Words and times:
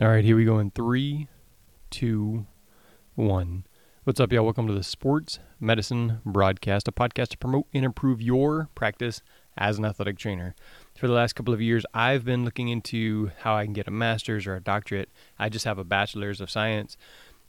All 0.00 0.08
right, 0.08 0.24
here 0.24 0.34
we 0.34 0.46
go 0.46 0.58
in 0.58 0.70
three, 0.70 1.28
two, 1.90 2.46
one. 3.16 3.66
What's 4.04 4.18
up, 4.18 4.32
y'all? 4.32 4.44
Welcome 4.44 4.66
to 4.66 4.72
the 4.72 4.82
Sports 4.82 5.40
Medicine 5.60 6.22
Broadcast, 6.24 6.88
a 6.88 6.92
podcast 6.92 7.28
to 7.28 7.36
promote 7.36 7.66
and 7.74 7.84
improve 7.84 8.22
your 8.22 8.70
practice 8.74 9.20
as 9.58 9.76
an 9.76 9.84
athletic 9.84 10.16
trainer. 10.16 10.54
For 10.96 11.06
the 11.06 11.12
last 11.12 11.34
couple 11.34 11.52
of 11.52 11.60
years, 11.60 11.84
I've 11.92 12.24
been 12.24 12.46
looking 12.46 12.70
into 12.70 13.30
how 13.40 13.54
I 13.54 13.64
can 13.64 13.74
get 13.74 13.88
a 13.88 13.90
master's 13.90 14.46
or 14.46 14.56
a 14.56 14.62
doctorate. 14.62 15.10
I 15.38 15.50
just 15.50 15.66
have 15.66 15.76
a 15.76 15.84
bachelor's 15.84 16.40
of 16.40 16.50
science, 16.50 16.96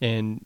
and 0.01 0.45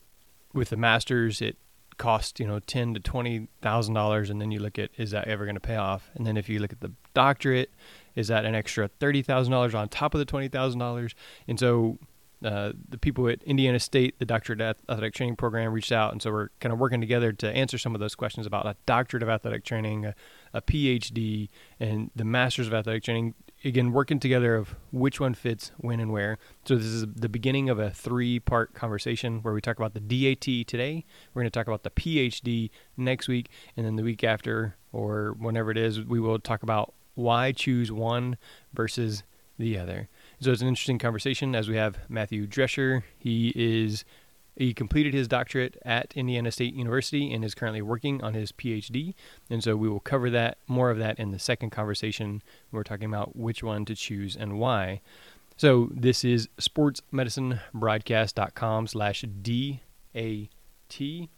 with 0.54 0.70
the 0.70 0.78
master's, 0.78 1.42
it 1.42 1.58
costs 1.98 2.40
you 2.40 2.48
know 2.48 2.60
ten 2.60 2.94
to 2.94 3.00
twenty 3.00 3.48
thousand 3.62 3.94
dollars, 3.94 4.30
and 4.30 4.42
then 4.42 4.52
you 4.52 4.60
look 4.60 4.80
at 4.80 4.92
is 4.98 5.12
that 5.12 5.28
ever 5.28 5.46
going 5.46 5.56
to 5.56 5.62
pay 5.62 5.76
off? 5.76 6.10
And 6.16 6.26
then 6.26 6.38
if 6.38 6.50
you 6.50 6.60
look 6.60 6.72
at 6.72 6.82
the 6.82 6.92
doctorate, 7.14 7.72
is 8.16 8.28
that 8.28 8.46
an 8.46 8.56
extra 8.56 8.88
thirty 8.88 9.22
thousand 9.22 9.52
dollars 9.52 9.76
on 9.76 9.90
top 9.90 10.14
of 10.14 10.20
the 10.20 10.26
twenty 10.26 10.48
thousand 10.48 10.80
dollars? 10.80 11.16
And 11.48 11.60
so 11.60 12.00
uh, 12.44 12.74
the 12.90 12.98
people 12.98 13.28
at 13.28 13.42
Indiana 13.44 13.80
State, 13.80 14.20
the 14.20 14.26
Doctorate 14.26 14.62
Athletic 14.62 15.14
Training 15.14 15.36
Program, 15.36 15.72
reached 15.72 15.92
out, 15.92 16.12
and 16.12 16.22
so 16.22 16.32
we're 16.32 16.50
kind 16.60 16.72
of 16.72 16.80
working 16.80 17.02
together 17.02 17.32
to 17.32 17.50
answer 17.50 17.78
some 17.78 17.96
of 17.96 18.02
those 18.02 18.14
questions 18.14 18.46
about 18.46 18.66
a 18.66 18.76
Doctorate 18.86 19.24
of 19.24 19.30
Athletic 19.30 19.64
Training, 19.64 20.06
a, 20.06 20.16
a 20.54 20.62
PhD, 20.62 21.50
and 21.80 22.12
the 22.16 22.26
Masters 22.26 22.68
of 22.68 22.74
Athletic 22.74 23.04
Training. 23.04 23.34
Again, 23.66 23.94
working 23.94 24.20
together 24.20 24.56
of 24.56 24.76
which 24.92 25.20
one 25.20 25.34
fits 25.34 25.72
when 25.78 26.00
and 26.00 26.12
where. 26.12 26.38
So 26.66 26.76
this 26.76 26.86
is 26.86 27.08
the 27.08 27.28
beginning 27.28 27.68
of 27.68 27.80
a 27.80 27.90
three-part 27.90 28.76
conversation 28.76 29.40
where 29.42 29.56
we 29.56 29.60
talk 29.60 29.78
about 29.78 29.96
the 29.96 30.00
DAT 30.00 30.68
today. 30.68 31.04
We're 31.34 31.42
going 31.42 31.52
to 31.52 31.60
talk 31.60 31.66
about 31.66 31.82
the 31.82 31.90
PhD 31.90 32.70
next 32.96 33.28
week, 33.28 33.50
and 33.76 33.84
then 33.84 33.96
the 33.96 34.04
week 34.04 34.24
after, 34.24 34.76
or 34.94 35.36
whenever 35.40 35.72
it 35.72 35.78
is, 35.78 36.00
we 36.00 36.20
will 36.20 36.38
talk 36.38 36.62
about 36.62 36.94
why 37.16 37.52
choose 37.52 37.92
one 37.92 38.38
versus 38.72 39.24
the 39.58 39.80
other. 39.80 40.10
So 40.42 40.52
it's 40.52 40.62
an 40.62 40.68
interesting 40.68 41.00
conversation 41.00 41.56
as 41.56 41.68
we 41.68 41.76
have 41.76 41.98
Matthew 42.08 42.46
Drescher. 42.46 43.02
He 43.18 43.52
is 43.56 44.06
he 44.56 44.74
completed 44.74 45.14
his 45.14 45.28
doctorate 45.28 45.78
at 45.84 46.14
Indiana 46.16 46.52
State 46.52 46.74
University 46.74 47.32
and 47.34 47.44
is 47.44 47.54
currently 47.56 47.82
working 47.82 48.24
on 48.24 48.34
his 48.34 48.52
PhD. 48.52 49.16
And 49.50 49.64
so 49.64 49.76
we 49.76 49.90
will 49.90 50.00
cover 50.00 50.30
that 50.30 50.60
more 50.68 50.92
of 50.92 51.00
that 51.00 51.20
in 51.20 51.32
the 51.32 51.40
second 51.40 51.72
conversation. 51.72 52.44
We're 52.72 52.84
talking 52.84 53.08
about 53.08 53.36
which 53.36 53.64
one 53.64 53.86
to 53.86 53.96
choose 53.96 54.36
and 54.36 54.60
why. 54.60 55.02
So 55.58 55.90
this 55.94 56.24
is 56.24 56.48
sportsmedicinebroadcast.com 56.60 58.88
slash 58.88 59.26
D-A-T. 59.42 61.30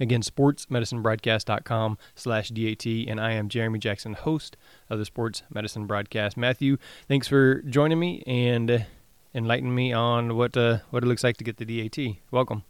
Again, 0.00 0.22
sportsmedicinebroadcast.com 0.22 1.98
slash 2.14 2.50
DAT. 2.50 2.86
And 2.86 3.20
I 3.20 3.32
am 3.32 3.48
Jeremy 3.48 3.80
Jackson, 3.80 4.12
host 4.14 4.56
of 4.88 5.00
the 5.00 5.04
Sports 5.04 5.42
Medicine 5.52 5.86
Broadcast. 5.86 6.36
Matthew, 6.36 6.76
thanks 7.08 7.26
for 7.26 7.62
joining 7.62 7.98
me 7.98 8.22
and 8.26 8.86
enlightening 9.34 9.74
me 9.74 9.92
on 9.92 10.36
what 10.36 10.56
uh, 10.56 10.78
what 10.90 11.02
it 11.02 11.06
looks 11.06 11.24
like 11.24 11.36
to 11.38 11.44
get 11.44 11.56
the 11.56 11.64
DAT. 11.64 12.16
Welcome. 12.30 12.64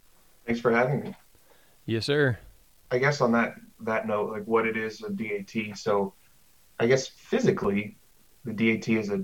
Thanks 0.45 0.61
for 0.61 0.71
having 0.71 1.01
me. 1.01 1.15
Yes, 1.85 2.05
sir. 2.05 2.37
I 2.91 2.97
guess 2.97 3.21
on 3.21 3.31
that 3.33 3.55
that 3.81 4.07
note, 4.07 4.31
like 4.31 4.43
what 4.45 4.65
it 4.65 4.77
is 4.77 5.01
a 5.03 5.09
DAT. 5.09 5.77
So, 5.77 6.13
I 6.79 6.87
guess 6.87 7.07
physically, 7.07 7.97
the 8.45 8.53
DAT 8.53 8.89
is 8.89 9.09
a 9.09 9.23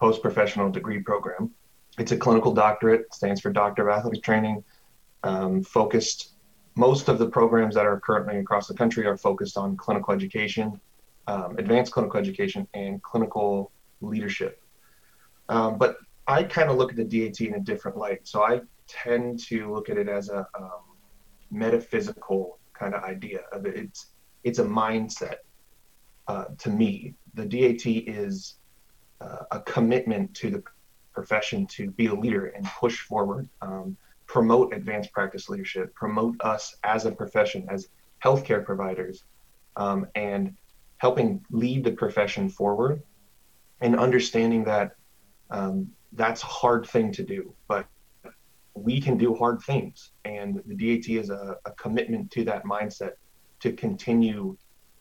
post 0.00 0.22
professional 0.22 0.70
degree 0.70 1.00
program. 1.00 1.50
It's 1.98 2.12
a 2.12 2.16
clinical 2.16 2.54
doctorate, 2.54 3.12
stands 3.12 3.40
for 3.40 3.50
Doctor 3.50 3.88
of 3.88 3.98
Athletic 3.98 4.22
Training, 4.22 4.62
um, 5.24 5.62
focused 5.64 6.34
most 6.78 7.08
of 7.08 7.18
the 7.18 7.28
programs 7.28 7.74
that 7.74 7.84
are 7.84 7.98
currently 7.98 8.38
across 8.38 8.68
the 8.68 8.74
country 8.74 9.04
are 9.04 9.16
focused 9.16 9.56
on 9.56 9.76
clinical 9.76 10.14
education, 10.14 10.80
um, 11.26 11.58
advanced 11.58 11.90
clinical 11.90 12.20
education, 12.20 12.68
and 12.72 13.02
clinical 13.02 13.72
leadership. 14.00 14.62
Um, 15.48 15.76
but 15.76 15.96
I 16.28 16.42
kind 16.42 16.70
of 16.70 16.76
look 16.76 16.90
at 16.90 16.96
the 16.96 17.04
DAT 17.04 17.40
in 17.40 17.54
a 17.54 17.60
different 17.60 17.96
light. 17.96 18.28
So 18.28 18.42
I 18.44 18.60
tend 18.86 19.40
to 19.46 19.72
look 19.72 19.88
at 19.88 19.96
it 19.96 20.08
as 20.08 20.28
a 20.28 20.46
um, 20.58 20.82
metaphysical 21.50 22.58
kind 22.74 22.94
of 22.94 23.02
idea 23.02 23.40
of 23.50 23.66
it. 23.66 23.76
It's 23.76 24.10
it's 24.44 24.58
a 24.58 24.64
mindset. 24.64 25.36
Uh, 26.28 26.44
to 26.58 26.70
me, 26.70 27.14
the 27.34 27.46
DAT 27.46 27.86
is 27.86 28.56
uh, 29.22 29.44
a 29.50 29.60
commitment 29.60 30.34
to 30.34 30.50
the 30.50 30.62
profession 31.14 31.66
to 31.66 31.90
be 31.90 32.06
a 32.06 32.14
leader 32.14 32.46
and 32.46 32.64
push 32.66 33.00
forward. 33.00 33.48
Um, 33.62 33.96
promote 34.26 34.74
advanced 34.74 35.10
practice 35.12 35.48
leadership, 35.48 35.94
promote 35.94 36.36
us 36.42 36.76
as 36.84 37.06
a 37.06 37.10
profession, 37.10 37.66
as 37.70 37.88
healthcare 38.22 38.62
providers, 38.62 39.24
um, 39.76 40.06
and 40.14 40.54
helping 40.98 41.42
lead 41.50 41.82
the 41.82 41.92
profession 41.92 42.50
forward 42.50 43.02
and 43.80 43.98
understanding 43.98 44.64
that 44.64 44.92
um, 45.50 45.90
that's 46.12 46.42
a 46.42 46.46
hard 46.46 46.86
thing 46.86 47.12
to 47.12 47.22
do, 47.22 47.52
but 47.68 47.86
we 48.74 49.00
can 49.00 49.16
do 49.16 49.34
hard 49.34 49.60
things. 49.62 50.12
And 50.24 50.62
the 50.66 50.74
DAT 50.74 51.08
is 51.08 51.30
a, 51.30 51.56
a 51.64 51.72
commitment 51.72 52.30
to 52.32 52.44
that 52.44 52.64
mindset 52.64 53.12
to 53.60 53.72
continue 53.72 54.56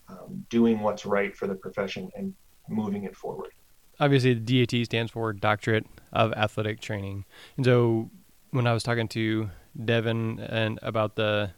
um, 0.10 0.46
doing 0.50 0.80
what's 0.80 1.06
right 1.06 1.36
for 1.36 1.48
the 1.48 1.56
profession 1.56 2.10
and 2.16 2.34
moving 2.70 3.04
it 3.04 3.16
forward. 3.16 3.52
Obviously, 4.00 4.34
the 4.34 4.66
DAT 4.66 4.86
stands 4.86 5.12
for 5.12 5.34
Doctorate 5.34 5.86
of 6.14 6.34
Athletic 6.34 6.80
Training. 6.80 7.26
And 7.56 7.66
so 7.66 8.10
when 8.52 8.68
I 8.68 8.74
was 8.74 8.84
talking 8.84 9.08
to 9.10 9.50
Devin 9.84 10.40
and 10.40 10.80
about 10.82 11.16
the 11.16 11.52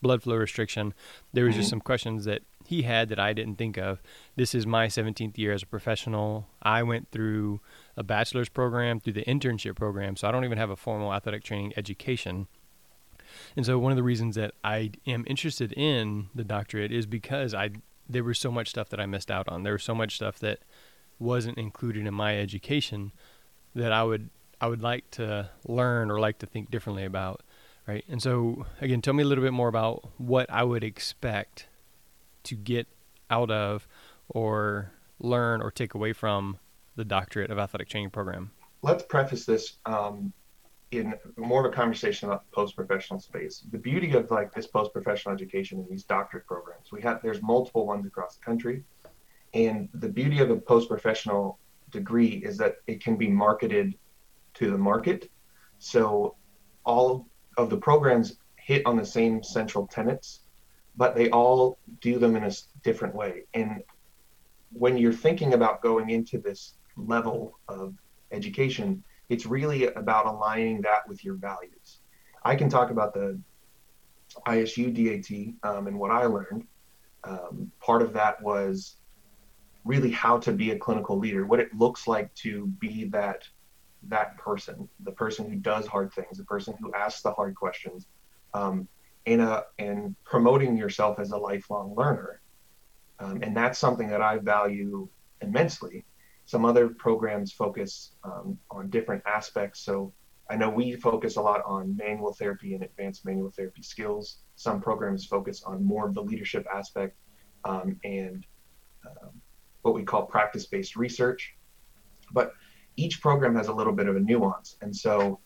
blood 0.00 0.22
flow 0.22 0.36
restriction, 0.36 0.94
there 1.32 1.44
was 1.44 1.52
mm-hmm. 1.52 1.60
just 1.60 1.70
some 1.70 1.80
questions 1.80 2.24
that 2.24 2.42
he 2.66 2.82
had 2.82 3.08
that 3.08 3.18
I 3.18 3.32
didn't 3.32 3.56
think 3.56 3.76
of. 3.76 4.02
This 4.36 4.54
is 4.54 4.66
my 4.66 4.86
17th 4.86 5.36
year 5.38 5.52
as 5.52 5.62
a 5.62 5.66
professional. 5.66 6.48
I 6.62 6.82
went 6.82 7.10
through 7.10 7.60
a 7.96 8.02
bachelor's 8.02 8.48
program, 8.48 9.00
through 9.00 9.12
the 9.14 9.24
internship 9.24 9.76
program, 9.76 10.16
so 10.16 10.28
I 10.28 10.32
don't 10.32 10.44
even 10.44 10.58
have 10.58 10.70
a 10.70 10.76
formal 10.76 11.12
athletic 11.12 11.44
training 11.44 11.72
education. 11.76 12.46
And 13.56 13.64
so 13.64 13.78
one 13.78 13.92
of 13.92 13.96
the 13.96 14.02
reasons 14.02 14.34
that 14.36 14.54
I 14.64 14.92
am 15.06 15.24
interested 15.26 15.72
in 15.72 16.28
the 16.34 16.44
doctorate 16.44 16.92
is 16.92 17.06
because 17.06 17.54
I 17.54 17.70
there 18.08 18.24
was 18.24 18.38
so 18.38 18.50
much 18.50 18.68
stuff 18.68 18.88
that 18.90 19.00
I 19.00 19.06
missed 19.06 19.30
out 19.30 19.48
on. 19.48 19.62
There 19.62 19.72
was 19.72 19.84
so 19.84 19.94
much 19.94 20.16
stuff 20.16 20.38
that 20.40 20.58
wasn't 21.18 21.56
included 21.56 22.06
in 22.06 22.14
my 22.14 22.36
education 22.36 23.12
that 23.74 23.92
I 23.92 24.02
would 24.02 24.30
I 24.60 24.68
would 24.68 24.82
like 24.82 25.10
to 25.12 25.50
learn 25.66 26.10
or 26.10 26.20
like 26.20 26.38
to 26.38 26.46
think 26.46 26.70
differently 26.70 27.04
about, 27.04 27.42
right? 27.86 28.04
And 28.08 28.22
so, 28.22 28.66
again, 28.80 29.02
tell 29.02 29.14
me 29.14 29.24
a 29.24 29.26
little 29.26 29.42
bit 29.42 29.52
more 29.52 29.68
about 29.68 30.08
what 30.18 30.48
I 30.50 30.62
would 30.62 30.84
expect 30.84 31.66
to 32.44 32.54
get 32.54 32.86
out 33.28 33.50
of 33.50 33.88
or 34.28 34.92
learn 35.18 35.62
or 35.62 35.70
take 35.72 35.94
away 35.94 36.12
from 36.12 36.58
the 36.96 37.04
doctorate 37.04 37.50
of 37.50 37.58
athletic 37.58 37.88
training 37.88 38.10
program. 38.10 38.50
Let's 38.82 39.04
preface 39.04 39.44
this 39.44 39.78
um, 39.86 40.32
in 40.90 41.14
more 41.36 41.64
of 41.64 41.72
a 41.72 41.74
conversation 41.74 42.28
about 42.28 42.44
the 42.44 42.54
post-professional 42.54 43.20
space. 43.20 43.64
The 43.70 43.78
beauty 43.78 44.12
of 44.12 44.30
like 44.30 44.52
this 44.52 44.66
post-professional 44.66 45.34
education 45.34 45.78
and 45.78 45.88
these 45.88 46.04
doctorate 46.04 46.46
programs, 46.46 46.92
we 46.92 47.00
have 47.02 47.22
there's 47.22 47.40
multiple 47.42 47.86
ones 47.86 48.06
across 48.06 48.36
the 48.36 48.44
country, 48.44 48.84
and 49.54 49.88
the 49.94 50.08
beauty 50.08 50.40
of 50.40 50.50
a 50.50 50.56
post-professional 50.56 51.58
degree 51.90 52.42
is 52.44 52.56
that 52.58 52.76
it 52.86 53.02
can 53.02 53.16
be 53.16 53.28
marketed 53.28 53.94
to 54.54 54.70
the 54.70 54.78
market. 54.78 55.30
So 55.78 56.36
all 56.84 57.28
of 57.56 57.70
the 57.70 57.76
programs 57.76 58.36
hit 58.56 58.84
on 58.86 58.96
the 58.96 59.04
same 59.04 59.42
central 59.42 59.86
tenets, 59.86 60.40
but 60.96 61.14
they 61.14 61.30
all 61.30 61.78
do 62.00 62.18
them 62.18 62.36
in 62.36 62.44
a 62.44 62.52
different 62.82 63.14
way. 63.14 63.44
And 63.54 63.82
when 64.72 64.96
you're 64.96 65.12
thinking 65.12 65.54
about 65.54 65.82
going 65.82 66.10
into 66.10 66.38
this 66.38 66.74
level 66.96 67.58
of 67.68 67.94
education, 68.30 69.02
it's 69.28 69.46
really 69.46 69.86
about 69.86 70.26
aligning 70.26 70.80
that 70.82 71.08
with 71.08 71.24
your 71.24 71.34
values. 71.34 72.00
I 72.44 72.56
can 72.56 72.68
talk 72.68 72.90
about 72.90 73.14
the 73.14 73.38
ISU 74.46 74.92
DAT 74.92 75.70
um, 75.70 75.86
and 75.86 75.98
what 75.98 76.10
I 76.10 76.26
learned. 76.26 76.66
Um, 77.24 77.70
part 77.80 78.02
of 78.02 78.12
that 78.14 78.42
was 78.42 78.96
really 79.84 80.10
how 80.10 80.38
to 80.38 80.52
be 80.52 80.70
a 80.70 80.78
clinical 80.78 81.18
leader, 81.18 81.46
what 81.46 81.60
it 81.60 81.74
looks 81.74 82.06
like 82.06 82.32
to 82.34 82.66
be 82.66 83.04
that 83.06 83.42
that 84.08 84.36
person, 84.36 84.88
the 85.00 85.12
person 85.12 85.48
who 85.48 85.56
does 85.56 85.86
hard 85.86 86.12
things, 86.12 86.38
the 86.38 86.44
person 86.44 86.74
who 86.80 86.92
asks 86.92 87.22
the 87.22 87.32
hard 87.32 87.54
questions, 87.54 88.06
um, 88.54 88.88
and, 89.26 89.40
uh, 89.40 89.62
and 89.78 90.16
promoting 90.24 90.76
yourself 90.76 91.20
as 91.20 91.30
a 91.30 91.36
lifelong 91.36 91.94
learner. 91.96 92.40
Um, 93.20 93.40
and 93.42 93.56
that's 93.56 93.78
something 93.78 94.08
that 94.08 94.20
I 94.20 94.38
value 94.38 95.08
immensely. 95.40 96.04
Some 96.46 96.64
other 96.64 96.88
programs 96.88 97.52
focus 97.52 98.12
um, 98.24 98.58
on 98.70 98.90
different 98.90 99.22
aspects. 99.26 99.80
So 99.80 100.12
I 100.50 100.56
know 100.56 100.68
we 100.68 100.96
focus 100.96 101.36
a 101.36 101.40
lot 101.42 101.62
on 101.64 101.96
manual 101.96 102.32
therapy 102.32 102.74
and 102.74 102.82
advanced 102.82 103.24
manual 103.24 103.50
therapy 103.50 103.82
skills. 103.82 104.38
Some 104.56 104.80
programs 104.80 105.24
focus 105.24 105.62
on 105.64 105.84
more 105.84 106.06
of 106.06 106.14
the 106.14 106.22
leadership 106.22 106.66
aspect 106.72 107.16
um, 107.64 107.98
and 108.04 108.44
um, 109.06 109.30
what 109.82 109.94
we 109.94 110.02
call 110.02 110.26
practice 110.26 110.66
based 110.66 110.96
research. 110.96 111.54
But 112.32 112.52
each 112.96 113.20
program 113.20 113.54
has 113.56 113.68
a 113.68 113.72
little 113.72 113.92
bit 113.92 114.08
of 114.08 114.16
a 114.16 114.20
nuance. 114.20 114.76
And 114.82 114.94
so 114.94 115.40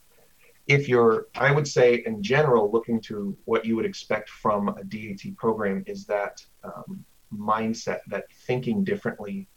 if 0.66 0.88
you're, 0.88 1.28
I 1.36 1.52
would 1.52 1.68
say 1.68 2.02
in 2.06 2.22
general, 2.22 2.70
looking 2.72 3.00
to 3.02 3.36
what 3.44 3.64
you 3.64 3.76
would 3.76 3.84
expect 3.84 4.28
from 4.28 4.68
a 4.68 4.84
DAT 4.84 5.36
program 5.36 5.84
is 5.86 6.06
that 6.06 6.44
um, 6.64 7.04
mindset, 7.32 8.00
that 8.08 8.24
thinking 8.46 8.82
differently 8.82 9.48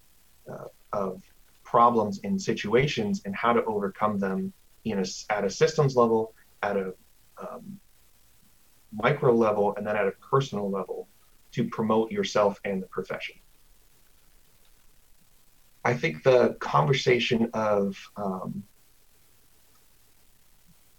uh, 0.52 0.66
of 0.94 1.24
problems 1.70 2.20
in 2.20 2.40
situations 2.40 3.22
and 3.26 3.36
how 3.36 3.54
to 3.54 3.64
overcome 3.66 4.18
them 4.18 4.52
in 4.86 4.98
a, 5.00 5.06
at 5.32 5.46
a 5.46 5.50
systems 5.50 5.96
level, 5.96 6.34
at 6.64 6.76
a 6.76 6.94
um, 7.38 7.80
micro 8.92 9.32
level, 9.34 9.76
and 9.76 9.86
then 9.86 9.96
at 9.96 10.08
a 10.08 10.12
personal 10.32 10.70
level 10.70 11.08
to 11.52 11.70
promote 11.70 12.12
yourself 12.12 12.60
and 12.66 12.82
the 12.82 12.88
profession. 12.88 13.36
I 15.86 15.94
think 15.94 16.24
the 16.24 16.56
conversation 16.60 17.50
of 17.54 17.96
um, 18.18 18.64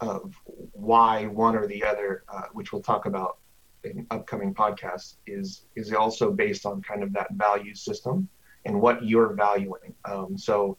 of 0.01 0.33
why 0.73 1.27
one 1.27 1.55
or 1.57 1.67
the 1.67 1.85
other, 1.85 2.25
uh, 2.29 2.45
which 2.53 2.73
we'll 2.73 2.81
talk 2.81 3.05
about 3.07 3.39
in 3.85 4.07
upcoming 4.11 4.55
podcasts, 4.55 5.17
is 5.27 5.67
is 5.75 5.93
also 5.93 6.31
based 6.31 6.65
on 6.65 6.81
kind 6.81 7.03
of 7.03 7.13
that 7.13 7.29
value 7.33 7.75
system 7.75 8.29
and 8.65 8.81
what 8.81 9.05
you're 9.05 9.35
valuing. 9.35 9.95
Um, 10.05 10.37
so, 10.37 10.77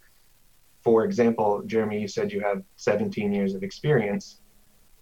for 0.83 1.05
example, 1.05 1.63
Jeremy, 1.65 1.99
you 1.99 2.07
said 2.07 2.31
you 2.31 2.41
have 2.41 2.63
17 2.77 3.31
years 3.31 3.53
of 3.53 3.63
experience, 3.63 4.41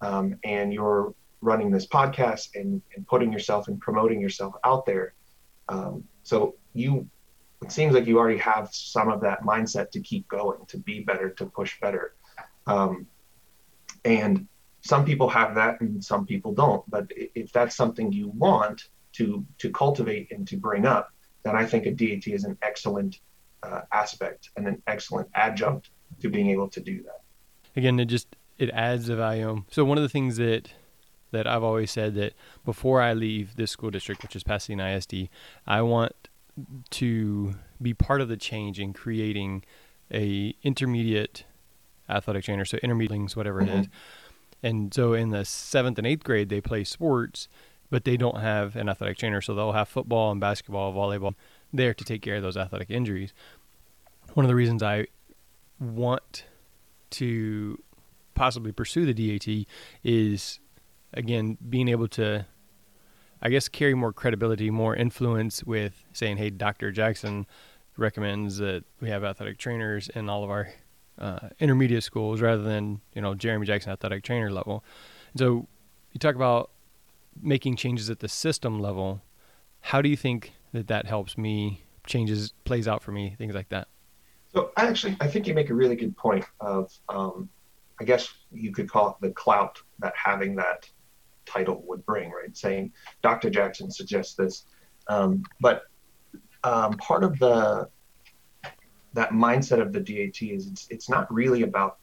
um, 0.01 0.35
and 0.43 0.73
you're 0.73 1.13
running 1.41 1.71
this 1.71 1.87
podcast 1.87 2.49
and, 2.55 2.81
and 2.95 3.07
putting 3.07 3.31
yourself 3.31 3.67
and 3.67 3.79
promoting 3.79 4.19
yourself 4.19 4.53
out 4.63 4.85
there. 4.85 5.13
Um, 5.69 6.03
so 6.23 6.55
you 6.73 7.09
it 7.61 7.71
seems 7.71 7.93
like 7.93 8.07
you 8.07 8.17
already 8.17 8.37
have 8.37 8.69
some 8.71 9.09
of 9.09 9.19
that 9.21 9.43
mindset 9.43 9.91
to 9.91 9.99
keep 9.99 10.27
going, 10.29 10.65
to 10.67 10.77
be 10.77 11.01
better, 11.01 11.29
to 11.31 11.45
push 11.45 11.79
better. 11.81 12.13
Um, 12.67 13.05
and 14.05 14.47
some 14.81 15.03
people 15.03 15.27
have 15.29 15.55
that 15.55 15.81
and 15.81 16.03
some 16.03 16.25
people 16.25 16.53
don't. 16.53 16.89
But 16.89 17.07
if 17.17 17.51
that's 17.51 17.75
something 17.75 18.13
you 18.13 18.29
want 18.29 18.87
to 19.13 19.45
to 19.57 19.69
cultivate 19.71 20.31
and 20.31 20.47
to 20.47 20.57
bring 20.57 20.85
up, 20.85 21.11
then 21.43 21.55
I 21.55 21.65
think 21.65 21.85
a 21.85 21.91
DAT 21.91 22.27
is 22.27 22.43
an 22.43 22.57
excellent 22.61 23.19
uh, 23.63 23.81
aspect 23.91 24.49
and 24.55 24.67
an 24.67 24.81
excellent 24.87 25.29
adjunct 25.35 25.89
to 26.21 26.29
being 26.29 26.49
able 26.49 26.69
to 26.69 26.79
do 26.79 27.03
that. 27.03 27.21
Again, 27.75 27.99
it 27.99 28.05
just 28.05 28.35
it 28.57 28.69
adds 28.71 29.07
the 29.07 29.15
value. 29.15 29.63
So 29.71 29.85
one 29.85 29.97
of 29.97 30.01
the 30.01 30.09
things 30.09 30.37
that 30.37 30.71
that 31.31 31.47
I've 31.47 31.63
always 31.63 31.91
said 31.91 32.15
that 32.15 32.33
before 32.65 33.01
I 33.01 33.13
leave 33.13 33.55
this 33.55 33.71
school 33.71 33.91
district, 33.91 34.23
which 34.23 34.35
is 34.35 34.43
Pasadena 34.43 34.89
ISD, 34.95 35.29
I 35.67 35.81
want 35.81 36.13
to 36.89 37.55
be 37.81 37.93
part 37.93 38.21
of 38.21 38.27
the 38.27 38.37
change 38.37 38.79
in 38.79 38.93
creating 38.93 39.63
a 40.11 40.55
intermediate 40.63 41.45
athletic 42.09 42.43
trainer, 42.43 42.65
so 42.65 42.77
intermediate 42.81 43.35
whatever 43.35 43.61
mm-hmm. 43.61 43.69
it 43.69 43.79
is. 43.81 43.87
And 44.61 44.93
so 44.93 45.13
in 45.13 45.29
the 45.29 45.45
seventh 45.45 45.97
and 45.97 46.07
eighth 46.07 46.23
grade, 46.23 46.49
they 46.49 46.59
play 46.59 46.83
sports, 46.83 47.47
but 47.89 48.03
they 48.03 48.17
don't 48.17 48.39
have 48.39 48.75
an 48.75 48.89
athletic 48.89 49.17
trainer, 49.17 49.41
so 49.41 49.55
they'll 49.55 49.71
have 49.71 49.89
football 49.89 50.31
and 50.31 50.39
basketball, 50.39 50.93
volleyball 50.93 51.35
there 51.73 51.93
to 51.93 52.03
take 52.03 52.21
care 52.21 52.35
of 52.35 52.43
those 52.43 52.57
athletic 52.57 52.89
injuries. 52.89 53.33
One 54.33 54.45
of 54.45 54.47
the 54.47 54.55
reasons 54.55 54.83
I 54.83 55.07
want 55.79 56.45
to 57.11 57.81
possibly 58.35 58.71
pursue 58.71 59.05
the 59.05 59.13
DAT 59.13 59.65
is 60.03 60.59
again 61.13 61.57
being 61.69 61.87
able 61.87 62.07
to 62.07 62.45
I 63.41 63.49
guess 63.49 63.69
carry 63.69 63.93
more 63.93 64.11
credibility, 64.11 64.69
more 64.69 64.95
influence 64.95 65.63
with 65.63 66.03
saying, 66.13 66.37
"Hey, 66.37 66.49
Dr. 66.49 66.91
Jackson 66.91 67.45
recommends 67.97 68.57
that 68.57 68.83
we 69.01 69.09
have 69.09 69.23
athletic 69.23 69.57
trainers 69.57 70.09
in 70.09 70.29
all 70.29 70.43
of 70.43 70.49
our 70.49 70.69
uh, 71.17 71.49
intermediate 71.59 72.03
schools, 72.03 72.41
rather 72.41 72.63
than 72.63 73.01
you 73.13 73.21
know 73.21 73.35
Jeremy 73.35 73.65
Jackson 73.65 73.91
athletic 73.91 74.23
trainer 74.23 74.51
level." 74.51 74.83
And 75.33 75.39
so 75.39 75.67
you 76.11 76.19
talk 76.19 76.35
about 76.35 76.71
making 77.41 77.75
changes 77.75 78.09
at 78.09 78.19
the 78.19 78.27
system 78.27 78.79
level. 78.79 79.21
How 79.81 80.01
do 80.01 80.09
you 80.09 80.17
think 80.17 80.53
that 80.73 80.87
that 80.87 81.05
helps 81.05 81.37
me? 81.37 81.83
Changes 82.05 82.53
plays 82.63 82.87
out 82.87 83.03
for 83.03 83.11
me, 83.11 83.35
things 83.37 83.53
like 83.53 83.69
that. 83.69 83.87
So 84.53 84.71
I 84.77 84.87
actually 84.87 85.15
I 85.19 85.27
think 85.27 85.47
you 85.47 85.53
make 85.53 85.69
a 85.69 85.75
really 85.75 85.95
good 85.95 86.15
point 86.17 86.45
of 86.59 86.91
um, 87.07 87.49
I 87.99 88.03
guess 88.03 88.33
you 88.51 88.71
could 88.71 88.89
call 88.89 89.09
it 89.09 89.15
the 89.21 89.31
clout 89.31 89.81
that 89.99 90.13
having 90.15 90.55
that 90.55 90.89
title 91.45 91.83
would 91.87 92.05
bring, 92.05 92.31
right? 92.31 92.55
Saying 92.55 92.91
Dr. 93.21 93.49
Jackson 93.49 93.91
suggests 93.91 94.35
this, 94.35 94.65
um, 95.07 95.43
but 95.59 95.83
um, 96.63 96.93
part 96.93 97.23
of 97.23 97.37
the 97.39 97.89
that 99.13 99.31
mindset 99.31 99.81
of 99.81 99.91
the 99.91 99.99
DAT 99.99 100.41
is 100.41 100.67
it's 100.67 100.87
it's 100.89 101.09
not 101.09 101.31
really 101.33 101.63
about 101.63 101.97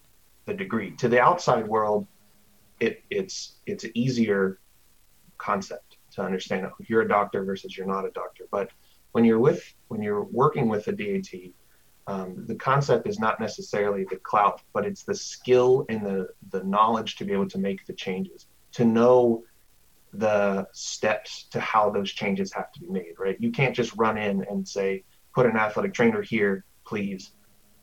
the 0.45 0.55
degree. 0.55 0.93
To 0.97 1.09
the 1.09 1.21
outside 1.21 1.67
world, 1.67 2.07
it 2.81 3.03
it's 3.11 3.57
it's 3.67 3.85
easier 3.95 4.59
concept 5.39 5.97
to 6.13 6.23
understand. 6.23 6.67
You're 6.89 7.03
a 7.03 7.09
doctor 7.09 7.45
versus 7.45 7.77
you're 7.77 7.87
not 7.87 8.05
a 8.05 8.11
doctor, 8.11 8.45
but 8.51 8.71
when 9.13 9.25
you're 9.25 9.39
with 9.39 9.75
when 9.89 10.03
you're 10.03 10.25
working 10.25 10.69
with 10.69 10.89
a 10.89 10.93
DAT, 10.93 11.53
um, 12.07 12.45
the 12.47 12.55
concept 12.55 13.07
is 13.07 13.19
not 13.19 13.41
necessarily 13.41 14.05
the 14.05 14.17
clout, 14.17 14.61
but 14.73 14.85
it's 14.85 15.03
the 15.03 15.15
skill 15.15 15.87
and 15.89 16.05
the 16.05 16.29
the 16.51 16.63
knowledge 16.65 17.17
to 17.17 17.25
be 17.25 17.33
able 17.33 17.49
to 17.49 17.59
make 17.59 17.87
the 17.87 17.93
changes 17.93 18.47
to 18.73 18.85
know 18.85 19.43
the 20.13 20.67
steps 20.73 21.45
to 21.51 21.61
how 21.61 21.91
those 21.91 22.13
changes 22.13 22.53
have 22.53 22.71
to 22.73 22.81
be 22.81 22.89
made, 22.89 23.15
right? 23.19 23.37
You 23.41 23.51
can't 23.51 23.75
just 23.75 23.95
run 23.97 24.19
in 24.19 24.45
and 24.49 24.67
say, 24.67 25.05
put 25.35 25.47
an 25.47 25.57
athletic 25.57 25.95
trainer 25.95 26.23
here, 26.23 26.65
please. 26.87 27.33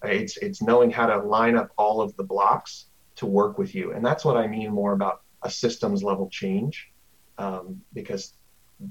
It's 0.04 0.38
it's 0.38 0.62
knowing 0.62 0.92
how 0.92 1.08
to 1.08 1.18
line 1.18 1.56
up 1.56 1.70
all 1.78 2.02
of 2.02 2.16
the 2.18 2.24
blocks 2.24 2.86
to 3.16 3.26
work 3.26 3.58
with 3.58 3.74
you, 3.74 3.94
and 3.94 4.06
that's 4.06 4.26
what 4.26 4.38
I 4.38 4.48
mean 4.48 4.72
more 4.72 4.94
about 4.94 5.22
a 5.44 5.50
systems 5.50 6.04
level 6.04 6.30
change, 6.30 6.92
um, 7.38 7.82
because 7.94 8.34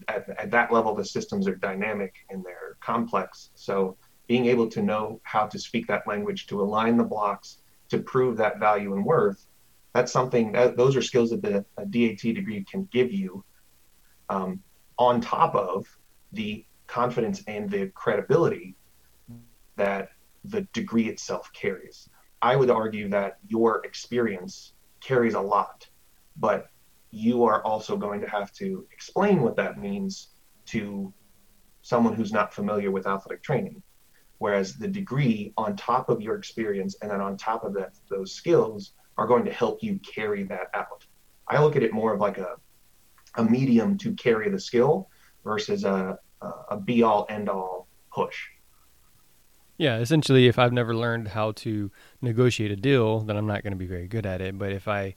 at, 0.08 0.28
at 0.38 0.50
that 0.50 0.72
level 0.72 0.94
the 0.94 1.04
systems 1.04 1.46
are 1.46 1.56
dynamic 1.56 2.14
and 2.30 2.44
they're 2.44 2.76
complex. 2.80 3.50
So 3.54 3.96
being 4.28 4.46
able 4.46 4.68
to 4.68 4.82
know 4.82 5.20
how 5.24 5.46
to 5.46 5.58
speak 5.58 5.86
that 5.88 6.06
language 6.06 6.46
to 6.46 6.60
align 6.60 6.96
the 6.96 7.04
blocks 7.04 7.58
to 7.90 7.98
prove 7.98 8.36
that 8.38 8.58
value 8.58 8.94
and 8.94 9.04
worth 9.04 9.46
that's 9.92 10.12
something 10.12 10.52
that 10.52 10.76
those 10.76 10.96
are 10.96 11.02
skills 11.02 11.30
that 11.30 11.42
the 11.42 11.64
a 11.76 11.84
DAT 11.84 12.34
degree 12.34 12.64
can 12.64 12.88
give 12.92 13.12
you 13.12 13.44
um, 14.28 14.60
on 14.98 15.20
top 15.20 15.54
of 15.54 15.86
the 16.32 16.64
confidence 16.86 17.42
and 17.46 17.70
the 17.70 17.88
credibility 17.88 18.74
that 19.76 20.10
the 20.44 20.62
degree 20.72 21.08
itself 21.08 21.50
carries. 21.52 22.08
I 22.40 22.56
would 22.56 22.70
argue 22.70 23.08
that 23.10 23.38
your 23.46 23.84
experience 23.84 24.72
carries 25.00 25.34
a 25.34 25.40
lot, 25.40 25.86
but 26.36 26.68
you 27.12 27.44
are 27.44 27.62
also 27.62 27.96
going 27.96 28.20
to 28.22 28.28
have 28.28 28.52
to 28.54 28.86
explain 28.90 29.42
what 29.42 29.54
that 29.56 29.78
means 29.78 30.30
to 30.66 31.12
someone 31.82 32.14
who's 32.14 32.32
not 32.32 32.52
familiar 32.52 32.90
with 32.90 33.06
athletic 33.06 33.42
training. 33.42 33.82
Whereas 34.38 34.74
the 34.74 34.88
degree 34.88 35.52
on 35.56 35.76
top 35.76 36.08
of 36.08 36.20
your 36.20 36.36
experience 36.36 36.96
and 37.00 37.10
then 37.10 37.20
on 37.20 37.36
top 37.36 37.64
of 37.64 37.74
that, 37.74 37.92
those 38.08 38.32
skills 38.32 38.92
are 39.18 39.26
going 39.26 39.44
to 39.44 39.52
help 39.52 39.82
you 39.82 40.00
carry 40.00 40.42
that 40.44 40.68
out. 40.74 41.06
I 41.46 41.62
look 41.62 41.76
at 41.76 41.82
it 41.82 41.92
more 41.92 42.14
of 42.14 42.20
like 42.20 42.38
a, 42.38 42.56
a 43.36 43.44
medium 43.44 43.98
to 43.98 44.14
carry 44.14 44.48
the 44.48 44.58
skill 44.58 45.08
versus 45.44 45.84
a, 45.84 46.18
a 46.70 46.76
be 46.78 47.02
all 47.02 47.26
end 47.28 47.48
all 47.48 47.88
push. 48.12 48.36
Yeah, 49.76 49.98
essentially, 49.98 50.46
if 50.46 50.58
I've 50.58 50.72
never 50.72 50.94
learned 50.94 51.28
how 51.28 51.52
to 51.52 51.90
negotiate 52.20 52.70
a 52.70 52.76
deal, 52.76 53.20
then 53.20 53.36
I'm 53.36 53.46
not 53.46 53.62
going 53.62 53.72
to 53.72 53.78
be 53.78 53.86
very 53.86 54.06
good 54.06 54.26
at 54.26 54.40
it. 54.40 54.58
But 54.58 54.72
if 54.72 54.88
I 54.88 55.16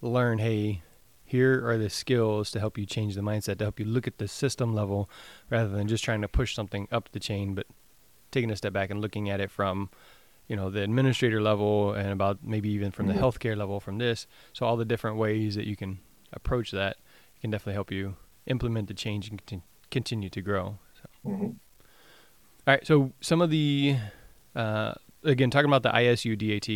learn, 0.00 0.38
hey, 0.38 0.82
here 1.28 1.62
are 1.68 1.76
the 1.76 1.90
skills 1.90 2.50
to 2.52 2.58
help 2.58 2.78
you 2.78 2.86
change 2.86 3.14
the 3.14 3.20
mindset, 3.20 3.58
to 3.58 3.64
help 3.64 3.78
you 3.78 3.84
look 3.84 4.06
at 4.06 4.16
the 4.16 4.26
system 4.26 4.74
level 4.74 5.10
rather 5.50 5.68
than 5.68 5.86
just 5.86 6.02
trying 6.02 6.22
to 6.22 6.28
push 6.28 6.54
something 6.54 6.88
up 6.90 7.10
the 7.12 7.20
chain, 7.20 7.54
but 7.54 7.66
taking 8.30 8.50
a 8.50 8.56
step 8.56 8.72
back 8.72 8.88
and 8.90 9.02
looking 9.02 9.28
at 9.28 9.38
it 9.38 9.50
from 9.50 9.90
you 10.46 10.56
know 10.56 10.70
the 10.70 10.82
administrator 10.82 11.42
level 11.42 11.92
and 11.92 12.08
about 12.08 12.38
maybe 12.42 12.70
even 12.70 12.90
from 12.90 13.06
mm-hmm. 13.06 13.16
the 13.16 13.22
healthcare 13.22 13.56
level 13.56 13.78
from 13.78 13.98
this 13.98 14.26
so 14.54 14.64
all 14.64 14.78
the 14.78 14.86
different 14.86 15.18
ways 15.18 15.54
that 15.54 15.66
you 15.66 15.76
can 15.76 15.98
approach 16.32 16.70
that 16.70 16.96
can 17.42 17.50
definitely 17.50 17.74
help 17.74 17.90
you 17.90 18.16
implement 18.46 18.88
the 18.88 18.94
change 18.94 19.28
and 19.28 19.44
conti- 19.46 19.66
continue 19.90 20.30
to 20.30 20.40
grow 20.40 20.78
so. 20.94 21.30
mm-hmm. 21.30 21.44
all 21.44 21.52
right 22.66 22.86
so 22.86 23.12
some 23.20 23.42
of 23.42 23.50
the 23.50 23.96
uh, 24.56 24.94
again 25.24 25.50
talking 25.50 25.68
about 25.68 25.82
the 25.82 25.90
isu 25.90 26.36
dat 26.38 26.66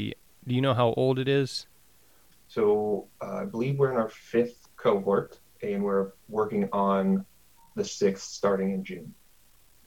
do 0.46 0.54
you 0.54 0.60
know 0.60 0.74
how 0.74 0.92
old 0.98 1.18
it 1.18 1.28
is 1.28 1.66
so 2.52 3.08
uh, 3.22 3.36
i 3.36 3.44
believe 3.44 3.78
we're 3.78 3.90
in 3.90 3.96
our 3.96 4.10
fifth 4.10 4.68
cohort 4.76 5.40
and 5.62 5.82
we're 5.82 6.12
working 6.28 6.68
on 6.72 7.24
the 7.76 7.84
sixth 7.84 8.24
starting 8.24 8.72
in 8.72 8.84
june 8.84 9.14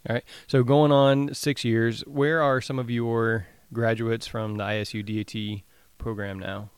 all 0.08 0.16
right 0.16 0.24
so 0.48 0.64
going 0.64 0.92
on 0.92 1.34
six 1.34 1.64
years 1.64 2.02
where 2.02 2.42
are 2.42 2.62
some 2.62 2.80
of 2.80 2.90
your 2.90 3.48
graduates 3.74 4.26
from 4.26 4.58
the 4.58 4.64
ISU 4.64 5.04
DAT 5.06 5.64
program 5.98 6.40
now? 6.40 6.70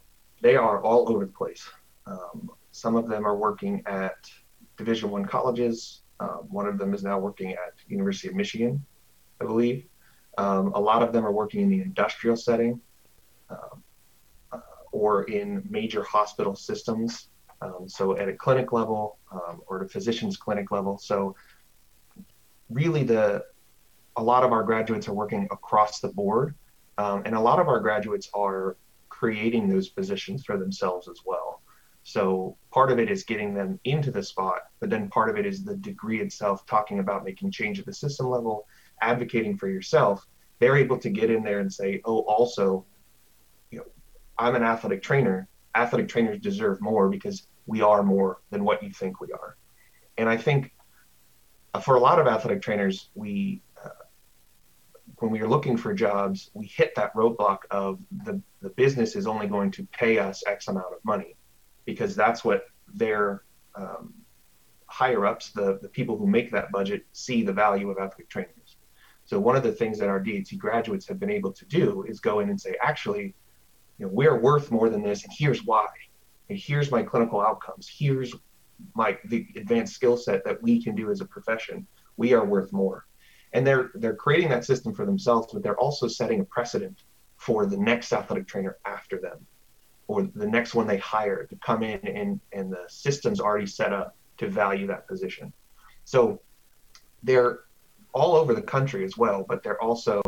They 0.42 0.56
are 0.56 0.82
all 0.82 1.10
over 1.10 1.26
the 1.26 1.32
place. 1.32 1.70
Um, 2.06 2.52
some 2.72 2.96
of 2.96 3.08
them 3.08 3.26
are 3.26 3.36
working 3.36 3.84
at 3.86 4.16
Division 4.78 5.10
One 5.10 5.26
colleges. 5.26 6.02
Um, 6.20 6.48
one 6.50 6.68
of 6.68 6.78
them 6.78 6.94
is 6.94 7.04
now 7.04 7.20
working 7.20 7.52
at 7.52 7.74
University 7.88 8.28
of 8.28 8.36
Michigan, 8.36 8.84
I 9.42 9.46
believe. 9.46 9.86
Um, 10.38 10.74
a 10.74 10.80
lot 10.80 11.02
of 11.02 11.14
them 11.14 11.26
are 11.26 11.32
working 11.32 11.62
in 11.62 11.70
the 11.70 11.82
industrial 11.82 12.36
setting 12.36 12.80
um, 13.50 13.84
or 14.92 15.24
in 15.24 15.64
major 15.70 16.04
hospital 16.04 16.56
systems. 16.56 17.30
Um, 17.62 17.88
so 17.88 18.16
at 18.18 18.30
a 18.30 18.34
clinic 18.34 18.72
level 18.72 19.18
um, 19.32 19.62
or 19.68 19.82
a 19.82 19.90
physician's 19.90 20.38
clinic 20.38 20.72
level. 20.72 20.98
So 20.98 21.36
really, 22.70 23.04
the 23.04 23.46
a 24.16 24.24
lot 24.24 24.44
of 24.44 24.52
our 24.52 24.64
graduates 24.64 25.08
are 25.08 25.14
working 25.14 25.48
across 25.52 26.00
the 26.00 26.08
board 26.10 26.56
um, 26.98 27.22
and 27.26 27.36
a 27.36 27.40
lot 27.40 27.60
of 27.60 27.68
our 27.68 27.80
graduates 27.80 28.30
are 28.34 28.78
creating 29.10 29.70
those 29.70 29.90
positions 29.90 30.44
for 30.44 30.58
themselves 30.58 31.08
as 31.08 31.22
well. 31.26 31.62
So 32.04 32.58
part 32.72 32.92
of 32.92 33.00
it 33.00 33.12
is 33.12 33.24
getting 33.24 33.54
them 33.54 33.80
into 33.84 34.12
the 34.12 34.24
spot, 34.24 34.62
but 34.80 34.90
then 34.90 35.10
part 35.10 35.30
of 35.30 35.38
it 35.38 35.46
is 35.46 35.64
the 35.64 35.76
degree 35.76 36.22
itself, 36.22 36.66
talking 36.66 37.00
about 37.00 37.26
making 37.26 37.52
change 37.52 37.80
at 37.80 37.86
the 37.86 37.94
system 37.94 38.30
level, 38.30 38.66
advocating 39.02 39.58
for 39.58 39.68
yourself. 39.68 40.26
They're 40.60 40.78
able 40.78 40.98
to 41.00 41.10
get 41.10 41.30
in 41.30 41.44
there 41.44 41.60
and 41.60 41.72
say, 41.72 42.02
oh, 42.06 42.20
also, 42.22 42.86
I'm 44.40 44.56
an 44.56 44.64
athletic 44.64 45.02
trainer. 45.02 45.48
Athletic 45.76 46.08
trainers 46.08 46.40
deserve 46.40 46.82
more 46.82 47.10
because 47.10 47.48
we 47.66 47.82
are 47.82 48.04
more 48.04 48.42
than 48.50 48.64
what 48.64 48.82
you 48.84 48.92
think 48.92 49.20
we 49.22 49.32
are. 49.32 49.58
And 50.18 50.28
I 50.30 50.38
think 50.38 50.72
uh, 51.74 51.80
for 51.80 51.96
a 51.96 52.00
lot 52.00 52.20
of 52.20 52.28
athletic 52.28 52.62
trainers, 52.62 53.10
we 53.16 53.62
uh, 53.84 53.90
when 55.20 55.32
we 55.32 55.42
are 55.42 55.48
looking 55.48 55.78
for 55.78 55.94
jobs, 55.94 56.52
we 56.54 56.66
hit 56.66 56.94
that 56.96 57.14
roadblock 57.14 57.60
of 57.72 58.00
the, 58.24 58.42
the 58.62 58.70
business 58.70 59.16
is 59.16 59.28
only 59.28 59.48
going 59.48 59.72
to 59.72 59.84
pay 59.92 60.20
us 60.20 60.44
X 60.46 60.68
amount 60.68 60.94
of 60.94 61.04
money 61.04 61.36
because 61.86 62.16
that's 62.16 62.44
what 62.44 62.66
their 62.94 63.44
um, 63.76 64.14
higher 64.88 65.26
ups, 65.26 65.52
the, 65.52 65.80
the 65.82 65.90
people 65.90 66.18
who 66.18 66.28
make 66.28 66.52
that 66.52 66.72
budget, 66.72 67.06
see 67.14 67.44
the 67.44 67.54
value 67.54 67.90
of 67.90 67.98
athletic 67.98 68.30
trainers. 68.30 68.78
So 69.26 69.40
one 69.40 69.56
of 69.56 69.64
the 69.64 69.72
things 69.72 70.00
that 70.00 70.08
our 70.08 70.20
DAT 70.20 70.58
graduates 70.58 71.08
have 71.08 71.20
been 71.20 71.30
able 71.30 71.52
to 71.52 71.66
do 71.66 72.04
is 72.08 72.20
go 72.20 72.40
in 72.40 72.50
and 72.50 72.60
say, 72.60 72.76
actually, 72.82 73.36
you 73.98 74.06
know, 74.06 74.12
we're 74.12 74.40
worth 74.40 74.72
more 74.72 74.90
than 74.90 75.04
this, 75.04 75.24
and 75.24 75.34
here's 75.36 75.64
why. 75.66 75.88
And 76.50 76.58
here's 76.58 76.92
my 76.92 77.04
clinical 77.04 77.42
outcomes. 77.42 77.90
Here's 77.90 78.34
my 78.96 79.18
the 79.26 79.48
advanced 79.56 79.96
skill 79.96 80.18
set 80.18 80.46
that 80.46 80.62
we 80.62 80.82
can 80.82 80.96
do 80.96 81.12
as 81.12 81.22
a 81.22 81.26
profession. 81.26 81.86
We 82.16 82.34
are 82.34 82.46
worth 82.46 82.72
more. 82.72 83.06
And 83.54 83.66
they're 83.66 83.92
they're 83.96 84.16
creating 84.16 84.50
that 84.50 84.66
system 84.66 84.94
for 84.94 85.06
themselves, 85.06 85.48
but 85.52 85.64
they're 85.64 85.80
also 85.80 86.08
setting 86.08 86.40
a 86.40 86.46
precedent 86.46 87.04
for 87.38 87.66
the 87.66 87.78
next 87.78 88.14
athletic 88.14 88.48
trainer 88.48 88.78
after 88.86 89.20
them 89.20 89.46
or 90.08 90.24
the 90.36 90.48
next 90.48 90.74
one 90.74 90.88
they 90.88 90.98
hire 90.98 91.46
to 91.46 91.56
come 91.58 91.84
in 91.84 92.00
and, 92.08 92.40
and 92.54 92.72
the 92.72 92.84
system's 92.88 93.40
already 93.40 93.66
set 93.66 93.94
up 93.94 94.16
to 94.38 94.50
value 94.50 94.88
that 94.88 95.08
position. 95.08 95.54
So 96.06 96.42
they're 97.24 97.60
all 98.14 98.36
over 98.36 98.54
the 98.54 98.62
country 98.62 99.04
as 99.04 99.18
well, 99.18 99.46
but 99.48 99.64
they're 99.64 99.82
also 99.82 100.22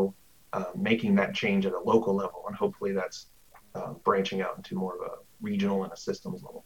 uh, 0.54 0.66
making 0.76 1.16
that 1.16 1.34
change 1.34 1.66
at 1.66 1.74
a 1.74 1.80
local 1.80 2.14
level, 2.14 2.44
and 2.48 2.56
hopefully 2.56 2.92
that's 2.92 3.28
uh, 3.76 3.94
branching 4.04 4.42
out 4.42 4.58
into 4.58 4.76
more 4.76 4.96
of 4.96 5.02
a 5.02 5.16
regional 5.42 5.84
and 5.84 5.94
a 5.94 5.98
systems 5.98 6.44
level. 6.44 6.66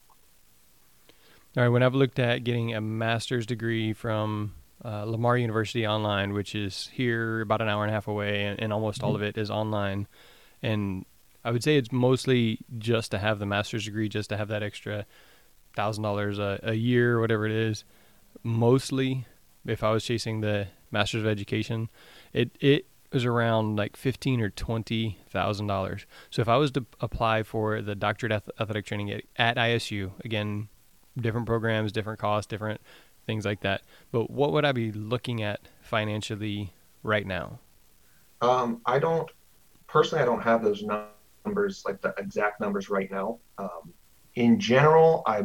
All 1.55 1.63
right, 1.63 1.69
when 1.69 1.83
I've 1.83 1.93
looked 1.93 2.19
at 2.19 2.43
getting 2.43 2.74
a 2.74 2.81
master's 2.81 3.45
degree 3.45 3.93
from 3.93 4.53
uh, 4.83 5.03
Lamar 5.03 5.38
University 5.38 5.86
online, 5.86 6.33
which 6.33 6.55
is 6.55 6.89
here 6.93 7.41
about 7.41 7.62
an 7.62 7.69
hour 7.69 7.83
and 7.83 7.91
a 7.91 7.93
half 7.93 8.07
away, 8.07 8.45
and, 8.45 8.60
and 8.60 8.74
almost 8.74 9.00
mm-hmm. 9.00 9.07
all 9.07 9.15
of 9.15 9.22
it 9.22 9.38
is 9.38 9.51
online, 9.51 10.07
and 10.62 11.05
I 11.45 11.51
would 11.51 11.63
say 11.63 11.77
it's 11.77 11.91
mostly 11.91 12.60
just 12.77 13.12
to 13.12 13.19
have 13.19 13.39
the 13.39 13.45
master's 13.45 13.86
degree, 13.86 14.10
just 14.10 14.29
to 14.29 14.38
have 14.38 14.48
that 14.48 14.63
extra 14.63 15.05
thousand 15.75 16.03
dollars 16.03 16.39
a 16.39 16.74
year, 16.74 17.19
whatever 17.19 17.45
it 17.45 17.51
is. 17.51 17.83
Mostly, 18.43 19.25
if 19.65 19.83
I 19.83 19.91
was 19.91 20.03
chasing 20.03 20.41
the 20.41 20.67
master's 20.91 21.22
of 21.22 21.27
education, 21.27 21.89
it 22.31 22.51
it 22.60 22.88
was 23.13 23.25
around 23.25 23.75
like 23.75 23.96
fifteen 23.96 24.41
or 24.41 24.50
twenty 24.50 25.20
thousand 25.29 25.67
dollars. 25.67 26.05
So 26.29 26.41
if 26.41 26.48
I 26.48 26.58
was 26.58 26.72
to 26.72 26.86
apply 27.00 27.43
for 27.43 27.82
the 27.82 27.96
doctorate 27.96 28.32
athletic 28.32 28.86
training 28.86 29.12
at, 29.12 29.24
at 29.36 29.58
ISU, 29.58 30.12
again, 30.24 30.70
different 31.17 31.46
programs, 31.46 31.91
different 31.91 32.20
costs, 32.20 32.48
different 32.48 32.82
things 33.25 33.46
like 33.46 33.62
that. 33.62 33.84
But 34.12 34.29
what 34.29 34.51
would 34.53 34.65
I 34.65 34.72
be 34.72 34.91
looking 34.91 35.41
at 35.41 35.62
financially 35.82 36.74
right 37.03 37.25
now? 37.25 37.60
Um, 38.41 38.82
I 38.86 39.00
don't 39.00 39.29
personally. 39.88 40.22
I 40.22 40.25
don't 40.25 40.41
have 40.41 40.63
those 40.63 40.84
numbers 40.84 41.84
like 41.86 42.01
the 42.01 42.13
exact 42.17 42.60
numbers 42.60 42.89
right 42.89 43.10
now. 43.10 43.39
Um, 43.58 43.93
in 44.36 44.60
general, 44.60 45.24
I 45.25 45.43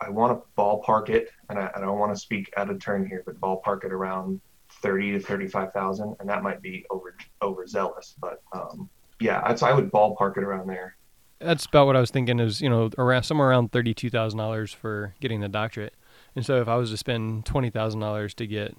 I 0.00 0.08
want 0.08 0.38
to 0.38 0.46
ballpark 0.60 1.10
it, 1.10 1.28
and 1.48 1.58
I, 1.58 1.70
I 1.76 1.80
don't 1.80 1.98
want 1.98 2.14
to 2.14 2.20
speak 2.20 2.52
out 2.56 2.70
of 2.70 2.80
turn 2.80 3.06
here, 3.06 3.22
but 3.26 3.40
ballpark 3.40 3.84
it 3.84 3.92
around 3.92 4.40
thirty 4.82 5.12
to 5.12 5.20
thirty-five 5.20 5.72
thousand, 5.72 6.16
and 6.20 6.28
that 6.28 6.42
might 6.42 6.62
be 6.62 6.84
over 6.90 7.16
overzealous, 7.42 8.14
but 8.20 8.42
um, 8.52 8.88
yeah, 9.20 9.42
I'd, 9.44 9.62
I 9.62 9.72
would 9.74 9.90
ballpark 9.90 10.36
it 10.36 10.44
around 10.44 10.68
there. 10.68 10.96
That's 11.38 11.66
about 11.66 11.86
what 11.86 11.96
I 11.96 12.00
was 12.00 12.10
thinking. 12.10 12.40
Is 12.40 12.60
you 12.60 12.68
know 12.68 12.90
around 12.98 13.24
somewhere 13.24 13.48
around 13.48 13.72
thirty-two 13.72 14.10
thousand 14.10 14.38
dollars 14.38 14.72
for 14.72 15.14
getting 15.20 15.40
the 15.40 15.48
doctorate, 15.48 15.94
and 16.34 16.44
so 16.44 16.60
if 16.60 16.68
I 16.68 16.76
was 16.76 16.90
to 16.90 16.96
spend 16.96 17.46
twenty 17.46 17.70
thousand 17.70 18.00
dollars 18.00 18.34
to 18.34 18.46
get 18.46 18.76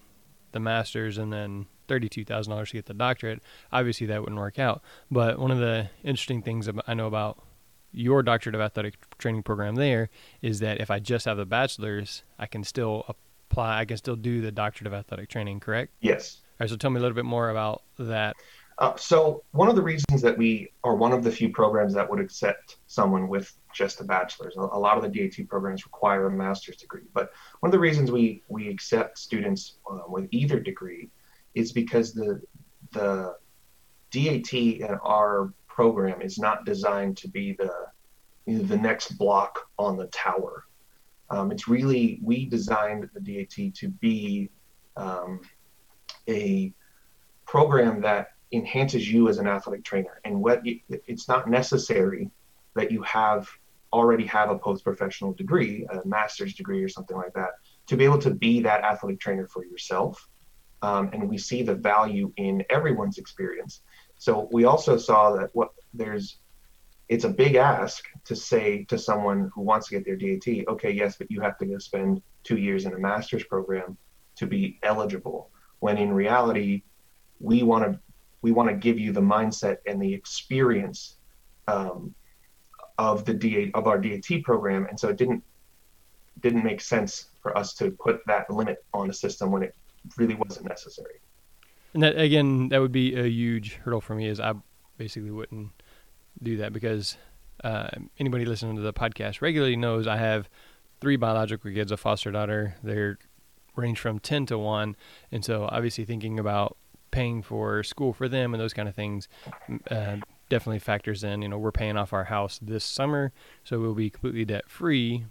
the 0.51 0.59
master's 0.59 1.17
and 1.17 1.31
then 1.31 1.65
$32,000 1.87 2.67
to 2.67 2.73
get 2.73 2.85
the 2.85 2.93
doctorate, 2.93 3.41
obviously 3.71 4.07
that 4.07 4.21
wouldn't 4.21 4.39
work 4.39 4.59
out. 4.59 4.81
But 5.09 5.39
one 5.39 5.51
of 5.51 5.59
the 5.59 5.89
interesting 6.03 6.41
things 6.41 6.69
I 6.87 6.93
know 6.93 7.07
about 7.07 7.41
your 7.91 8.23
doctorate 8.23 8.55
of 8.55 8.61
athletic 8.61 8.95
training 9.17 9.43
program 9.43 9.75
there 9.75 10.09
is 10.41 10.59
that 10.59 10.79
if 10.79 10.89
I 10.89 10.99
just 10.99 11.25
have 11.25 11.37
the 11.37 11.45
bachelor's, 11.45 12.23
I 12.39 12.45
can 12.45 12.63
still 12.63 13.05
apply, 13.51 13.79
I 13.79 13.85
can 13.85 13.97
still 13.97 14.15
do 14.15 14.41
the 14.41 14.51
doctorate 14.51 14.87
of 14.87 14.93
athletic 14.93 15.29
training, 15.29 15.59
correct? 15.59 15.93
Yes. 15.99 16.41
All 16.43 16.57
right, 16.61 16.69
so 16.69 16.77
tell 16.77 16.89
me 16.89 16.97
a 16.97 17.01
little 17.01 17.15
bit 17.15 17.25
more 17.25 17.49
about 17.49 17.83
that. 17.99 18.35
Uh, 18.77 18.95
so 18.95 19.43
one 19.51 19.69
of 19.69 19.75
the 19.75 19.81
reasons 19.81 20.21
that 20.21 20.35
we 20.37 20.71
are 20.83 20.95
one 20.95 21.11
of 21.11 21.23
the 21.23 21.31
few 21.31 21.49
programs 21.49 21.93
that 21.93 22.09
would 22.09 22.19
accept 22.19 22.77
someone 22.87 23.27
with 23.27 23.53
just 23.73 24.01
a 24.01 24.03
bachelor's. 24.03 24.55
A, 24.55 24.59
lot 24.59 24.97
of 24.97 25.03
the 25.03 25.09
DAT 25.09 25.47
programs 25.47 25.85
require 25.85 26.27
a 26.27 26.31
master's 26.31 26.77
degree, 26.77 27.03
but 27.13 27.31
one 27.59 27.67
of 27.67 27.71
the 27.71 27.79
reasons 27.79 28.11
we 28.11 28.41
we 28.47 28.69
accept 28.69 29.19
students 29.19 29.75
uh, 29.91 29.99
with 30.07 30.27
either 30.31 30.59
degree 30.59 31.09
is 31.53 31.71
because 31.71 32.13
the 32.13 32.41
the 32.91 33.35
DAT 34.09 34.53
in 34.53 34.97
our 35.03 35.53
program 35.67 36.21
is 36.21 36.39
not 36.39 36.65
designed 36.65 37.17
to 37.17 37.27
be 37.27 37.53
the 37.53 37.71
you 38.47 38.57
know, 38.57 38.63
the 38.63 38.77
next 38.77 39.11
block 39.17 39.59
on 39.77 39.95
the 39.95 40.07
tower. 40.07 40.65
Um, 41.31 41.51
it's 41.51 41.67
really 41.67 42.19
we 42.21 42.45
designed 42.45 43.09
the 43.13 43.19
DAT 43.19 43.73
to 43.75 43.87
be 43.89 44.49
um, 44.97 45.41
a 46.27 46.73
program 47.45 48.01
that 48.01 48.27
enhances 48.51 49.09
you 49.09 49.29
as 49.29 49.37
an 49.37 49.47
athletic 49.47 49.83
trainer, 49.83 50.19
and 50.25 50.41
what 50.41 50.61
it's 50.89 51.27
not 51.27 51.49
necessary 51.49 52.29
that 52.75 52.91
you 52.91 53.01
have 53.03 53.49
already 53.93 54.25
have 54.25 54.49
a 54.49 54.57
post-professional 54.57 55.33
degree, 55.33 55.85
a 55.89 56.05
master's 56.05 56.53
degree 56.53 56.83
or 56.83 56.89
something 56.89 57.17
like 57.17 57.33
that, 57.33 57.51
to 57.87 57.97
be 57.97 58.05
able 58.05 58.19
to 58.19 58.31
be 58.31 58.61
that 58.61 58.83
athletic 58.83 59.19
trainer 59.19 59.47
for 59.47 59.65
yourself 59.65 60.29
um, 60.81 61.09
and 61.13 61.29
we 61.29 61.37
see 61.37 61.63
the 61.63 61.75
value 61.75 62.31
in 62.37 62.63
everyone's 62.69 63.17
experience. 63.17 63.81
So 64.17 64.49
we 64.51 64.65
also 64.65 64.97
saw 64.97 65.31
that 65.33 65.49
what 65.53 65.69
there's 65.93 66.37
it's 67.11 67.25
a 67.25 67.29
big 67.29 67.55
ask 67.55 68.05
to 68.23 68.33
say 68.37 68.85
to 68.85 68.97
someone 68.97 69.51
who 69.53 69.61
wants 69.61 69.89
to 69.89 69.99
get 69.99 70.05
their 70.05 70.15
DAT, 70.15 70.65
okay, 70.69 70.91
yes, 70.91 71.17
but 71.17 71.29
you 71.29 71.41
have 71.41 71.57
to 71.57 71.65
go 71.65 71.77
spend 71.77 72.21
two 72.45 72.55
years 72.55 72.85
in 72.85 72.93
a 72.93 72.97
master's 72.97 73.43
program 73.43 73.97
to 74.37 74.47
be 74.47 74.79
eligible. 74.81 75.51
When 75.79 75.97
in 75.97 76.13
reality, 76.13 76.83
we 77.41 77.63
want 77.63 77.83
to 77.83 77.99
we 78.41 78.53
want 78.53 78.69
to 78.69 78.75
give 78.75 78.97
you 78.97 79.11
the 79.11 79.21
mindset 79.21 79.77
and 79.85 80.01
the 80.01 80.13
experience 80.13 81.17
um, 81.67 82.15
of 82.97 83.25
the 83.25 83.33
DA 83.33 83.71
of 83.73 83.87
our 83.87 83.99
DAT 83.99 84.41
program, 84.45 84.85
and 84.85 84.97
so 84.97 85.09
it 85.09 85.17
didn't 85.17 85.43
didn't 86.39 86.63
make 86.63 86.79
sense 86.79 87.27
for 87.41 87.57
us 87.57 87.73
to 87.73 87.91
put 87.91 88.25
that 88.25 88.49
limit 88.49 88.85
on 88.93 89.09
a 89.09 89.13
system 89.13 89.51
when 89.51 89.63
it 89.63 89.75
really 90.15 90.35
wasn't 90.35 90.65
necessary. 90.65 91.19
And 91.93 92.03
that 92.03 92.17
again, 92.17 92.69
that 92.69 92.79
would 92.79 92.93
be 92.93 93.15
a 93.15 93.27
huge 93.27 93.73
hurdle 93.83 93.99
for 93.99 94.15
me. 94.15 94.27
Is 94.27 94.39
I 94.39 94.53
basically 94.97 95.31
wouldn't 95.31 95.71
do 96.41 96.57
that 96.57 96.73
because 96.73 97.17
uh, 97.63 97.89
anybody 98.19 98.45
listening 98.45 98.75
to 98.75 98.81
the 98.81 98.93
podcast 98.93 99.41
regularly 99.41 99.75
knows 99.75 100.07
I 100.07 100.17
have 100.17 100.49
three 100.99 101.15
biological 101.15 101.71
kids, 101.71 101.91
a 101.91 101.97
foster 101.97 102.31
daughter. 102.31 102.75
They're 102.83 103.17
range 103.75 103.99
from 103.99 104.19
ten 104.19 104.45
to 104.47 104.57
one, 104.57 104.95
and 105.31 105.43
so 105.45 105.67
obviously 105.71 106.05
thinking 106.05 106.39
about 106.39 106.77
paying 107.11 107.41
for 107.41 107.83
school 107.83 108.13
for 108.13 108.29
them 108.29 108.53
and 108.53 108.61
those 108.61 108.73
kind 108.73 108.87
of 108.87 108.95
things 108.95 109.27
uh, 109.89 110.17
definitely 110.49 110.79
factors 110.79 111.23
in. 111.23 111.41
You 111.41 111.49
know, 111.49 111.57
we're 111.57 111.71
paying 111.71 111.97
off 111.97 112.13
our 112.13 112.25
house 112.25 112.59
this 112.61 112.83
summer, 112.83 113.31
so 113.63 113.79
we'll 113.79 113.93
be 113.93 114.09
completely 114.09 114.45
debt 114.45 114.69
free. 114.69 115.25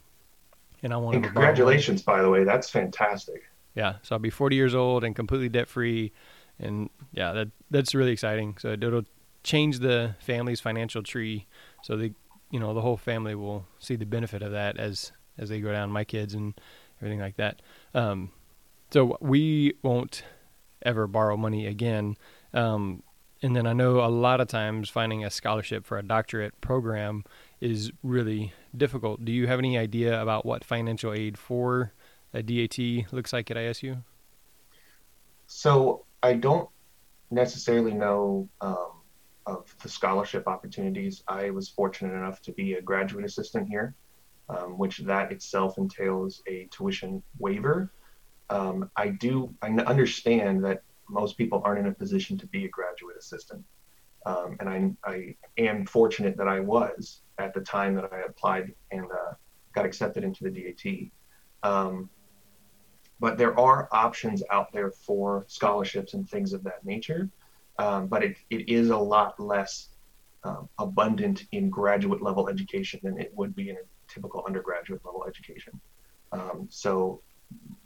And 0.83 0.95
I 0.95 0.97
want 0.97 1.23
to 1.23 1.29
congratulations, 1.29 2.03
by 2.03 2.23
the 2.23 2.31
way, 2.31 2.45
that's 2.45 2.71
fantastic 2.71 3.43
yeah, 3.75 3.95
so 4.03 4.15
I'll 4.15 4.21
be 4.21 4.31
40 4.31 4.57
years 4.57 4.75
old 4.75 5.05
and 5.05 5.15
completely 5.15 5.49
debt 5.49 5.69
free, 5.69 6.13
and 6.59 6.91
yeah, 7.13 7.33
that 7.33 7.49
that's 7.71 7.95
really 7.95 8.13
exciting. 8.13 8.57
So 8.59 8.73
it'll 8.73 9.05
change 9.43 9.79
the 9.79 10.15
family's 10.19 10.61
financial 10.61 11.03
tree, 11.03 11.47
so 11.83 11.97
the 11.97 12.13
you 12.51 12.61
know 12.61 12.75
the 12.75 12.81
whole 12.81 12.97
family 12.97 13.35
will 13.35 13.67
see 13.79 13.97
the 13.97 14.07
benefit 14.07 14.43
of 14.43 14.53
that 14.53 14.79
as 14.79 15.13
as 15.39 15.49
they 15.49 15.61
go 15.61 15.73
down. 15.73 15.91
My 15.91 16.05
kids 16.05 16.35
and 16.35 16.55
everything 17.01 17.21
like 17.21 17.37
that. 17.37 17.63
Um, 17.95 18.31
so 18.91 19.17
we 19.21 19.75
won't 19.83 20.25
ever 20.83 21.07
borrow 21.07 21.37
money 21.37 21.67
again. 21.67 22.17
Um, 22.53 23.03
and 23.43 23.57
then 23.57 23.67
I 23.67 23.73
know 23.73 24.05
a 24.05 24.09
lot 24.09 24.41
of 24.41 24.49
times 24.49 24.91
finding 24.91 25.25
a 25.25 25.31
scholarship 25.31 25.87
for 25.87 25.99
a 25.99 26.03
doctorate 26.03 26.61
program 26.61 27.25
is 27.61 27.91
really 28.03 28.53
difficult. 28.77 29.25
Do 29.25 29.33
you 29.33 29.47
have 29.47 29.59
any 29.59 29.79
idea 29.79 30.21
about 30.21 30.45
what 30.45 30.65
financial 30.65 31.13
aid 31.13 31.39
for 31.39 31.93
a 32.35 32.43
DAT 32.43 32.79
looks 33.13 33.33
like 33.33 33.51
at 33.51 33.57
ISU? 33.57 34.03
So 35.47 36.05
I 36.23 36.35
don't 36.35 36.69
necessarily 37.31 37.93
know 37.93 38.49
um, 38.61 39.00
of 39.51 39.75
the 39.83 39.89
scholarship 39.89 40.47
opportunities. 40.47 41.23
I 41.29 41.51
was 41.51 41.69
fortunate 41.69 42.15
enough 42.15 42.41
to 42.43 42.53
be 42.53 42.75
a 42.75 42.83
graduate 42.83 43.25
assistant 43.25 43.69
here, 43.69 43.95
um, 44.49 44.79
which 44.79 44.99
that 44.99 45.33
itself 45.33 45.79
entails 45.79 46.43
a 46.47 46.69
tuition 46.71 47.23
waiver. 47.39 47.93
Um, 48.49 48.91
I 48.97 49.09
do 49.09 49.55
I 49.63 49.69
understand 49.95 50.65
that 50.65 50.83
most 51.09 51.37
people 51.37 51.63
aren't 51.65 51.81
in 51.81 51.87
a 51.87 51.95
position 51.95 52.39
to 52.39 52.47
be 52.47 52.65
a 52.65 52.69
graduate 52.69 53.17
assistant. 53.19 53.65
Um, 54.27 54.57
and 54.61 54.69
I, 54.69 55.11
I 55.11 55.37
am 55.57 55.87
fortunate 55.87 56.37
that 56.37 56.49
I 56.49 56.61
was 56.61 57.23
at 57.39 57.55
the 57.55 57.61
time 57.61 57.95
that 57.97 58.13
I 58.13 58.21
applied 58.21 58.75
and 58.93 59.07
uh, 59.07 59.33
got 59.75 59.87
accepted 59.87 60.25
into 60.25 60.45
the 60.45 60.51
DAT. 60.51 61.11
Um, 61.63 62.11
but 63.19 63.39
there 63.39 63.59
are 63.59 63.89
options 63.93 64.43
out 64.51 64.73
there 64.73 64.91
for 64.91 65.45
scholarships 65.49 66.15
and 66.15 66.29
things 66.29 66.53
of 66.53 66.63
that 66.65 66.85
nature. 66.85 67.31
Um, 67.79 68.09
but 68.09 68.23
it, 68.23 68.37
it 68.51 68.69
is 68.69 68.91
a 68.91 68.97
lot 68.97 69.41
less 69.41 69.89
um, 70.45 70.69
abundant 70.79 71.45
in 71.53 71.71
graduate 71.71 72.23
level 72.23 72.49
education 72.49 73.01
than 73.03 73.19
it 73.19 73.33
would 73.35 73.55
be 73.55 73.71
in 73.71 73.77
a 73.77 74.13
typical 74.13 74.45
undergraduate 74.47 75.05
level 75.05 75.25
education. 75.27 75.81
Um, 76.33 76.67
so 76.71 77.23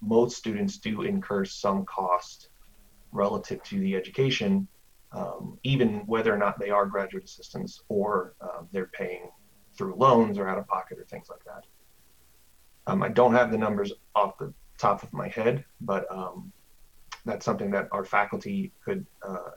most 0.00 0.36
students 0.36 0.78
do 0.78 1.02
incur 1.02 1.44
some 1.44 1.84
cost 1.84 2.48
relative 3.12 3.62
to 3.64 3.78
the 3.78 3.94
education, 3.96 4.66
um, 5.12 5.58
even 5.62 6.00
whether 6.06 6.34
or 6.34 6.38
not 6.38 6.58
they 6.58 6.70
are 6.70 6.86
graduate 6.86 7.24
assistants 7.24 7.82
or 7.88 8.34
um, 8.40 8.68
they're 8.72 8.86
paying 8.86 9.30
through 9.76 9.94
loans 9.96 10.38
or 10.38 10.48
out 10.48 10.58
of 10.58 10.66
pocket 10.66 10.98
or 10.98 11.04
things 11.04 11.28
like 11.30 11.44
that. 11.44 11.64
Um, 12.86 13.02
I 13.02 13.08
don't 13.08 13.32
have 13.32 13.50
the 13.50 13.58
numbers 13.58 13.92
off 14.14 14.38
the 14.38 14.52
top 14.78 15.02
of 15.02 15.12
my 15.12 15.28
head, 15.28 15.64
but 15.80 16.06
that's 17.24 17.44
something 17.44 17.70
that 17.70 17.88
our 17.90 18.04
faculty 18.04 18.70
could, 18.84 19.06
uh, 19.26 19.50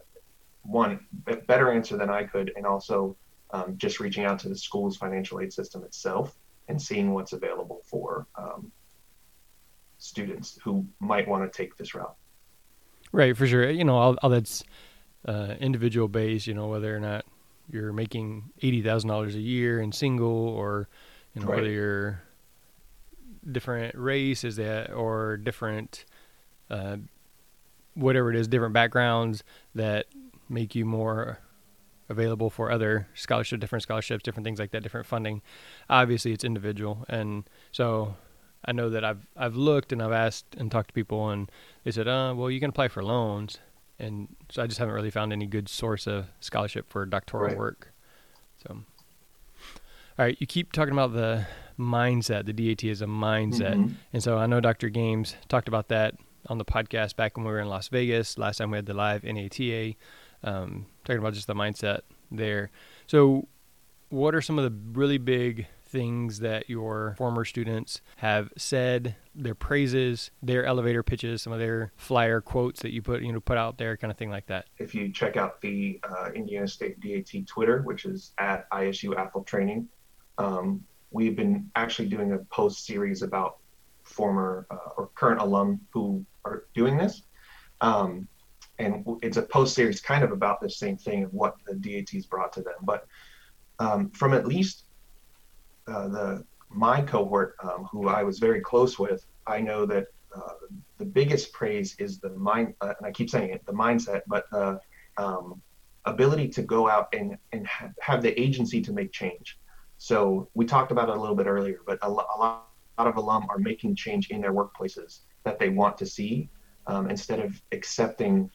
one, 0.67 1.00
better 1.47 1.71
answer 1.71 1.97
than 1.97 2.09
I 2.09 2.24
could, 2.24 2.51
and 2.55 2.65
also 2.65 3.15
um, 3.51 3.75
just 3.77 4.00
reaching 4.00 4.25
out 4.25 4.38
to 4.39 4.50
the 4.50 4.57
school's 4.57 4.97
financial 4.97 5.39
aid 5.39 5.53
system 5.53 5.83
itself 5.83 6.36
and 6.67 6.79
seeing 6.79 7.13
what's 7.13 7.31
available 7.31 7.81
for 7.86 8.27
um, 8.36 8.71
students 9.97 10.59
who 10.63 10.86
might 11.00 11.27
want 11.27 11.50
to 11.50 11.57
take 11.57 11.77
this 11.77 11.95
route. 11.95 12.15
Right, 13.13 13.36
for 13.36 13.47
sure. 13.47 13.69
You 13.69 13.86
know, 13.86 13.95
all, 13.95 14.17
all 14.21 14.29
that's 14.29 14.63
uh, 15.25 15.55
individual 15.59 16.09
based. 16.09 16.47
You 16.47 16.53
know, 16.53 16.67
whether 16.67 16.93
or 16.95 17.00
not 17.00 17.25
you're 17.71 17.93
making 17.93 18.51
eighty 18.62 18.81
thousand 18.81 19.09
dollars 19.09 19.36
a 19.36 19.39
year 19.39 19.79
in 19.79 19.93
single, 19.93 20.50
or 20.50 20.89
you 21.33 21.41
know 21.41 21.47
right. 21.47 21.55
whether 21.55 21.71
you're 21.71 22.21
different 23.50 23.95
race 23.95 24.43
is 24.43 24.57
that 24.57 24.91
or 24.91 25.38
different 25.38 26.03
uh, 26.69 26.97
whatever 27.93 28.29
it 28.29 28.36
is, 28.36 28.47
different 28.47 28.74
backgrounds 28.74 29.43
that 29.74 30.05
make 30.50 30.75
you 30.75 30.86
more 30.86 31.39
available 32.10 32.50
for 32.50 32.72
other 32.72 33.08
scholarships, 33.13 33.60
different 33.60 33.84
scholarships, 33.84 34.24
different 34.24 34.46
things 34.46 34.60
like 34.60 34.72
that, 34.72 34.84
different 34.84 35.06
funding. 35.06 35.42
Obviously, 35.89 36.32
it's 36.32 36.44
individual, 36.44 37.06
and 37.10 37.44
so 37.72 38.16
I 38.66 38.72
know 38.72 38.89
that 38.89 39.04
I've 39.04 39.25
I've 39.36 39.56
looked 39.56 39.92
and 39.92 40.01
I've 40.01 40.12
asked 40.12 40.56
and 40.58 40.72
talked 40.72 40.89
to 40.89 40.94
people, 40.94 41.30
and 41.30 41.51
they 41.84 41.92
said, 41.92 42.08
"Uh, 42.08 42.34
well, 42.36 42.50
you 42.50 42.60
can 42.60 42.70
apply 42.70 42.88
for 42.88 43.04
loans," 43.04 43.60
and 44.00 44.27
so 44.50 44.63
I 44.63 44.68
just 44.68 44.80
haven't 44.80 44.96
really 44.96 45.12
found 45.12 45.34
any 45.34 45.46
good 45.46 45.70
source 45.70 46.08
of 46.08 46.27
scholarship 46.39 46.89
for 46.89 47.06
doctoral 47.06 47.48
right. 47.48 47.58
work. 47.58 47.94
So, 48.66 48.74
all 48.74 50.25
right, 50.25 50.38
you 50.39 50.48
keep 50.48 50.72
talking 50.72 50.94
about 50.94 51.13
the 51.13 51.46
mindset. 51.77 52.46
The 52.46 52.54
DAT 52.54 52.84
is 52.84 53.01
a 53.01 53.06
mindset, 53.06 53.75
mm-hmm. 53.75 53.94
and 54.13 54.24
so 54.24 54.38
I 54.38 54.48
know 54.48 54.60
Dr. 54.60 54.89
Games 54.89 55.36
talked 55.48 55.68
about 55.68 55.89
that 55.89 56.16
on 56.48 56.58
the 56.58 56.66
podcast 56.66 57.16
back 57.16 57.38
when 57.38 57.46
we 57.46 57.51
were 57.51 57.60
in 57.60 57.68
Las 57.68 57.89
Vegas. 57.89 58.38
Last 58.38 58.58
time 58.58 58.72
we 58.72 58.77
had 58.77 58.86
the 58.86 58.94
live 58.94 59.24
NATA, 59.24 59.96
um, 60.44 60.86
talking 61.06 61.20
about 61.20 61.34
just 61.34 61.48
the 61.48 61.56
mindset 61.56 62.01
there. 62.32 62.72
So, 63.08 63.48
what 64.10 64.34
are 64.36 64.41
some 64.41 64.58
of 64.58 64.63
the 64.63 65.00
really 65.00 65.17
big 65.17 65.67
things 65.88 66.39
that 66.39 66.70
your 66.70 67.15
former 67.17 67.46
students 67.46 68.01
have 68.17 68.51
said, 68.58 69.15
their 69.34 69.56
praises, 69.56 70.31
their 70.44 70.66
elevator 70.66 71.03
pitches, 71.03 71.42
some 71.42 71.53
of 71.53 71.59
their 71.59 71.92
flyer 71.96 72.42
quotes 72.42 72.81
that 72.81 72.92
you 72.92 73.01
put 73.01 73.22
you 73.22 73.31
know 73.31 73.40
put 73.40 73.57
out 73.57 73.77
there, 73.77 73.98
kind 73.98 74.11
of 74.11 74.18
thing 74.18 74.29
like 74.29 74.48
that. 74.48 74.66
If 74.77 74.94
you 74.94 75.11
check 75.11 75.38
out 75.38 75.61
the 75.61 76.00
uh, 76.03 76.31
Indiana 76.33 76.68
State 76.68 77.00
DAT 77.00 77.48
Twitter, 77.48 77.81
which 77.81 78.05
is 78.05 78.33
at 78.38 78.70
ISU 78.72 79.14
AFL 79.14 79.46
Training, 79.46 79.88
um, 80.38 80.83
we've 81.11 81.35
been 81.35 81.70
actually 81.75 82.09
doing 82.09 82.33
a 82.33 82.38
post 82.38 82.85
series 82.85 83.22
about 83.22 83.57
former 84.03 84.68
uh, 84.72 84.90
or 84.98 85.09
current 85.16 85.42
alum 85.42 85.79
who 85.92 86.25
are 86.46 86.66
doing 86.74 86.98
this. 86.98 87.24
Um, 87.81 88.27
and 88.79 89.05
it's 89.22 89.37
a 89.37 89.42
post 89.42 89.74
series 89.75 90.01
kind 90.01 90.24
of 90.24 90.31
about 90.31 90.61
the 90.61 90.70
same 90.70 90.98
thing 90.98 91.24
of 91.24 91.33
what 91.33 91.55
the 91.66 91.75
DAT's 91.75 92.25
brought 92.25 92.53
to 92.53 92.61
them. 92.61 92.75
But 92.83 93.05
um, 93.79 94.11
from 94.11 94.33
at 94.33 94.48
least 94.48 94.85
uh, 95.87 96.07
the 96.07 96.44
my 96.70 97.01
cohort, 97.01 97.55
um, 97.63 97.87
who 97.92 98.07
I 98.09 98.24
was 98.24 98.40
very 98.40 98.59
close 98.59 99.00
with, 99.00 99.25
I 99.48 99.61
know 99.61 99.85
that 99.85 100.05
uh, 100.35 100.53
the 100.98 101.05
biggest 101.05 101.53
praise 101.53 101.96
is 101.98 102.20
the 102.20 102.31
mind, 102.31 102.74
uh, 102.81 102.94
and 102.98 103.07
I 103.07 103.11
keep 103.11 103.29
saying 103.29 103.51
it, 103.51 103.66
the 103.66 103.74
mindset, 103.74 104.22
but 104.27 104.46
the 104.51 104.79
um, 105.18 105.61
ability 106.05 106.50
to 106.50 106.61
go 106.61 106.90
out 106.90 107.07
and 107.13 107.37
and 107.51 107.66
ha- 107.66 107.90
have 108.01 108.22
the 108.22 108.40
agency 108.40 108.81
to 108.81 108.94
make 108.94 109.11
change. 109.11 109.57
So 109.98 110.50
we 110.53 110.66
talked 110.66 110.92
about 110.92 111.09
it 111.09 111.18
a 111.18 111.20
little 111.20 111.35
bit 111.35 111.48
earlier, 111.48 111.79
but 111.87 111.98
a, 112.01 112.09
lo- 112.09 112.27
a 112.35 112.37
lot 112.37 112.68
of 112.98 113.18
alum 113.18 113.48
are 113.50 113.57
making 113.57 113.96
change 113.96 114.29
in 114.29 114.42
their 114.42 114.53
workplaces 114.53 115.20
that 115.44 115.57
they 115.57 115.70
want 115.70 115.98
to 115.98 116.05
see 116.05 116.50
um, 116.87 117.09
instead 117.09 117.40
of 117.40 117.59
accepting 117.72 118.50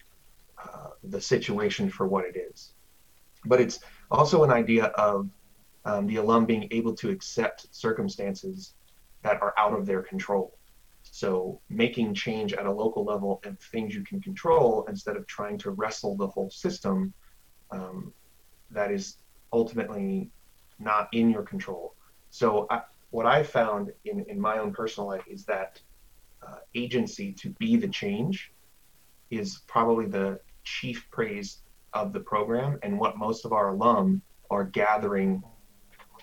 uh, 0.63 0.91
the 1.05 1.21
situation 1.21 1.91
for 1.91 2.07
what 2.07 2.25
it 2.25 2.37
is. 2.37 2.73
But 3.45 3.61
it's 3.61 3.81
also 4.11 4.45
an 4.45 4.51
idea 4.51 4.87
of 4.87 5.29
um, 5.85 6.07
the 6.07 6.17
alum 6.17 6.47
being 6.47 6.69
able 6.71 6.95
to 6.97 7.11
accept 7.11 7.67
circumstances 7.75 8.75
that 9.23 9.41
are 9.43 9.55
out 9.59 9.73
of 9.73 9.87
their 9.87 10.03
control. 10.03 10.57
So 11.03 11.61
making 11.69 12.15
change 12.15 12.53
at 12.53 12.67
a 12.67 12.73
local 12.73 13.05
level 13.05 13.41
and 13.45 13.59
things 13.59 13.95
you 13.95 14.05
can 14.05 14.21
control 14.21 14.87
instead 14.89 15.17
of 15.17 15.27
trying 15.27 15.59
to 15.59 15.71
wrestle 15.71 16.17
the 16.17 16.29
whole 16.29 16.51
system 16.51 17.13
um, 17.71 18.13
that 18.71 18.91
is 18.91 19.17
ultimately 19.53 20.31
not 20.79 21.09
in 21.13 21.31
your 21.31 21.43
control. 21.43 21.95
So 22.31 22.67
I, 22.71 22.83
what 23.11 23.27
I 23.27 23.43
found 23.43 23.93
in, 24.05 24.25
in 24.29 24.41
my 24.41 24.59
own 24.59 24.73
personal 24.73 25.09
life 25.09 25.25
is 25.29 25.45
that 25.45 25.81
uh, 26.47 26.59
agency 26.75 27.33
to 27.33 27.51
be 27.51 27.77
the 27.77 27.89
change 27.89 28.53
is 29.31 29.61
probably 29.67 30.07
the 30.07 30.41
chief 30.65 31.07
praise 31.11 31.59
of 31.93 32.13
the 32.13 32.21
program 32.21 32.79
and 32.83 32.99
what 32.99 33.19
most 33.19 33.45
of 33.45 33.53
our 33.53 33.71
alum 33.71 34.23
are 34.51 34.65
gathering 34.65 35.43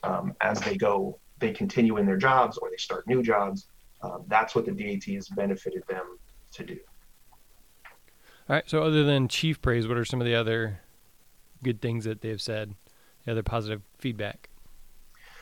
um, 0.04 0.34
as 0.42 0.60
they 0.62 0.76
go, 0.76 1.20
they 1.40 1.52
continue 1.52 1.98
in 1.98 2.06
their 2.06 2.18
jobs 2.18 2.58
or 2.58 2.70
they 2.70 2.78
start 2.78 3.08
new 3.08 3.22
jobs. 3.22 3.68
Um, 4.02 4.24
that's 4.28 4.56
what 4.56 4.66
the 4.66 4.72
DAT 4.72 5.04
has 5.16 5.28
benefited 5.30 5.84
them 5.88 6.18
to 6.54 6.66
do. 6.66 6.78
All 8.50 8.56
right. 8.56 8.68
So, 8.68 8.82
other 8.82 9.04
than 9.04 9.28
chief 9.28 9.62
praise, 9.62 9.88
what 9.88 9.98
are 9.98 10.06
some 10.06 10.22
of 10.22 10.26
the 10.26 10.36
other 10.36 10.80
good 11.64 11.82
things 11.82 12.06
that 12.06 12.22
they've 12.22 12.42
said? 12.42 12.74
The 13.26 13.34
other 13.34 13.44
positive 13.44 13.82
feedback. 14.00 14.50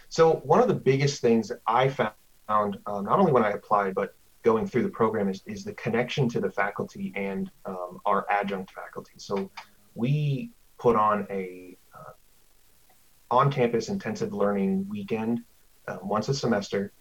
So, 0.09 0.37
one 0.43 0.59
of 0.59 0.67
the 0.67 0.73
biggest 0.73 1.21
things 1.21 1.47
that 1.49 1.59
I 1.67 1.87
found, 1.87 2.11
um, 2.49 3.05
not 3.05 3.19
only 3.19 3.31
when 3.31 3.45
I 3.45 3.51
applied, 3.51 3.93
but 3.95 4.16
going 4.49 4.65
through 4.67 4.83
the 4.83 4.95
program, 5.01 5.27
is, 5.29 5.41
is 5.45 5.63
the 5.63 5.73
connection 5.73 6.23
to 6.29 6.39
the 6.39 6.51
faculty 6.61 7.11
and 7.15 7.51
um, 7.65 7.99
our 8.05 8.25
adjunct 8.29 8.71
faculty. 8.71 9.17
So, 9.17 9.51
we 9.95 10.51
put 10.77 10.95
on 10.95 11.25
a 11.31 11.77
on-campus 13.29 13.89
intensive 13.89 14.33
learning 14.33 14.87
weekend 14.89 15.41
uh, 15.87 15.97
once 16.01 16.29
a 16.29 16.33
semester 16.33 16.93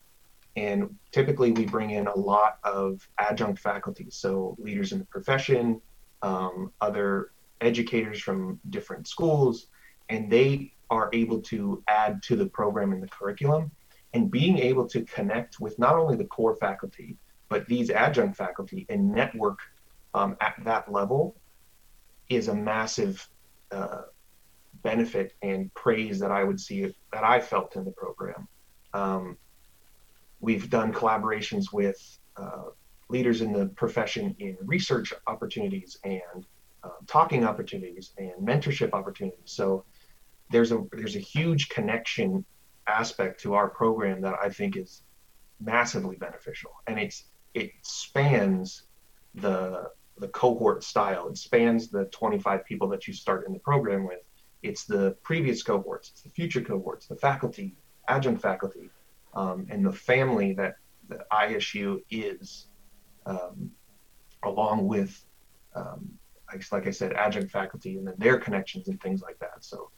and 0.57 0.95
typically 1.13 1.53
we 1.53 1.67
bring 1.67 1.91
in 1.91 2.07
a 2.07 2.17
lot 2.17 2.59
of 2.65 3.09
adjunct 3.19 3.61
faculty 3.61 4.07
so 4.11 4.57
leaders 4.59 4.93
in 4.93 4.99
the 4.99 5.05
profession 5.07 5.81
um, 6.23 6.73
other 6.81 7.31
educators 7.61 8.21
from 8.21 8.59
different 8.71 9.07
schools 9.07 9.69
and 10.09 10.31
they 10.31 10.73
are 10.91 11.11
able 11.13 11.41
to 11.41 11.83
add 11.89 12.23
to 12.23 12.37
the 12.37 12.47
program 12.47 12.93
and 12.93 13.03
the 13.03 13.09
curriculum 13.09 13.71
and 14.15 14.31
being 14.31 14.59
able 14.59 14.87
to 14.87 15.03
connect 15.05 15.61
with 15.61 15.79
not 15.79 15.95
only 15.95 16.17
the 16.17 16.25
core 16.25 16.57
faculty 16.57 17.17
but 17.49 17.67
these 17.67 17.91
adjunct 17.91 18.37
faculty 18.37 18.87
and 18.89 19.13
network 19.13 19.59
um, 20.15 20.37
at 20.41 20.55
that 20.65 20.91
level 20.91 21.37
is 22.29 22.49
a 22.49 22.55
massive 22.55 23.29
uh, 23.71 24.03
benefit 24.83 25.35
and 25.43 25.73
praise 25.75 26.19
that 26.21 26.31
I 26.31 26.45
would 26.45 26.61
see 26.61 26.93
that 27.13 27.25
I 27.25 27.41
felt 27.41 27.77
in 27.77 27.85
the 27.85 27.91
program. 27.93 28.49
Um, 28.95 29.37
we've 30.41 30.69
done 30.71 30.93
collaborations 30.93 31.73
with 31.73 32.19
uh, 32.37 32.65
leaders 33.09 33.41
in 33.41 33.53
the 33.53 33.67
profession 33.67 34.35
in 34.39 34.57
research 34.61 35.13
opportunities 35.27 35.99
and 36.05 36.47
uh, 36.83 36.91
talking 37.07 37.45
opportunities 37.45 38.13
and 38.19 38.33
mentorship 38.47 38.93
opportunities. 38.93 39.39
So 39.45 39.85
there's 40.51 40.73
a 40.73 40.85
there's 40.93 41.17
a 41.17 41.21
huge 41.21 41.69
connection 41.69 42.45
aspect 42.87 43.41
to 43.41 43.55
our 43.55 43.69
program 43.69 44.21
that 44.23 44.35
I 44.41 44.49
think 44.49 44.77
is 44.77 45.03
massively 45.61 46.17
beneficial, 46.17 46.71
and 46.87 46.99
it's 46.99 47.25
it 47.57 47.73
spans 47.83 48.83
the 49.35 49.91
the 50.19 50.29
cohort 50.29 50.83
style. 50.83 51.29
It 51.29 51.37
spans 51.37 51.89
the 51.89 52.07
25 52.07 52.65
people 52.65 52.89
that 52.89 53.07
you 53.07 53.13
start 53.13 53.47
in 53.47 53.53
the 53.53 53.59
program 53.59 54.07
with 54.07 54.21
it's 54.63 54.85
the 54.85 55.17
previous 55.23 55.63
cohorts, 55.63 56.11
it's 56.11 56.23
the 56.23 56.31
future 56.31 56.63
cohorts, 56.63 57.07
the 57.07 57.17
faculty, 57.17 57.75
adjunct 58.09 58.41
faculty, 58.41 58.91
um, 59.35 59.67
and 59.71 59.85
the 59.85 59.93
family 59.93 60.55
that, 60.55 60.77
that 61.09 61.29
ISU 61.31 62.03
is, 62.11 62.67
um, 63.27 63.71
along 64.43 64.89
with, 64.89 65.25
um, 65.75 66.11
like 66.73 66.87
I 66.87 66.91
said, 66.91 67.13
adjunct 67.13 67.51
faculty 67.51 67.99
and 67.99 68.07
then 68.07 68.15
their 68.19 68.39
connections 68.39 68.89
and 68.89 69.01
things 69.01 69.21
like 69.21 69.39
that. 69.41 69.63
So 69.63 69.91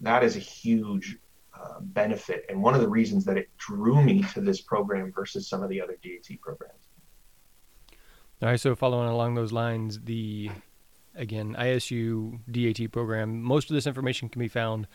that 0.00 0.24
is 0.24 0.36
a 0.36 0.40
huge 0.40 1.18
uh, 1.60 1.80
benefit 1.80 2.44
and 2.48 2.62
one 2.62 2.74
of 2.74 2.80
the 2.80 2.88
reasons 2.88 3.24
that 3.24 3.36
it 3.36 3.48
drew 3.58 4.02
me 4.02 4.22
to 4.34 4.40
this 4.40 4.60
program 4.60 5.12
versus 5.12 5.48
some 5.48 5.62
of 5.62 5.68
the 5.68 5.80
other 5.80 5.96
DAT 6.02 6.40
programs. 6.40 6.88
All 8.42 8.48
right, 8.48 8.60
so 8.60 8.74
following 8.74 9.08
along 9.08 9.34
those 9.34 9.52
lines, 9.52 10.00
the 10.00 10.50
again 11.14 11.56
ISU 11.58 12.38
DAT 12.50 12.92
program, 12.92 13.42
most 13.42 13.70
of 13.70 13.74
this 13.74 13.86
information 13.86 14.28
can 14.28 14.40
be 14.40 14.48
found 14.48 14.86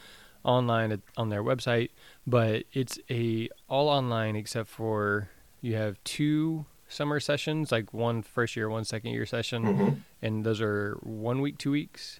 online 0.43 0.91
at, 0.91 0.99
on 1.17 1.29
their 1.29 1.43
website, 1.43 1.89
but 2.27 2.63
it's 2.73 2.99
a 3.09 3.49
all 3.67 3.89
online 3.89 4.35
except 4.35 4.69
for 4.69 5.29
you 5.61 5.75
have 5.75 6.03
two 6.03 6.65
summer 6.87 7.19
sessions, 7.19 7.71
like 7.71 7.93
one 7.93 8.21
first 8.21 8.55
year, 8.55 8.69
one 8.69 8.83
second 8.83 9.11
year 9.11 9.25
session, 9.25 9.63
mm-hmm. 9.63 9.95
and 10.21 10.45
those 10.45 10.61
are 10.61 10.97
one 11.01 11.41
week, 11.41 11.57
two 11.57 11.71
weeks. 11.71 12.19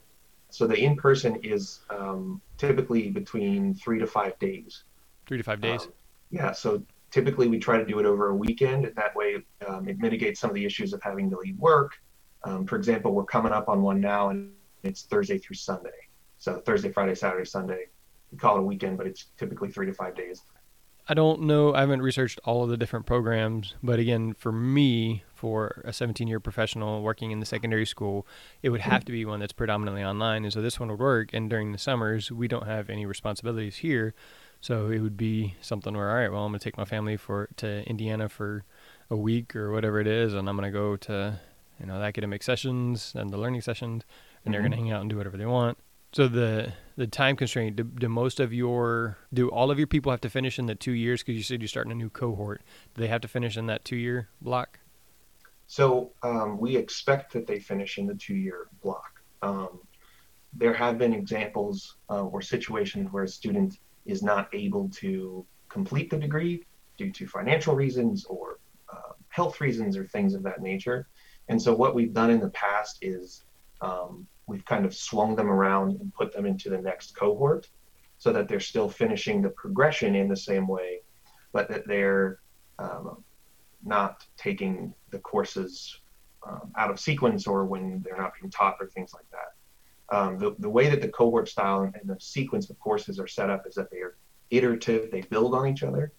So 0.52 0.68
the 0.68 0.78
in 0.78 0.98
person 0.98 1.38
is 1.38 1.80
um, 1.90 2.42
typically 2.58 3.10
between 3.10 3.74
three 3.74 4.00
to 4.00 4.06
five 4.06 4.38
days. 4.40 4.84
Three 5.26 5.38
to 5.38 5.44
five 5.44 5.62
days. 5.62 5.84
Um, 5.84 5.94
yeah. 6.30 6.52
So 6.52 6.84
typically 7.10 7.48
we 7.48 7.58
try 7.58 7.78
to 7.78 7.86
do 7.86 8.00
it 8.00 8.06
over 8.06 8.30
a 8.30 8.36
weekend. 8.36 8.92
That 8.96 9.16
way 9.16 9.44
um, 9.68 9.88
it 9.88 9.98
mitigates 10.00 10.40
some 10.42 10.50
of 10.50 10.56
the 10.56 10.66
issues 10.66 10.92
of 10.94 11.02
having 11.02 11.30
to 11.30 11.38
leave 11.38 11.58
work. 11.58 11.94
Um, 12.44 12.66
for 12.66 12.76
example, 12.76 13.14
we're 13.14 13.24
coming 13.24 13.54
up 13.54 13.70
on 13.70 13.82
one 13.82 14.02
now, 14.02 14.30
and 14.30 14.52
it's 14.84 15.04
Thursday 15.04 15.38
through 15.38 15.56
Sunday. 15.56 15.90
So 16.38 16.60
Thursday, 16.60 16.92
Friday, 16.92 17.16
Saturday, 17.16 17.46
Sunday. 17.46 17.86
We 18.32 18.38
call 18.38 18.58
it 18.58 18.60
a 18.60 18.64
weekend, 18.64 18.98
but 18.98 19.08
it's 19.08 19.28
typically 19.38 19.70
three 19.70 19.86
to 19.86 19.94
five 19.94 20.16
days. 20.16 20.44
I 21.12 21.14
don't 21.14 21.42
know. 21.42 21.74
I 21.74 21.82
haven't 21.82 22.02
researched 22.02 22.40
all 22.46 22.64
of 22.64 22.70
the 22.70 22.78
different 22.78 23.06
programs, 23.06 23.76
but 23.84 24.00
again, 24.00 24.34
for 24.34 24.50
me, 24.50 25.26
for 25.34 25.82
a 25.84 25.92
17 25.92 26.26
year 26.26 26.40
professional 26.40 27.02
working 27.02 27.32
in 27.32 27.42
the 27.42 27.46
secondary 27.46 27.86
school, 27.86 28.26
it 28.64 28.70
would 28.70 28.80
have 28.80 29.04
to 29.04 29.12
be 29.12 29.26
one 29.26 29.42
that's 29.42 29.52
predominantly 29.52 30.06
online. 30.06 30.46
And 30.46 30.54
so 30.54 30.62
this 30.62 30.80
one 30.80 30.90
would 30.90 31.02
work. 31.02 31.34
And 31.34 31.50
during 31.50 31.74
the 31.74 31.78
summers, 31.78 32.32
we 32.32 32.48
don't 32.48 32.66
have 32.66 32.90
any 32.90 33.06
responsibilities 33.06 33.76
here. 33.76 34.14
So 34.62 34.90
it 34.90 35.00
would 35.00 35.18
be 35.18 35.56
something 35.60 35.94
where, 35.94 36.10
all 36.10 36.16
right, 36.16 36.32
well, 36.32 36.46
I'm 36.46 36.52
going 36.54 36.60
to 36.60 36.64
take 36.64 36.78
my 36.78 36.86
family 36.86 37.18
for 37.18 37.50
to 37.58 37.86
Indiana 37.90 38.30
for 38.30 38.64
a 39.10 39.18
week 39.18 39.54
or 39.54 39.70
whatever 39.74 40.00
it 40.00 40.08
is, 40.08 40.34
and 40.34 40.48
I'm 40.48 40.56
going 40.56 40.72
to 40.72 40.80
go 40.80 40.96
to, 40.96 41.42
you 41.78 41.88
know, 41.88 42.00
the 42.00 42.06
academic 42.06 42.42
sessions 42.42 43.12
and 43.18 43.32
the 43.32 43.38
learning 43.38 43.60
sessions, 43.60 44.06
and 44.06 44.06
mm-hmm. 44.06 44.52
they're 44.54 44.62
going 44.62 44.72
to 44.72 44.78
hang 44.78 44.92
out 44.92 45.02
and 45.02 45.10
do 45.10 45.18
whatever 45.18 45.36
they 45.36 45.46
want. 45.46 45.78
So 46.12 46.28
the 46.28 46.74
the 46.98 47.08
time 47.08 47.36
constraint. 47.36 47.78
Do, 47.78 47.84
do, 47.84 48.10
most 48.10 48.40
of 48.40 48.54
your 48.54 49.18
do 49.34 49.50
all 49.50 49.72
of 49.72 49.78
your 49.78 49.88
people 49.88 50.12
have 50.12 50.22
to 50.22 50.30
finish 50.30 50.60
in 50.60 50.66
the 50.66 50.76
two 50.76 50.92
years? 50.92 51.22
Because 51.22 51.36
you 51.36 51.44
said 51.44 51.62
you're 51.62 51.68
starting 51.68 51.92
a 51.92 51.96
new 51.96 52.10
cohort. 52.10 52.62
Do 52.94 53.02
they 53.02 53.08
have 53.08 53.22
to 53.22 53.28
finish 53.28 53.58
in 53.58 53.68
that 53.68 53.86
two 53.86 53.96
year 53.96 54.30
block? 54.42 54.80
So 55.68 56.12
um, 56.22 56.58
we 56.60 56.76
expect 56.76 57.32
that 57.34 57.48
they 57.48 57.60
finish 57.60 57.98
in 57.98 58.06
the 58.06 58.16
two 58.16 58.36
year 58.36 58.68
block. 58.84 59.22
Um, 59.42 59.80
there 60.54 60.74
have 60.74 60.98
been 60.98 61.14
examples 61.14 61.96
uh, 62.10 62.26
or 62.26 62.42
situations 62.42 63.12
where 63.12 63.24
a 63.24 63.28
student 63.28 63.80
is 64.06 64.22
not 64.22 64.50
able 64.54 64.90
to 64.90 65.46
complete 65.70 66.10
the 66.10 66.18
degree 66.18 66.66
due 66.98 67.12
to 67.12 67.26
financial 67.26 67.74
reasons 67.74 68.26
or 68.26 68.60
uh, 68.92 69.14
health 69.30 69.62
reasons 69.62 69.96
or 69.96 70.06
things 70.06 70.34
of 70.34 70.44
that 70.44 70.62
nature. 70.62 71.08
And 71.48 71.62
so 71.62 71.74
what 71.74 71.96
we've 71.96 72.14
done 72.14 72.30
in 72.30 72.42
the 72.42 72.50
past 72.50 72.98
is 73.02 73.46
um, 73.80 74.28
we've 74.52 74.66
kind 74.66 74.86
of 74.86 74.94
swung 74.94 75.36
them 75.36 75.50
around 75.50 76.00
and 76.02 76.14
put 76.14 76.34
them 76.34 76.46
into 76.46 76.70
the 76.70 76.78
next 76.78 77.16
cohort 77.16 77.70
so 78.18 78.34
that 78.34 78.48
they're 78.48 78.60
still 78.60 78.90
finishing 78.90 79.42
the 79.42 79.50
progression 79.50 80.14
in 80.14 80.28
the 80.28 80.36
same 80.36 80.68
way, 80.68 81.00
but 81.54 81.70
that 81.70 81.88
they're 81.88 82.40
um, 82.78 83.24
not 83.84 84.26
taking 84.38 84.94
the 85.10 85.20
courses 85.20 86.02
um, 86.48 86.72
out 86.78 86.92
of 86.92 87.00
sequence 87.00 87.48
or 87.48 87.66
when 87.66 88.02
they're 88.04 88.18
not 88.18 88.34
being 88.40 88.52
taught 88.52 88.76
or 88.80 88.88
things 88.88 89.14
like 89.14 89.26
that. 89.32 90.16
Um, 90.16 90.38
the, 90.38 90.56
the 90.60 90.70
way 90.70 90.90
that 90.90 91.02
the 91.02 91.08
cohort 91.08 91.48
style 91.48 91.84
and 91.84 92.10
the 92.10 92.20
sequence 92.20 92.70
of 92.70 92.78
courses 92.80 93.20
are 93.20 93.28
set 93.28 93.50
up 93.50 93.66
is 93.66 93.76
that 93.76 93.90
they 93.90 94.00
are 94.00 94.18
iterative, 94.50 95.10
they 95.10 95.22
build 95.22 95.56
on 95.56 95.68
each 95.68 95.84
other, 95.84 96.12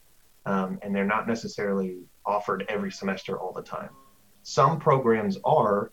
um, 0.46 0.78
and 0.82 0.94
they're 0.94 1.04
not 1.04 1.28
necessarily 1.28 1.98
offered 2.24 2.64
every 2.70 2.90
semester 2.90 3.38
all 3.38 3.52
the 3.52 3.62
time. 3.62 3.90
Some 4.42 4.80
programs 4.80 5.38
are 5.44 5.92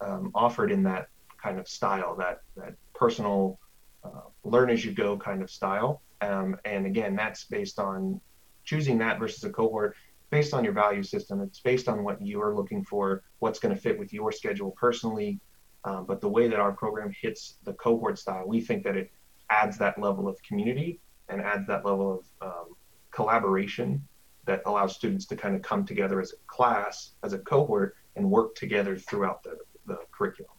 um, 0.00 0.30
offered 0.34 0.72
in 0.72 0.82
that 0.84 1.08
kind 1.44 1.58
of 1.58 1.66
style, 1.68 2.12
that 2.16 2.36
that 2.56 2.74
personal 3.02 3.58
uh, 4.06 4.26
learn 4.52 4.68
as 4.70 4.80
you 4.84 4.92
go 5.04 5.10
kind 5.28 5.40
of 5.42 5.50
style. 5.50 5.90
Um, 6.20 6.56
and 6.64 6.82
again, 6.86 7.12
that's 7.22 7.42
based 7.44 7.78
on 7.78 8.20
choosing 8.64 8.96
that 8.98 9.18
versus 9.18 9.44
a 9.44 9.50
cohort 9.50 9.94
based 10.30 10.54
on 10.54 10.64
your 10.64 10.72
value 10.72 11.02
system. 11.02 11.40
It's 11.46 11.60
based 11.60 11.86
on 11.92 12.02
what 12.06 12.16
you 12.20 12.42
are 12.42 12.54
looking 12.60 12.82
for, 12.84 13.22
what's 13.38 13.60
going 13.62 13.74
to 13.74 13.80
fit 13.80 13.96
with 13.98 14.10
your 14.12 14.32
schedule 14.32 14.70
personally. 14.84 15.38
Um, 15.84 16.06
but 16.06 16.20
the 16.20 16.28
way 16.36 16.48
that 16.48 16.58
our 16.58 16.72
program 16.72 17.12
hits 17.24 17.58
the 17.64 17.74
cohort 17.74 18.18
style, 18.18 18.44
we 18.54 18.60
think 18.60 18.82
that 18.84 18.96
it 18.96 19.10
adds 19.50 19.76
that 19.78 19.94
level 20.06 20.26
of 20.26 20.42
community 20.42 20.98
and 21.28 21.40
adds 21.40 21.66
that 21.66 21.84
level 21.84 22.08
of 22.16 22.48
um, 22.48 22.68
collaboration 23.10 24.02
that 24.46 24.62
allows 24.66 24.96
students 24.96 25.26
to 25.26 25.36
kind 25.36 25.54
of 25.54 25.62
come 25.62 25.84
together 25.84 26.20
as 26.20 26.32
a 26.32 26.36
class, 26.46 27.12
as 27.22 27.32
a 27.32 27.38
cohort, 27.38 27.96
and 28.16 28.28
work 28.38 28.54
together 28.54 28.96
throughout 28.96 29.42
the, 29.42 29.56
the 29.86 29.98
curriculum. 30.10 30.53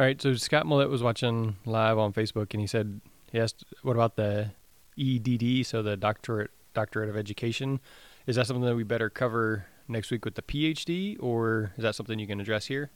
All 0.00 0.06
right. 0.06 0.20
So 0.20 0.32
Scott 0.32 0.66
Millett 0.66 0.88
was 0.88 1.02
watching 1.02 1.56
live 1.66 1.98
on 1.98 2.14
Facebook, 2.14 2.54
and 2.54 2.60
he 2.62 2.66
said 2.66 3.02
he 3.30 3.38
asked, 3.38 3.64
"What 3.82 3.96
about 3.96 4.16
the 4.16 4.50
EDD? 4.98 5.66
So 5.66 5.82
the 5.82 5.94
doctorate 5.94 6.50
doctorate 6.72 7.10
of 7.10 7.18
education. 7.18 7.80
Is 8.26 8.36
that 8.36 8.46
something 8.46 8.64
that 8.64 8.74
we 8.74 8.82
better 8.82 9.10
cover 9.10 9.66
next 9.88 10.10
week 10.10 10.24
with 10.24 10.36
the 10.36 10.42
PhD, 10.42 11.22
or 11.22 11.74
is 11.76 11.82
that 11.82 11.94
something 11.94 12.18
you 12.18 12.26
can 12.26 12.40
address 12.40 12.64
here?" 12.64 12.90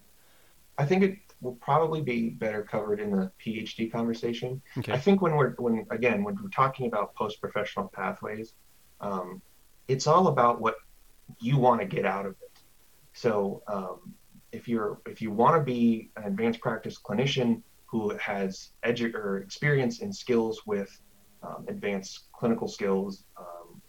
I 0.78 0.86
think 0.86 1.02
it 1.02 1.18
will 1.42 1.56
probably 1.56 2.00
be 2.00 2.30
better 2.30 2.62
covered 2.62 3.00
in 3.00 3.10
the 3.10 3.30
PhD 3.38 3.92
conversation. 3.92 4.62
Okay. 4.78 4.94
I 4.94 4.98
think 4.98 5.20
when 5.20 5.36
we're 5.36 5.50
when 5.56 5.86
again 5.90 6.24
when 6.24 6.38
we're 6.42 6.48
talking 6.48 6.86
about 6.86 7.14
post 7.14 7.38
professional 7.38 7.88
pathways, 7.88 8.54
um, 9.02 9.42
it's 9.88 10.06
all 10.06 10.28
about 10.28 10.58
what 10.58 10.76
you 11.38 11.58
want 11.58 11.82
to 11.82 11.86
get 11.86 12.06
out 12.06 12.24
of 12.24 12.32
it. 12.40 12.60
So 13.12 13.62
um, 13.68 14.14
if 14.54 14.68
you're 14.68 15.00
if 15.06 15.20
you 15.20 15.30
want 15.30 15.56
to 15.56 15.62
be 15.62 16.10
an 16.16 16.24
advanced 16.24 16.60
practice 16.60 16.96
clinician 16.98 17.62
who 17.86 18.16
has 18.18 18.70
edu- 18.84 19.14
or 19.14 19.38
experience 19.38 20.00
and 20.00 20.14
skills 20.14 20.62
with 20.66 20.90
um, 21.42 21.64
advanced 21.68 22.24
clinical 22.32 22.66
skills, 22.66 23.24
um, 23.36 23.80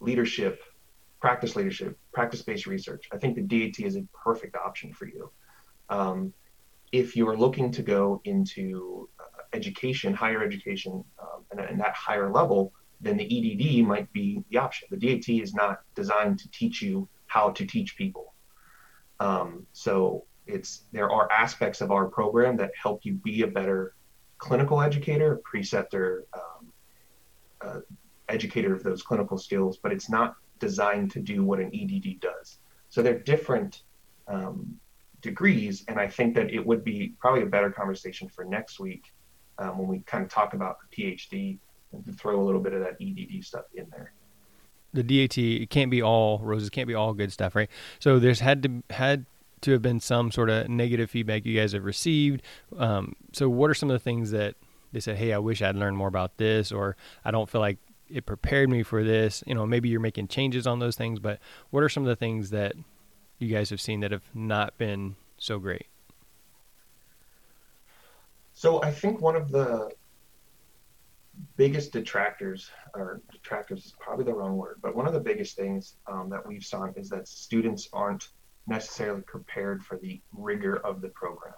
leadership, 0.00 0.60
practice 1.20 1.56
leadership, 1.56 1.96
practice-based 2.12 2.66
research, 2.66 3.08
I 3.12 3.18
think 3.18 3.36
the 3.36 3.42
DAT 3.42 3.84
is 3.86 3.96
a 3.96 4.04
perfect 4.24 4.56
option 4.56 4.92
for 4.92 5.06
you. 5.06 5.30
Um, 5.88 6.32
if 6.92 7.16
you're 7.16 7.36
looking 7.36 7.70
to 7.72 7.82
go 7.82 8.20
into 8.24 9.08
uh, 9.20 9.42
education, 9.52 10.12
higher 10.12 10.42
education, 10.42 11.04
um, 11.20 11.44
and, 11.50 11.60
and 11.60 11.80
that 11.80 11.94
higher 11.94 12.30
level, 12.30 12.72
then 13.00 13.16
the 13.16 13.24
EDD 13.24 13.86
might 13.86 14.12
be 14.12 14.42
the 14.50 14.58
option. 14.58 14.88
The 14.90 14.96
DAT 14.96 15.28
is 15.28 15.54
not 15.54 15.80
designed 15.94 16.38
to 16.40 16.50
teach 16.50 16.82
you 16.82 17.08
how 17.26 17.50
to 17.50 17.64
teach 17.64 17.96
people. 17.96 18.27
Um, 19.20 19.66
so 19.72 20.24
it's 20.46 20.84
there 20.92 21.10
are 21.10 21.30
aspects 21.30 21.80
of 21.80 21.90
our 21.90 22.06
program 22.06 22.56
that 22.56 22.70
help 22.80 23.04
you 23.04 23.14
be 23.14 23.42
a 23.42 23.46
better 23.46 23.94
clinical 24.38 24.80
educator, 24.80 25.40
preceptor, 25.44 26.24
um, 26.32 26.72
uh, 27.60 27.80
educator 28.28 28.74
of 28.74 28.82
those 28.82 29.02
clinical 29.02 29.36
skills, 29.36 29.78
but 29.82 29.92
it's 29.92 30.08
not 30.08 30.36
designed 30.58 31.10
to 31.10 31.20
do 31.20 31.44
what 31.44 31.58
an 31.58 31.70
EDD 31.74 32.20
does. 32.20 32.58
So 32.88 33.02
they're 33.02 33.18
different 33.18 33.82
um, 34.28 34.78
degrees, 35.20 35.84
and 35.88 35.98
I 35.98 36.08
think 36.08 36.34
that 36.36 36.50
it 36.52 36.64
would 36.64 36.84
be 36.84 37.14
probably 37.18 37.42
a 37.42 37.46
better 37.46 37.70
conversation 37.70 38.28
for 38.28 38.44
next 38.44 38.78
week 38.78 39.12
um, 39.58 39.78
when 39.78 39.88
we 39.88 40.00
kind 40.00 40.24
of 40.24 40.30
talk 40.30 40.54
about 40.54 40.76
the 40.80 40.96
PhD 40.96 41.58
and 41.92 42.18
throw 42.18 42.40
a 42.40 42.44
little 42.44 42.60
bit 42.60 42.72
of 42.72 42.80
that 42.80 42.96
EDD 43.00 43.44
stuff 43.44 43.64
in 43.74 43.88
there 43.90 44.12
the 44.92 45.02
DAT 45.02 45.38
it 45.38 45.70
can't 45.70 45.90
be 45.90 46.02
all 46.02 46.38
roses, 46.38 46.70
can't 46.70 46.88
be 46.88 46.94
all 46.94 47.14
good 47.14 47.32
stuff, 47.32 47.54
right? 47.54 47.70
So 47.98 48.18
there's 48.18 48.40
had 48.40 48.62
to 48.62 48.82
had 48.90 49.26
to 49.62 49.72
have 49.72 49.82
been 49.82 50.00
some 50.00 50.30
sort 50.30 50.50
of 50.50 50.68
negative 50.68 51.10
feedback 51.10 51.44
you 51.44 51.58
guys 51.58 51.72
have 51.72 51.84
received. 51.84 52.42
Um, 52.76 53.16
so 53.32 53.48
what 53.48 53.70
are 53.70 53.74
some 53.74 53.90
of 53.90 53.94
the 53.94 54.02
things 54.02 54.30
that 54.30 54.54
they 54.92 55.00
said, 55.00 55.16
hey, 55.16 55.32
I 55.32 55.38
wish 55.38 55.60
I'd 55.60 55.76
learned 55.76 55.96
more 55.96 56.08
about 56.08 56.36
this, 56.38 56.72
or 56.72 56.96
I 57.24 57.30
don't 57.30 57.48
feel 57.48 57.60
like 57.60 57.78
it 58.08 58.24
prepared 58.24 58.70
me 58.70 58.82
for 58.82 59.04
this. 59.04 59.44
You 59.46 59.54
know, 59.54 59.66
maybe 59.66 59.88
you're 59.88 60.00
making 60.00 60.28
changes 60.28 60.66
on 60.66 60.78
those 60.78 60.96
things, 60.96 61.18
but 61.18 61.40
what 61.70 61.82
are 61.82 61.88
some 61.88 62.04
of 62.04 62.08
the 62.08 62.16
things 62.16 62.50
that 62.50 62.74
you 63.38 63.48
guys 63.48 63.70
have 63.70 63.80
seen 63.80 64.00
that 64.00 64.12
have 64.12 64.24
not 64.34 64.78
been 64.78 65.16
so 65.36 65.58
great? 65.58 65.86
So 68.54 68.82
I 68.82 68.90
think 68.90 69.20
one 69.20 69.36
of 69.36 69.50
the 69.50 69.90
biggest 71.56 71.92
detractors, 71.92 72.70
or 72.94 73.20
detractors 73.32 73.86
is 73.86 73.94
probably 73.98 74.24
the 74.24 74.34
wrong 74.34 74.56
word, 74.56 74.78
but 74.82 74.94
one 74.94 75.06
of 75.06 75.12
the 75.12 75.20
biggest 75.20 75.56
things 75.56 75.96
um, 76.06 76.28
that 76.30 76.46
we've 76.46 76.64
seen 76.64 76.92
is 76.96 77.08
that 77.10 77.28
students 77.28 77.88
aren't 77.92 78.28
necessarily 78.66 79.22
prepared 79.22 79.82
for 79.84 79.96
the 79.98 80.20
rigor 80.32 80.76
of 80.78 81.00
the 81.00 81.08
program. 81.08 81.54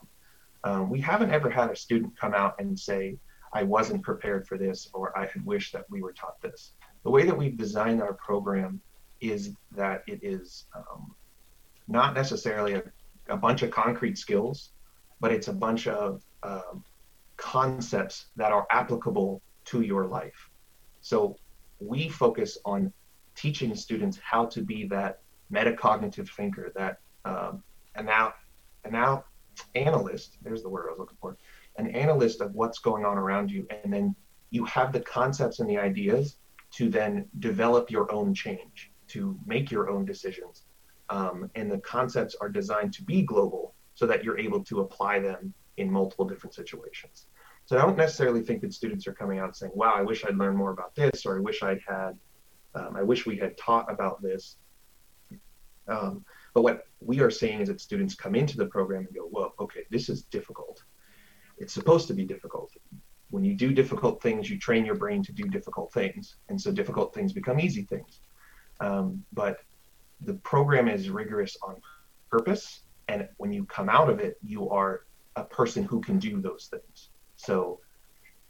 Um, 0.65 0.91
we 0.91 1.01
haven't 1.01 1.31
ever 1.31 1.51
had 1.51 1.71
a 1.71 1.77
student 1.77 2.19
come 2.19 2.35
out 2.35 2.55
and 2.59 2.79
say, 2.79 3.17
I 3.53 3.63
wasn't 3.65 4.03
prepared 4.03 4.47
for 4.47 4.57
this, 4.57 4.89
or 4.93 5.17
I 5.19 5.27
had 5.27 5.45
wished 5.45 5.73
that 5.73 5.87
we 5.91 6.03
were 6.03 6.13
taught 6.13 6.41
this. 6.41 6.73
The 7.03 7.11
way 7.11 7.25
that 7.25 7.37
we've 7.37 7.57
designed 7.57 8.03
our 8.03 8.13
program 8.15 8.81
is 9.21 9.55
that 9.73 10.03
it 10.07 10.21
is 10.23 10.67
um, 10.75 11.15
not 11.89 12.15
necessarily 12.15 12.75
a, 12.75 12.83
a, 13.29 13.37
bunch 13.37 13.63
of 13.63 13.71
concrete 13.71 14.17
skills, 14.19 14.71
but 15.21 15.33
it's 15.33 15.49
a 15.49 15.53
bunch 15.53 15.87
of 15.87 16.23
um, 16.43 16.85
concepts 17.37 18.27
that 18.37 18.53
are 18.53 18.67
applicable 18.71 19.43
to 19.71 19.83
your 19.83 20.07
life. 20.07 20.51
So 21.01 21.37
we 21.79 22.09
focus 22.09 22.59
on 22.65 22.93
teaching 23.35 23.75
students 23.75 24.19
how 24.23 24.47
to 24.47 24.63
be 24.63 24.87
that 24.89 25.21
metacognitive 25.53 26.29
thinker, 26.29 26.73
that 26.77 27.01
um, 27.25 27.63
anal- 27.97 28.35
anal- 28.87 29.25
analyst, 29.75 30.39
there's 30.43 30.63
the 30.63 30.69
word 30.69 30.87
I 30.87 30.91
was 30.91 30.99
looking 30.99 31.19
for, 31.21 31.37
an 31.77 31.89
analyst 31.89 32.41
of 32.41 32.55
what's 32.55 32.79
going 32.79 33.05
on 33.05 33.17
around 33.17 33.51
you. 33.51 33.67
And 33.71 33.93
then 33.93 34.15
you 34.51 34.65
have 34.65 34.93
the 34.93 35.01
concepts 35.01 35.61
and 35.61 35.69
the 35.69 35.79
ideas 35.79 36.37
to 36.73 36.89
then 36.89 37.27
develop 37.39 37.91
your 37.91 38.13
own 38.13 38.35
change, 38.35 38.91
to 39.09 39.39
make 39.47 39.71
your 39.71 39.91
own 39.91 40.05
decisions. 40.05 40.65
Um, 41.09 41.51
and 41.55 41.71
the 41.71 41.79
concepts 41.79 42.37
are 42.41 42.49
designed 42.49 42.93
to 42.95 43.03
be 43.03 43.23
global 43.23 43.75
so 43.95 44.07
that 44.07 44.23
you're 44.23 44.39
able 44.39 44.63
to 44.65 44.81
apply 44.81 45.19
them 45.19 45.53
in 45.77 45.91
multiple 45.91 46.25
different 46.25 46.55
situations. 46.55 47.27
So 47.71 47.79
I 47.79 47.83
don't 47.83 47.97
necessarily 47.97 48.43
think 48.43 48.63
that 48.63 48.75
students 48.75 49.07
are 49.07 49.13
coming 49.13 49.39
out 49.39 49.57
saying, 49.57 49.71
wow, 49.77 49.93
I 49.95 50.03
wish 50.03 50.25
I'd 50.25 50.37
learned 50.37 50.59
more 50.59 50.73
about 50.73 50.93
this, 50.97 51.25
or 51.25 51.37
I 51.37 51.41
wish 51.41 51.63
I'd 51.63 51.79
had, 51.87 52.19
um, 52.75 52.97
I 52.97 53.05
wish 53.05 53.27
we 53.27 53.37
had 53.37 53.57
taught 53.57 53.89
about 53.89 54.21
this. 54.21 54.57
Um, 55.87 56.25
but 56.53 56.63
what 56.63 56.89
we 56.99 57.21
are 57.21 57.31
seeing 57.31 57.61
is 57.61 57.69
that 57.69 57.81
students 57.81 58.17
come 58.17 58.35
into 58.35 58.57
the 58.57 58.67
program 58.67 59.07
and 59.07 59.15
go, 59.15 59.23
whoa, 59.23 59.53
okay, 59.61 59.85
this 59.89 60.09
is 60.09 60.23
difficult. 60.23 60.83
It's 61.59 61.73
supposed 61.73 62.09
to 62.09 62.13
be 62.13 62.25
difficult. 62.25 62.73
When 63.31 63.45
you 63.45 63.55
do 63.55 63.73
difficult 63.73 64.21
things, 64.21 64.51
you 64.51 64.59
train 64.59 64.85
your 64.85 64.97
brain 64.97 65.23
to 65.23 65.33
do 65.33 65.45
difficult 65.45 65.93
things. 65.93 66.39
And 66.49 66.61
so 66.61 66.73
difficult 66.73 67.15
things 67.15 67.33
become 67.33 67.61
easy 67.61 67.85
things. 67.85 68.19
Um, 68.81 69.25
but 69.33 69.59
the 70.23 70.35
program 70.35 70.89
is 70.89 71.09
rigorous 71.09 71.57
on 71.63 71.77
purpose. 72.33 72.81
And 73.07 73.29
when 73.37 73.53
you 73.53 73.65
come 73.67 73.89
out 73.89 74.11
of 74.11 74.19
it, 74.19 74.39
you 74.43 74.69
are 74.71 75.07
a 75.37 75.45
person 75.45 75.85
who 75.85 76.01
can 76.01 76.19
do 76.19 76.41
those 76.41 76.69
things. 76.69 77.11
So 77.41 77.81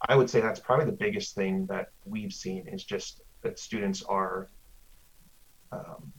I 0.09 0.17
would 0.17 0.29
say 0.29 0.41
that's 0.41 0.61
probably 0.61 0.87
the 0.87 0.93
biggest 0.93 1.35
thing 1.35 1.67
that 1.67 1.91
we've 2.05 2.33
seen 2.33 2.67
is 2.67 2.85
just 2.85 3.23
that 3.43 3.59
students 3.59 4.03
are 4.03 4.49
um, 5.73 6.13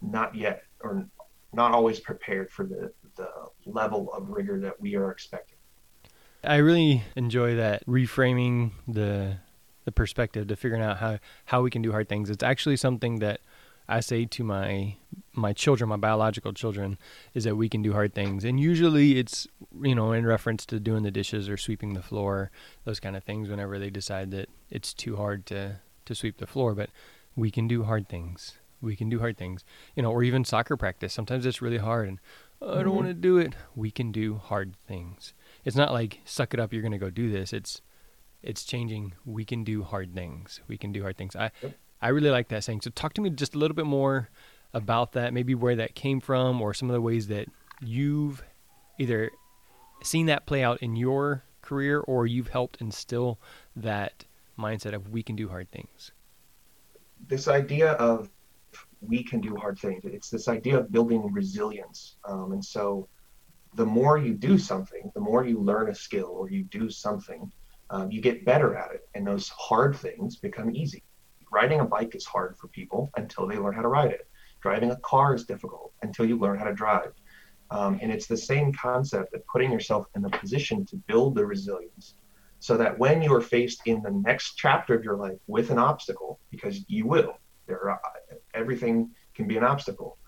not 0.00 0.34
yet 0.34 0.62
or 0.80 1.06
not 1.52 1.72
always 1.72 2.00
prepared 2.00 2.50
for 2.50 2.64
the, 2.64 2.92
the 3.16 3.28
level 3.66 4.12
of 4.12 4.30
rigor 4.30 4.60
that 4.60 4.80
we 4.80 4.96
are 4.96 5.10
expecting. 5.10 5.58
I 6.42 6.56
really 6.56 7.02
enjoy 7.16 7.56
that 7.56 7.84
reframing 7.86 8.72
the 8.86 9.38
the 9.84 9.92
perspective 9.92 10.48
to 10.48 10.56
figuring 10.56 10.82
out 10.82 10.96
how, 10.98 11.18
how 11.44 11.62
we 11.62 11.70
can 11.70 11.80
do 11.80 11.92
hard 11.92 12.08
things. 12.08 12.28
It's 12.28 12.42
actually 12.42 12.76
something 12.76 13.20
that 13.20 13.40
I 13.88 14.00
say 14.00 14.24
to 14.24 14.44
my 14.44 14.96
my 15.32 15.52
children, 15.52 15.90
my 15.90 15.96
biological 15.96 16.52
children, 16.52 16.98
is 17.34 17.44
that 17.44 17.56
we 17.56 17.68
can 17.68 17.82
do 17.82 17.92
hard 17.92 18.14
things, 18.14 18.44
and 18.44 18.58
usually 18.58 19.18
it's 19.18 19.46
you 19.82 19.94
know 19.94 20.12
in 20.12 20.26
reference 20.26 20.66
to 20.66 20.80
doing 20.80 21.02
the 21.02 21.10
dishes 21.10 21.48
or 21.48 21.56
sweeping 21.56 21.94
the 21.94 22.02
floor, 22.02 22.50
those 22.84 23.00
kind 23.00 23.16
of 23.16 23.24
things. 23.24 23.48
Whenever 23.48 23.78
they 23.78 23.90
decide 23.90 24.30
that 24.32 24.48
it's 24.70 24.92
too 24.92 25.16
hard 25.16 25.46
to 25.46 25.80
to 26.04 26.14
sweep 26.14 26.38
the 26.38 26.46
floor, 26.46 26.74
but 26.74 26.90
we 27.34 27.50
can 27.50 27.68
do 27.68 27.84
hard 27.84 28.08
things. 28.08 28.58
We 28.80 28.96
can 28.96 29.08
do 29.08 29.20
hard 29.20 29.36
things, 29.38 29.64
you 29.94 30.02
know, 30.02 30.10
or 30.10 30.22
even 30.22 30.44
soccer 30.44 30.76
practice. 30.76 31.12
Sometimes 31.12 31.46
it's 31.46 31.62
really 31.62 31.78
hard, 31.78 32.08
and 32.08 32.20
oh, 32.60 32.72
I 32.72 32.74
don't 32.76 32.86
mm-hmm. 32.86 32.96
want 32.96 33.08
to 33.08 33.14
do 33.14 33.38
it. 33.38 33.54
We 33.74 33.90
can 33.90 34.12
do 34.12 34.36
hard 34.36 34.74
things. 34.86 35.32
It's 35.64 35.76
not 35.76 35.92
like 35.92 36.20
suck 36.24 36.54
it 36.54 36.60
up. 36.60 36.72
You're 36.72 36.82
gonna 36.82 36.98
go 36.98 37.10
do 37.10 37.30
this. 37.30 37.52
It's 37.52 37.82
it's 38.42 38.64
changing. 38.64 39.14
We 39.24 39.44
can 39.44 39.64
do 39.64 39.82
hard 39.82 40.14
things. 40.14 40.60
We 40.66 40.76
can 40.76 40.92
do 40.92 41.02
hard 41.02 41.16
things. 41.16 41.36
I. 41.36 41.50
I 42.00 42.08
really 42.08 42.30
like 42.30 42.48
that 42.48 42.64
saying. 42.64 42.82
So 42.82 42.90
talk 42.90 43.14
to 43.14 43.20
me 43.20 43.30
just 43.30 43.54
a 43.54 43.58
little 43.58 43.74
bit 43.74 43.86
more 43.86 44.28
about 44.74 45.12
that, 45.12 45.32
maybe 45.32 45.54
where 45.54 45.76
that 45.76 45.94
came 45.94 46.20
from, 46.20 46.60
or 46.60 46.74
some 46.74 46.90
of 46.90 46.94
the 46.94 47.00
ways 47.00 47.28
that 47.28 47.48
you've 47.80 48.42
either 48.98 49.30
seen 50.02 50.26
that 50.26 50.46
play 50.46 50.62
out 50.62 50.82
in 50.82 50.96
your 50.96 51.44
career, 51.62 52.00
or 52.00 52.26
you've 52.26 52.48
helped 52.48 52.80
instill 52.80 53.40
that 53.74 54.24
mindset 54.58 54.94
of 54.94 55.10
we 55.10 55.22
can 55.22 55.36
do 55.36 55.48
hard 55.48 55.70
things. 55.70 56.12
This 57.26 57.48
idea 57.48 57.92
of 57.92 58.30
we 59.00 59.22
can 59.22 59.40
do 59.40 59.56
hard 59.56 59.78
things. 59.78 60.04
It's 60.04 60.30
this 60.30 60.48
idea 60.48 60.78
of 60.78 60.92
building 60.92 61.32
resilience. 61.32 62.16
Um, 62.24 62.52
and 62.52 62.64
so 62.64 63.08
the 63.74 63.86
more 63.86 64.18
you 64.18 64.34
do 64.34 64.58
something, 64.58 65.10
the 65.14 65.20
more 65.20 65.44
you 65.44 65.58
learn 65.58 65.90
a 65.90 65.94
skill 65.94 66.28
or 66.28 66.50
you 66.50 66.64
do 66.64 66.90
something, 66.90 67.50
um, 67.90 68.10
you 68.10 68.20
get 68.20 68.44
better 68.44 68.74
at 68.76 68.92
it. 68.92 69.08
And 69.14 69.26
those 69.26 69.48
hard 69.48 69.96
things 69.96 70.36
become 70.36 70.74
easy 70.74 71.02
riding 71.50 71.80
a 71.80 71.84
bike 71.84 72.14
is 72.14 72.24
hard 72.24 72.56
for 72.56 72.68
people 72.68 73.10
until 73.16 73.46
they 73.46 73.56
learn 73.56 73.74
how 73.74 73.82
to 73.82 73.88
ride 73.88 74.10
it. 74.10 74.28
Driving 74.60 74.90
a 74.90 74.96
car 74.96 75.34
is 75.34 75.44
difficult 75.44 75.92
until 76.02 76.26
you 76.26 76.38
learn 76.38 76.58
how 76.58 76.64
to 76.64 76.74
drive. 76.74 77.12
Um, 77.70 77.98
and 78.00 78.12
it's 78.12 78.26
the 78.26 78.36
same 78.36 78.72
concept 78.72 79.34
of 79.34 79.46
putting 79.46 79.72
yourself 79.72 80.06
in 80.14 80.24
a 80.24 80.30
position 80.30 80.86
to 80.86 80.96
build 80.96 81.34
the 81.34 81.44
resilience 81.44 82.14
so 82.60 82.76
that 82.76 82.98
when 82.98 83.22
you 83.22 83.34
are 83.34 83.40
faced 83.40 83.82
in 83.86 84.02
the 84.02 84.10
next 84.10 84.54
chapter 84.56 84.94
of 84.94 85.04
your 85.04 85.16
life 85.16 85.38
with 85.46 85.70
an 85.70 85.78
obstacle, 85.78 86.40
because 86.50 86.84
you 86.88 87.06
will, 87.06 87.38
there 87.66 87.90
are, 87.90 88.00
everything 88.54 89.10
can 89.34 89.46
be 89.46 89.56
an 89.56 89.64
obstacle, 89.64 90.18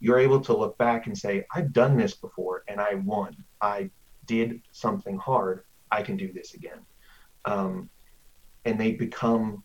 you're 0.00 0.18
able 0.18 0.40
to 0.40 0.56
look 0.56 0.76
back 0.78 1.06
and 1.06 1.16
say, 1.16 1.44
I've 1.54 1.72
done 1.72 1.96
this 1.96 2.14
before 2.14 2.64
and 2.68 2.80
I 2.80 2.94
won. 2.94 3.36
I 3.60 3.90
did 4.26 4.60
something 4.72 5.16
hard. 5.16 5.64
I 5.90 6.02
can 6.02 6.16
do 6.16 6.32
this 6.32 6.54
again. 6.54 6.80
Um, 7.44 7.88
and 8.64 8.78
they 8.78 8.92
become 8.92 9.62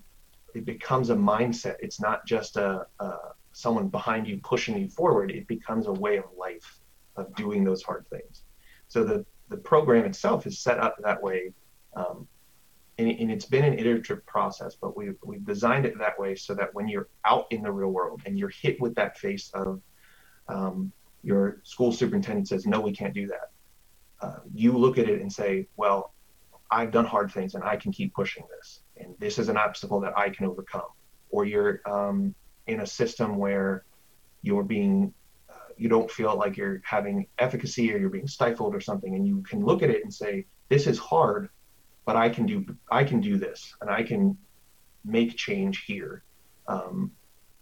it 0.54 0.66
becomes 0.66 1.10
a 1.10 1.16
mindset. 1.16 1.76
It's 1.80 2.00
not 2.00 2.26
just 2.26 2.58
a, 2.58 2.86
a, 3.00 3.18
someone 3.54 3.88
behind 3.88 4.28
you 4.28 4.40
pushing 4.44 4.78
you 4.78 4.90
forward. 4.90 5.32
It 5.32 5.48
becomes 5.48 5.88
a 5.88 5.94
way 5.94 6.18
of 6.18 6.26
life 6.38 6.80
of 7.16 7.34
doing 7.36 7.64
those 7.64 7.84
hard 7.84 8.08
things. 8.10 8.44
So 8.88 9.04
the 9.04 9.26
the 9.50 9.58
program 9.58 10.06
itself 10.06 10.48
is 10.48 10.60
set 10.60 10.80
up 10.80 10.96
that 11.04 11.22
way, 11.22 11.52
um, 11.96 12.26
and, 12.98 13.10
and, 13.10 13.30
it's 13.30 13.46
been 13.46 13.66
an 13.66 13.78
iterative 13.78 14.26
process. 14.26 14.76
But 14.76 14.96
we've 14.96 15.18
we've 15.24 15.46
designed 15.46 15.86
it 15.86 15.98
that 16.00 16.18
way 16.18 16.36
so 16.36 16.54
that 16.56 16.74
when 16.74 16.88
you're 16.88 17.10
out 17.26 17.48
in 17.52 17.62
the 17.62 17.72
real 17.72 17.90
world 17.90 18.22
and 18.26 18.40
you're 18.40 18.50
hit 18.50 18.80
with 18.80 18.96
that 18.96 19.18
face 19.18 19.52
of 19.54 19.82
um, 20.48 20.92
your 21.24 21.62
school 21.64 21.92
superintendent 21.92 22.48
says 22.48 22.66
no, 22.66 22.80
we 22.80 22.94
can't 22.94 23.14
do 23.14 23.28
that. 23.28 23.52
Uh, 24.22 24.40
you 24.54 24.78
look 24.78 24.98
at 24.98 25.10
it 25.10 25.22
and 25.22 25.32
say, 25.32 25.68
well, 25.78 26.14
I've 26.70 26.92
done 26.92 27.06
hard 27.06 27.32
things 27.32 27.56
and 27.56 27.64
I 27.64 27.76
can 27.76 27.92
keep 27.92 28.14
pushing 28.14 28.46
this 28.56 28.82
and 29.02 29.16
this 29.20 29.40
is 29.40 29.50
an 29.50 29.58
obstacle 29.58 30.00
that 30.02 30.18
I 30.18 30.30
can 30.30 30.46
overcome. 30.46 30.90
Or 31.30 31.46
you're 31.46 31.82
um, 31.90 32.36
in 32.68 32.82
a 32.82 32.86
system 32.86 33.38
where 33.38 33.84
you're 34.42 34.64
being, 34.64 35.14
uh, 35.50 35.74
you 35.78 35.90
don't 35.90 36.10
feel 36.10 36.36
like 36.36 36.58
you're 36.58 36.82
having 36.84 37.28
efficacy 37.40 37.94
or 37.94 37.98
you're 37.98 38.10
being 38.10 38.28
stifled 38.28 38.76
or 38.76 38.82
something, 38.82 39.16
and 39.16 39.26
you 39.26 39.42
can 39.44 39.64
look 39.64 39.84
at 39.84 39.90
it 39.90 40.04
and 40.04 40.14
say, 40.14 40.46
this 40.70 40.88
is 40.88 40.98
hard, 40.98 41.50
but 42.06 42.16
I 42.16 42.30
can 42.30 42.46
do, 42.46 42.66
I 42.90 43.04
can 43.04 43.22
do 43.22 43.38
this, 43.38 43.76
and 43.82 43.90
I 43.90 44.04
can 44.04 44.38
make 45.04 45.36
change 45.36 45.84
here 45.86 46.24
um, 46.68 47.12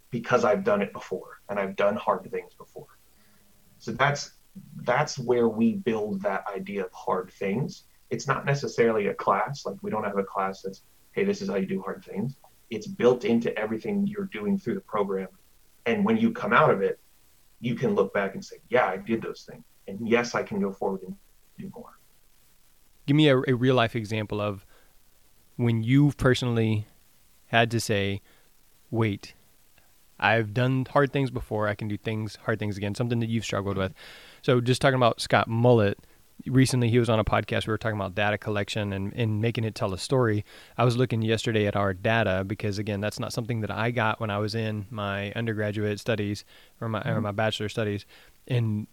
because 0.10 0.44
I've 0.44 0.64
done 0.64 0.82
it 0.82 0.94
before 0.94 1.42
and 1.50 1.60
I've 1.60 1.76
done 1.76 1.96
hard 1.96 2.30
things 2.32 2.54
before. 2.54 2.88
So 3.80 3.92
that's 3.92 4.32
that's 4.84 5.18
where 5.18 5.48
we 5.48 5.76
build 5.76 6.22
that 6.24 6.44
idea 6.54 6.86
of 6.86 6.92
hard 6.92 7.32
things. 7.32 7.86
It's 8.10 8.28
not 8.28 8.46
necessarily 8.46 9.08
a 9.08 9.14
class. 9.14 9.66
Like 9.66 9.78
we 9.82 9.92
don't 9.92 10.04
have 10.04 10.18
a 10.18 10.24
class 10.24 10.62
that's 10.64 10.82
hey, 11.20 11.26
this 11.26 11.42
is 11.42 11.50
how 11.50 11.56
you 11.56 11.66
do 11.66 11.82
hard 11.82 12.04
things. 12.04 12.38
It's 12.70 12.88
built 12.88 13.26
into 13.26 13.58
everything 13.60 14.08
you're 14.08 14.30
doing 14.32 14.58
through 14.58 14.76
the 14.76 14.82
program. 14.82 15.28
And 15.86 16.06
when 16.06 16.16
you 16.16 16.32
come 16.32 16.54
out 16.54 16.70
of 16.70 16.82
it, 16.82 16.98
you 17.60 17.76
can 17.76 17.94
look 17.94 18.14
back 18.14 18.36
and 18.36 18.46
say, 18.46 18.58
yeah, 18.70 18.86
I 18.86 18.96
did 18.96 19.22
those 19.22 19.46
things. 19.50 19.66
And 19.88 20.08
yes, 20.08 20.34
I 20.34 20.44
can 20.44 20.62
go 20.62 20.72
forward 20.72 21.02
and 21.02 21.14
do 21.58 21.70
more. 21.76 21.98
Give 23.06 23.18
me 23.18 23.28
a, 23.28 23.38
a 23.38 23.54
real 23.54 23.76
life 23.76 23.98
example 23.98 24.40
of 24.40 24.66
when 25.58 25.84
you 25.84 26.14
personally 26.16 26.86
had 27.48 27.70
to 27.72 27.82
say, 27.82 28.22
wait, 28.90 29.34
I've 30.20 30.54
done 30.54 30.86
hard 30.90 31.12
things 31.12 31.32
before. 31.32 31.68
I 31.68 31.76
can 31.76 31.90
do 31.90 31.98
things, 31.98 32.38
hard 32.46 32.60
things 32.60 32.78
again, 32.78 32.96
something 32.96 33.20
that 33.20 33.28
you've 33.28 33.44
struggled 33.44 33.76
with. 33.76 33.94
So 34.42 34.62
just 34.62 34.82
talking 34.82 34.96
about 34.96 35.20
Scott 35.20 35.50
Mullet, 35.50 36.00
recently 36.46 36.90
he 36.90 37.00
was 37.00 37.10
on 37.10 37.20
a 37.20 37.24
podcast 37.24 37.68
we 37.68 37.72
were 37.72 37.78
talking 37.78 37.98
about 37.98 38.16
data 38.16 38.38
collection 38.38 38.94
and, 38.94 39.14
and 39.14 39.42
making 39.42 39.64
it 39.64 39.76
tell 39.76 39.94
a 39.94 39.98
story. 39.98 40.46
I 40.78 40.86
was 40.86 40.98
looking 40.98 41.22
yesterday 41.22 41.68
at 41.68 41.76
our 41.76 41.94
data 41.94 42.44
because 42.46 42.78
again 42.78 43.02
that's 43.02 43.20
not 43.20 43.34
something 43.34 43.62
that 43.62 43.72
i 43.72 43.92
got 43.92 44.20
when 44.20 44.30
i 44.30 44.38
was 44.38 44.56
in 44.56 44.86
my 44.90 45.32
undergraduate 45.34 46.00
studies 46.00 46.46
or 46.80 46.90
my, 46.90 47.00
mm-hmm. 47.00 47.10
or 47.10 47.22
my 47.22 47.32
bachelor 47.32 47.70
studies. 47.70 48.06
And 48.48 48.88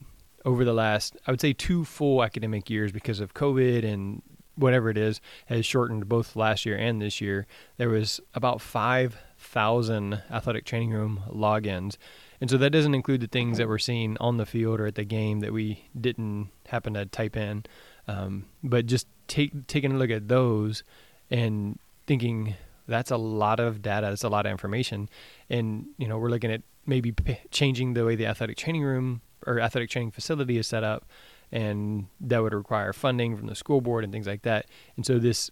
over 0.45 0.65
the 0.65 0.75
last 0.75 1.17
i 1.27 1.31
would 1.31 1.41
say 1.41 1.53
two 1.53 1.85
full 1.85 2.23
academic 2.23 2.71
years 2.71 2.93
because 2.93 3.21
of 3.21 3.35
covid 3.35 3.85
and 3.85 4.23
whatever 4.57 4.91
it 4.91 4.99
is 4.99 5.21
has 5.47 5.65
shortened 5.65 6.09
both 6.09 6.35
last 6.35 6.67
year 6.67 6.77
and 6.77 7.01
this 7.01 7.21
year. 7.21 7.47
There 7.77 7.91
was 7.91 8.21
about 8.35 8.61
5000 8.61 10.23
athletic 10.31 10.65
training 10.65 10.91
room 10.91 11.23
logins 11.29 11.97
and 12.41 12.51
so 12.51 12.57
that 12.59 12.71
doesn't 12.71 12.95
include 12.95 13.21
the 13.21 13.27
things 13.27 13.59
that 13.59 13.69
we're 13.69 13.79
seeing 13.79 14.17
on 14.19 14.37
the 14.37 14.47
field 14.47 14.81
or 14.81 14.87
at 14.87 14.95
the 14.95 15.05
game 15.05 15.41
that 15.41 15.53
we 15.53 15.85
didn't 15.99 16.51
happen 16.69 16.95
to 16.95 17.07
type 17.07 17.37
in. 17.37 17.65
Um, 18.09 18.47
but 18.63 18.87
just 18.87 19.07
take 19.29 19.67
taking 19.67 19.93
a 19.93 19.97
look 19.97 20.11
at 20.11 20.29
those 20.29 20.83
and 21.31 21.79
thinking 22.07 22.55
that's 22.87 23.11
a 23.11 23.17
lot 23.17 23.59
of 23.59 23.83
data, 23.83 24.09
that's 24.09 24.25
a 24.25 24.29
lot 24.29 24.47
of 24.47 24.53
information, 24.53 25.09
and 25.51 25.87
you 25.99 26.07
know 26.07 26.19
we're 26.19 26.31
looking 26.31 26.53
at 26.53 26.63
maybe 26.87 27.13
p- 27.13 27.41
changing 27.51 27.95
the 27.95 28.05
way 28.05 28.15
the 28.15 28.27
athletic 28.27 28.57
training 28.57 28.85
room 28.85 29.21
or 29.47 29.61
athletic 29.61 29.91
training 29.91 30.11
facility 30.11 30.57
is 30.57 30.67
set 30.67 30.85
up, 30.85 31.05
and 31.51 32.07
that 32.21 32.43
would 32.43 32.55
require 32.55 32.93
funding 32.93 33.37
from 33.37 33.47
the 33.47 33.55
school 33.55 33.81
board 33.81 34.05
and 34.05 34.13
things 34.13 34.27
like 34.27 34.43
that. 34.43 34.67
And 34.97 35.05
so 35.05 35.19
this 35.19 35.51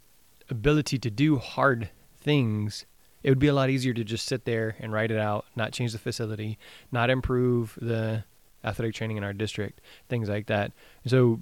ability 0.48 0.98
to 0.98 1.10
do 1.10 1.38
hard 1.38 1.90
things 2.16 2.86
it 3.24 3.30
would 3.30 3.38
be 3.38 3.48
a 3.48 3.54
lot 3.54 3.70
easier 3.70 3.94
to 3.94 4.04
just 4.04 4.26
sit 4.26 4.44
there 4.44 4.76
and 4.78 4.92
write 4.92 5.10
it 5.10 5.18
out, 5.18 5.46
not 5.56 5.72
change 5.72 5.92
the 5.92 5.98
facility, 5.98 6.58
not 6.92 7.08
improve 7.08 7.76
the 7.80 8.22
athletic 8.62 8.94
training 8.94 9.16
in 9.16 9.24
our 9.24 9.32
district, 9.32 9.80
things 10.08 10.28
like 10.28 10.46
that. 10.46 10.72
So 11.06 11.40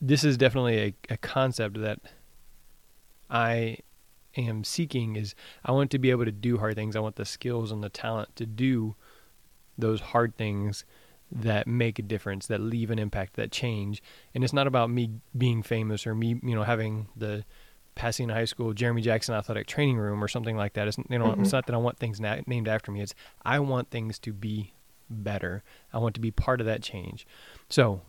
this 0.00 0.24
is 0.24 0.36
definitely 0.36 0.78
a, 0.78 0.94
a 1.10 1.16
concept 1.16 1.80
that 1.80 2.00
I 3.30 3.78
am 4.36 4.64
seeking 4.64 5.14
is 5.14 5.36
I 5.64 5.70
want 5.70 5.92
to 5.92 5.98
be 5.98 6.10
able 6.10 6.24
to 6.24 6.32
do 6.32 6.58
hard 6.58 6.74
things. 6.74 6.96
I 6.96 7.00
want 7.00 7.16
the 7.16 7.24
skills 7.24 7.70
and 7.70 7.84
the 7.84 7.88
talent 7.88 8.34
to 8.36 8.44
do 8.44 8.96
those 9.78 10.00
hard 10.00 10.36
things 10.36 10.84
that 11.30 11.66
make 11.66 11.98
a 11.98 12.02
difference, 12.02 12.48
that 12.48 12.60
leave 12.60 12.90
an 12.90 12.98
impact, 12.98 13.34
that 13.34 13.52
change. 13.52 14.02
And 14.34 14.42
it's 14.42 14.52
not 14.52 14.66
about 14.66 14.90
me 14.90 15.10
being 15.38 15.62
famous 15.62 16.06
or 16.06 16.14
me, 16.14 16.40
you 16.42 16.54
know, 16.54 16.64
having 16.64 17.08
the 17.16 17.44
Pasadena 17.94 18.34
High 18.34 18.46
School 18.46 18.72
Jeremy 18.72 19.02
Jackson 19.02 19.34
Athletic 19.34 19.66
Training 19.66 19.98
Room 19.98 20.22
or 20.22 20.28
something 20.28 20.56
like 20.56 20.74
that. 20.74 20.88
It's 20.88 20.98
you 21.08 21.18
know, 21.18 21.26
mm-hmm. 21.26 21.42
it's 21.42 21.52
not 21.52 21.66
that 21.66 21.74
I 21.74 21.78
want 21.78 21.98
things 21.98 22.20
na- 22.20 22.40
named 22.46 22.68
after 22.68 22.90
me. 22.90 23.00
It's 23.00 23.14
I 23.44 23.58
want 23.60 23.90
things 23.90 24.18
to 24.20 24.32
be 24.32 24.72
better. 25.10 25.62
I 25.92 25.98
want 25.98 26.14
to 26.14 26.20
be 26.20 26.30
part 26.30 26.60
of 26.60 26.66
that 26.66 26.82
change. 26.82 27.26
So, 27.68 28.02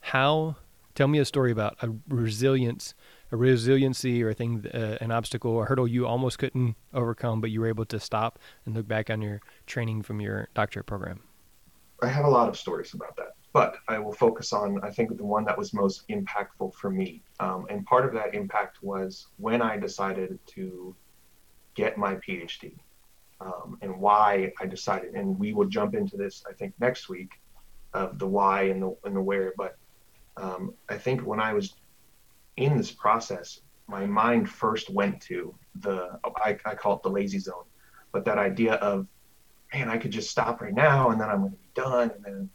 how? 0.00 0.56
Tell 0.94 1.06
me 1.06 1.20
a 1.20 1.24
story 1.24 1.52
about 1.52 1.76
a 1.80 1.90
resilience, 2.08 2.92
a 3.30 3.36
resiliency, 3.36 4.20
or 4.24 4.30
a 4.30 4.34
thing, 4.34 4.66
uh, 4.74 4.98
an 5.00 5.12
obstacle, 5.12 5.62
a 5.62 5.64
hurdle 5.64 5.86
you 5.86 6.08
almost 6.08 6.40
couldn't 6.40 6.74
overcome, 6.92 7.40
but 7.40 7.50
you 7.50 7.60
were 7.60 7.68
able 7.68 7.84
to 7.84 8.00
stop 8.00 8.40
and 8.66 8.74
look 8.74 8.88
back 8.88 9.08
on 9.08 9.22
your 9.22 9.40
training 9.66 10.02
from 10.02 10.20
your 10.20 10.48
doctorate 10.54 10.86
program. 10.86 11.20
I 12.02 12.08
have 12.08 12.24
a 12.24 12.28
lot 12.28 12.48
of 12.48 12.58
stories 12.58 12.94
about 12.94 13.14
that 13.16 13.37
but 13.52 13.78
I 13.88 13.98
will 13.98 14.12
focus 14.12 14.52
on, 14.52 14.80
I 14.82 14.90
think, 14.90 15.16
the 15.16 15.24
one 15.24 15.44
that 15.44 15.56
was 15.56 15.72
most 15.72 16.06
impactful 16.08 16.74
for 16.74 16.90
me. 16.90 17.22
Um, 17.40 17.66
and 17.70 17.84
part 17.86 18.04
of 18.04 18.12
that 18.12 18.34
impact 18.34 18.82
was 18.82 19.28
when 19.38 19.62
I 19.62 19.78
decided 19.78 20.38
to 20.48 20.94
get 21.74 21.96
my 21.96 22.16
PhD 22.16 22.74
um, 23.40 23.78
and 23.82 23.98
why 23.98 24.52
I 24.60 24.66
decided. 24.66 25.14
And 25.14 25.38
we 25.38 25.54
will 25.54 25.66
jump 25.66 25.94
into 25.94 26.16
this, 26.16 26.44
I 26.48 26.52
think, 26.52 26.74
next 26.78 27.08
week 27.08 27.30
of 27.94 28.18
the 28.18 28.26
why 28.26 28.62
and 28.64 28.82
the, 28.82 28.96
and 29.04 29.16
the 29.16 29.22
where. 29.22 29.54
But 29.56 29.76
um, 30.36 30.74
I 30.88 30.98
think 30.98 31.22
when 31.22 31.40
I 31.40 31.54
was 31.54 31.74
in 32.56 32.76
this 32.76 32.90
process, 32.90 33.60
my 33.86 34.04
mind 34.04 34.50
first 34.50 34.90
went 34.90 35.22
to 35.22 35.54
the, 35.76 36.18
I, 36.44 36.58
I 36.66 36.74
call 36.74 36.96
it 36.96 37.02
the 37.02 37.08
lazy 37.08 37.38
zone, 37.38 37.64
but 38.12 38.24
that 38.26 38.36
idea 38.36 38.74
of, 38.74 39.06
man, 39.72 39.88
I 39.88 39.96
could 39.96 40.10
just 40.10 40.30
stop 40.30 40.60
right 40.60 40.74
now 40.74 41.10
and 41.10 41.20
then 41.20 41.28
I'm 41.28 41.40
going 41.40 41.52
to 41.52 41.56
be 41.56 41.68
done. 41.74 42.10
And 42.10 42.24
then 42.24 42.50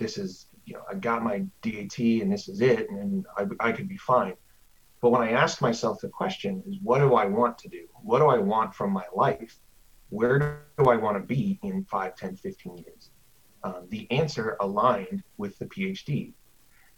this 0.00 0.18
is 0.18 0.46
you 0.64 0.74
know 0.74 0.82
I 0.90 0.94
got 0.94 1.22
my 1.22 1.44
DAT 1.62 1.98
and 1.98 2.32
this 2.32 2.48
is 2.48 2.60
it 2.60 2.90
and 2.90 3.24
I, 3.36 3.44
I 3.60 3.72
could 3.72 3.86
be 3.86 3.98
fine. 3.98 4.34
But 5.00 5.10
when 5.10 5.22
I 5.22 5.30
ask 5.30 5.62
myself 5.62 6.00
the 6.00 6.08
question 6.08 6.62
is 6.66 6.78
what 6.82 6.98
do 6.98 7.14
I 7.14 7.26
want 7.26 7.58
to 7.58 7.68
do? 7.68 7.86
What 8.02 8.18
do 8.18 8.26
I 8.26 8.38
want 8.38 8.74
from 8.74 8.90
my 8.90 9.04
life? 9.14 9.60
Where 10.08 10.64
do 10.76 10.90
I 10.90 10.96
want 10.96 11.16
to 11.18 11.22
be 11.22 11.60
in 11.62 11.84
5, 11.84 12.16
10, 12.16 12.36
15 12.36 12.78
years? 12.78 13.10
Um, 13.62 13.86
the 13.90 14.10
answer 14.10 14.56
aligned 14.60 15.22
with 15.36 15.56
the 15.58 15.66
PhD. 15.66 16.32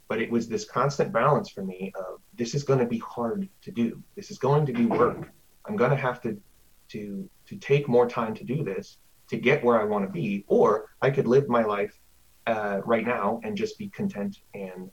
But 0.08 0.22
it 0.22 0.30
was 0.30 0.48
this 0.48 0.64
constant 0.64 1.12
balance 1.12 1.50
for 1.50 1.64
me 1.64 1.92
of 1.94 2.20
this 2.34 2.54
is 2.54 2.62
going 2.62 2.78
to 2.78 2.86
be 2.86 2.98
hard 2.98 3.48
to 3.62 3.70
do. 3.70 4.02
This 4.16 4.30
is 4.30 4.38
going 4.38 4.64
to 4.66 4.72
be 4.72 4.86
work. 4.86 5.30
I'm 5.66 5.76
going 5.76 5.90
to 5.90 5.96
have 5.96 6.20
to 6.22 6.40
to 6.88 7.28
to 7.46 7.56
take 7.56 7.88
more 7.88 8.08
time 8.08 8.34
to 8.34 8.44
do 8.44 8.62
this 8.62 8.98
to 9.28 9.36
get 9.36 9.64
where 9.64 9.80
I 9.80 9.84
want 9.84 10.04
to 10.04 10.12
be, 10.12 10.44
or 10.46 10.90
I 11.00 11.10
could 11.10 11.26
live 11.26 11.48
my 11.48 11.64
life 11.64 11.98
uh, 12.46 12.81
right 12.85 13.07
now 13.07 13.40
and 13.44 13.57
just 13.57 13.78
be 13.78 13.88
content 13.88 14.38
and 14.55 14.90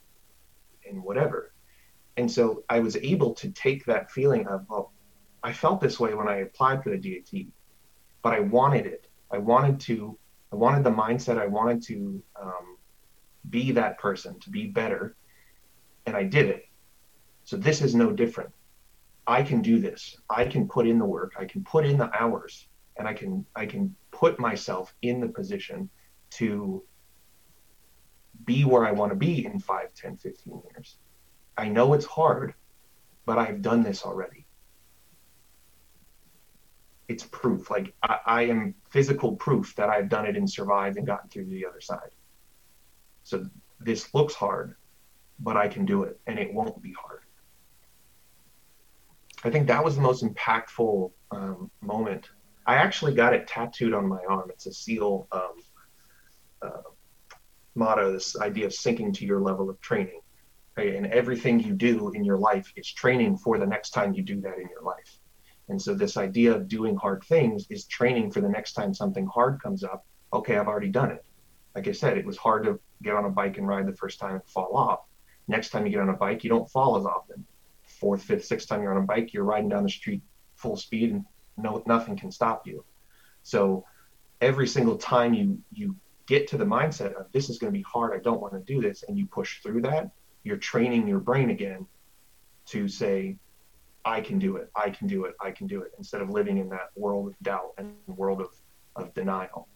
and 0.88 1.04
whatever. 1.04 1.54
And 2.18 2.30
so 2.30 2.64
I 2.70 2.80
was 2.80 2.98
able 2.98 3.34
to 3.36 3.50
take 3.52 3.86
that 3.86 4.12
feeling 4.12 4.48
of, 4.48 4.66
well, 4.70 4.92
I 5.42 5.54
felt 5.54 5.80
this 5.80 6.00
way 6.00 6.14
when 6.14 6.28
I 6.28 6.38
applied 6.38 6.84
for 6.84 6.90
the 6.90 6.98
DAT, 6.98 7.46
but 8.22 8.34
I 8.34 8.42
wanted 8.42 8.86
it. 8.86 9.08
I 9.32 9.38
wanted 9.38 9.80
to, 9.82 10.18
I 10.52 10.56
wanted 10.56 10.84
the 10.84 10.92
mindset. 10.92 11.40
I 11.40 11.48
wanted 11.48 11.82
to 11.84 12.22
um, 12.42 12.78
be 13.50 13.72
that 13.72 14.00
person, 14.00 14.40
to 14.42 14.50
be 14.50 14.68
better, 14.68 15.16
and 16.06 16.16
I 16.16 16.24
did 16.24 16.48
it. 16.48 16.66
So 17.46 17.56
this 17.56 17.82
is 17.82 17.96
no 17.96 18.12
different. 18.12 18.50
I 19.26 19.44
can 19.44 19.62
do 19.62 19.80
this. 19.80 20.18
I 20.30 20.46
can 20.46 20.68
put 20.68 20.88
in 20.88 21.00
the 21.00 21.06
work. 21.06 21.34
I 21.40 21.46
can 21.46 21.64
put 21.64 21.86
in 21.86 21.98
the 21.98 22.12
hours, 22.20 22.68
and 22.98 23.08
I 23.08 23.14
can 23.14 23.46
I 23.56 23.66
can 23.66 23.96
put 24.12 24.40
myself 24.40 24.94
in 25.04 25.22
the 25.22 25.28
position 25.30 25.90
to 26.32 26.84
be 28.50 28.66
where 28.66 28.84
I 28.84 28.92
want 28.92 29.12
to 29.12 29.16
be 29.16 29.46
in 29.46 29.60
5, 29.60 29.94
10, 29.94 30.18
15 30.18 30.62
years. 30.72 30.98
I 31.56 31.70
know 31.70 31.94
it's 31.94 32.06
hard, 32.06 32.56
but 33.28 33.38
I've 33.38 33.62
done 33.62 33.84
this 33.84 34.04
already. 34.04 34.48
It's 37.08 37.24
proof. 37.24 37.70
Like 37.70 37.94
I, 38.02 38.18
I 38.26 38.42
am 38.54 38.74
physical 38.90 39.36
proof 39.36 39.76
that 39.76 39.90
I've 39.90 40.10
done 40.10 40.26
it 40.26 40.36
and 40.36 40.50
survived 40.50 40.98
and 40.98 41.06
gotten 41.06 41.30
through 41.30 41.46
to 41.46 41.52
the 41.52 41.68
other 41.68 41.80
side. 41.80 42.10
So 43.24 43.46
this 43.80 44.16
looks 44.16 44.34
hard, 44.34 44.76
but 45.40 45.56
I 45.56 45.68
can 45.68 45.86
do 45.86 46.02
it 46.02 46.20
and 46.26 46.40
it 46.40 46.52
won't 46.52 46.82
be 46.82 46.94
hard. 46.94 47.22
I 49.44 49.52
think 49.52 49.68
that 49.68 49.84
was 49.84 49.96
the 49.96 50.02
most 50.02 50.24
impactful 50.24 51.12
um, 51.30 51.70
moment. 51.82 52.30
I 52.66 52.76
actually 52.76 53.14
got 53.14 53.34
it 53.34 53.48
tattooed 53.48 53.94
on 53.94 54.08
my 54.08 54.22
arm. 54.28 54.50
It's 54.50 54.66
a 54.66 54.74
seal 54.74 55.28
um, 55.32 55.56
uh, 56.64 56.90
motto, 57.80 58.12
this 58.12 58.39
idea 58.39 58.65
of 58.68 58.74
sinking 58.74 59.13
to 59.13 59.26
your 59.26 59.42
level 59.42 59.70
of 59.70 59.80
training. 59.82 60.22
Right? 60.78 60.96
And 60.96 61.08
everything 61.08 61.60
you 61.60 61.74
do 61.74 62.12
in 62.12 62.24
your 62.24 62.38
life 62.38 62.72
is 62.76 62.92
training 62.92 63.38
for 63.38 63.58
the 63.58 63.65
next 63.65 63.89
time 63.89 64.13
you 64.13 64.22
do 64.22 64.39
that 64.42 64.60
in 64.60 64.70
your 64.70 64.84
life. 64.84 65.20
And 65.70 65.82
so 65.82 65.94
this 65.94 66.18
idea 66.18 66.54
of 66.54 66.68
doing 66.68 66.96
hard 66.96 67.24
things 67.24 67.65
is 67.70 67.86
training 67.86 68.32
for 68.32 68.42
the 68.42 68.50
next 68.50 68.74
time 68.74 68.94
something 68.94 69.26
hard 69.28 69.62
comes 69.62 69.84
up. 69.84 70.06
Okay, 70.32 70.58
I've 70.58 70.68
already 70.68 70.89
done 70.89 71.12
it. 71.12 71.24
Like 71.76 71.88
I 71.88 71.92
said, 71.92 72.18
it 72.18 72.26
was 72.26 72.38
hard 72.38 72.63
to 72.65 72.80
get 73.02 73.15
on 73.15 73.26
a 73.26 73.30
bike 73.30 73.58
and 73.58 73.68
ride 73.68 73.88
the 73.88 73.96
first 73.96 74.20
time 74.20 74.36
and 74.36 74.46
fall 74.46 74.76
off. 74.76 75.02
Next 75.48 75.70
time 75.70 75.86
you 75.86 75.92
get 75.92 76.02
on 76.02 76.10
a 76.10 76.13
bike, 76.13 76.44
you 76.44 76.50
don't 76.50 76.70
fall 76.70 76.98
as 76.98 77.06
often. 77.06 77.46
Fourth, 77.84 78.24
fifth, 78.24 78.46
sixth 78.46 78.68
time 78.68 78.82
you're 78.82 78.94
on 78.94 79.04
a 79.04 79.06
bike, 79.06 79.34
you're 79.34 79.44
riding 79.44 79.70
down 79.70 79.84
the 79.84 79.89
street 79.89 80.22
full 80.56 80.76
speed 80.76 81.12
and 81.12 81.26
no 81.58 81.82
nothing 81.88 82.18
can 82.18 82.32
stop 82.32 82.68
you. 82.68 82.84
So 83.44 83.86
every 84.42 84.68
single 84.68 84.98
time 84.98 85.34
you 85.34 85.60
you 85.72 85.96
get 86.30 86.48
to 86.48 86.58
the 86.58 86.63
mindset 86.63 87.13
of 87.15 87.26
this 87.32 87.50
is 87.50 87.58
going 87.58 87.74
to 87.74 87.78
be 87.78 87.84
hard, 87.92 88.13
I 88.15 88.22
don't 88.22 88.39
want 88.39 88.54
to 88.54 88.60
do 88.60 88.80
this, 88.80 89.04
and 89.08 89.18
you 89.18 89.26
push 89.26 89.63
through 89.63 89.82
that, 89.82 90.12
you're 90.44 90.58
training 90.58 91.08
your 91.08 91.20
brain 91.20 91.50
again 91.50 91.88
to 92.68 92.88
say, 92.88 93.36
I 94.06 94.22
can 94.22 94.38
do 94.38 94.56
it, 94.58 94.70
I 94.76 94.92
can 94.92 95.08
do 95.08 95.26
it, 95.26 95.34
I 95.42 95.50
can 95.50 95.65
do 95.65 95.82
it, 95.82 95.92
instead 95.98 96.22
of 96.22 96.30
living 96.30 96.60
in 96.60 96.70
that 96.70 96.92
world 96.96 97.30
of 97.30 97.36
doubt 97.42 97.74
and 97.80 97.94
world 98.06 98.42
of, 98.42 98.50
of 98.96 99.12
denial. 99.15 99.68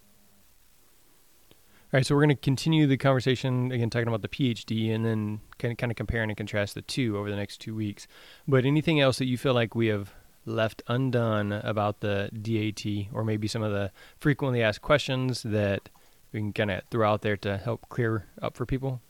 All 1.91 1.97
right, 1.97 2.05
so 2.05 2.13
we're 2.13 2.21
going 2.21 2.29
to 2.29 2.41
continue 2.41 2.85
the 2.85 2.97
conversation 2.97 3.71
again, 3.71 3.89
talking 3.89 4.07
about 4.07 4.21
the 4.21 4.27
PhD, 4.27 4.93
and 4.93 5.03
then 5.03 5.41
kind 5.57 5.71
of 5.71 5.77
kind 5.77 5.91
of 5.91 5.95
compare 5.95 6.21
and 6.21 6.37
contrast 6.37 6.75
the 6.75 6.83
two 6.83 7.17
over 7.17 7.31
the 7.31 7.35
next 7.35 7.61
two 7.61 7.75
weeks. 7.75 8.07
But 8.47 8.63
anything 8.63 8.99
else 8.99 9.17
that 9.17 9.25
you 9.25 9.37
feel 9.39 9.53
like 9.55 9.73
we 9.73 9.87
have 9.87 10.13
left 10.45 10.83
undone 10.87 11.51
about 11.51 12.01
the 12.01 12.29
DAT, 12.31 13.07
or 13.11 13.23
maybe 13.23 13.47
some 13.47 13.63
of 13.63 13.71
the 13.71 13.91
frequently 14.19 14.61
asked 14.61 14.81
questions 14.81 15.43
that 15.43 15.89
we 16.33 16.39
can 16.39 16.53
kind 16.53 16.71
of 16.71 16.81
throw 16.89 17.09
out 17.09 17.21
there 17.21 17.37
to 17.37 17.57
help 17.57 17.87
clear 17.89 18.27
up 18.41 18.57
for 18.57 18.65
people? 18.65 19.01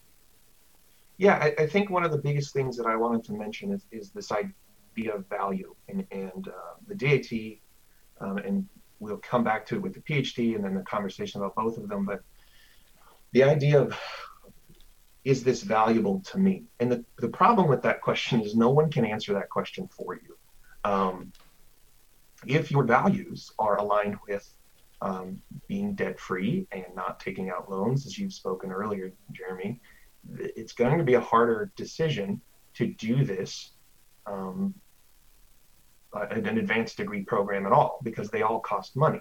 Yeah, 1.17 1.35
I, 1.35 1.63
I, 1.63 1.67
think 1.67 1.89
one 1.89 2.03
of 2.03 2.11
the 2.11 2.17
biggest 2.17 2.53
things 2.53 2.75
that 2.77 2.85
I 2.85 2.95
wanted 2.95 3.23
to 3.25 3.33
mention 3.33 3.71
is, 3.71 3.85
is 3.91 4.09
this 4.09 4.31
idea 4.31 5.15
of 5.15 5.27
value 5.27 5.75
and, 5.87 6.05
and 6.11 6.47
uh, 6.47 6.73
the 6.87 6.95
DAT, 6.95 7.31
um, 8.19 8.37
and 8.37 8.67
we'll 8.99 9.17
come 9.17 9.43
back 9.43 9.65
to 9.67 9.75
it 9.75 9.81
with 9.81 9.93
the 9.93 10.01
PhD 10.01 10.55
and 10.55 10.63
then 10.63 10.73
the 10.73 10.81
conversation 10.81 11.39
about 11.39 11.55
both 11.55 11.77
of 11.77 11.87
them. 11.87 12.05
But 12.05 12.23
the 13.31 13.43
idea 13.43 13.81
of 13.81 13.97
is 15.23 15.43
this 15.43 15.63
valuable 15.63 16.19
to 16.19 16.37
me? 16.37 16.63
And 16.79 16.91
the, 16.91 17.05
the 17.19 17.29
problem 17.29 17.69
with 17.69 17.81
that 17.83 18.01
question 18.01 18.41
is 18.41 18.55
no 18.55 18.69
one 18.69 18.91
can 18.91 19.05
answer 19.05 19.33
that 19.33 19.49
question 19.49 19.87
for 19.87 20.15
you. 20.15 20.37
Um, 20.83 21.31
if 22.45 22.71
your 22.71 22.83
values 22.83 23.51
are 23.57 23.77
aligned 23.77 24.17
with 24.27 24.49
um, 25.03 25.41
being 25.67 25.93
debt 25.95 26.17
free 26.17 26.65
and 26.71 26.85
not 26.95 27.19
taking 27.19 27.49
out 27.49 27.69
loans, 27.69 28.05
as 28.05 28.17
you've 28.17 28.33
spoken 28.33 28.71
earlier, 28.71 29.11
Jeremy, 29.33 29.81
it's 30.33 30.71
going 30.71 30.97
to 30.97 31.03
be 31.03 31.15
a 31.15 31.21
harder 31.21 31.71
decision 31.75 32.41
to 32.75 32.87
do 32.87 33.25
this 33.25 33.73
um, 34.25 34.73
an 36.13 36.57
advanced 36.57 36.97
degree 36.97 37.23
program 37.23 37.65
at 37.65 37.73
all 37.73 37.99
because 38.03 38.29
they 38.29 38.43
all 38.43 38.61
cost 38.61 38.95
money. 38.95 39.19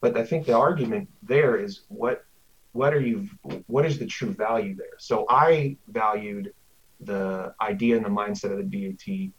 But 0.00 0.16
I 0.16 0.24
think 0.24 0.46
the 0.46 0.56
argument 0.56 1.08
there 1.22 1.56
is 1.56 1.82
what 1.88 2.24
what 2.72 2.94
are 2.94 3.00
you 3.00 3.28
what 3.66 3.84
is 3.84 3.98
the 3.98 4.06
true 4.06 4.32
value 4.32 4.76
there? 4.76 4.98
So 4.98 5.26
I 5.28 5.76
valued 5.88 6.52
the 7.00 7.54
idea 7.60 7.96
and 7.96 8.04
the 8.04 8.10
mindset 8.10 8.52
of 8.52 8.58
the 8.58 8.92
DAT, 8.92 9.32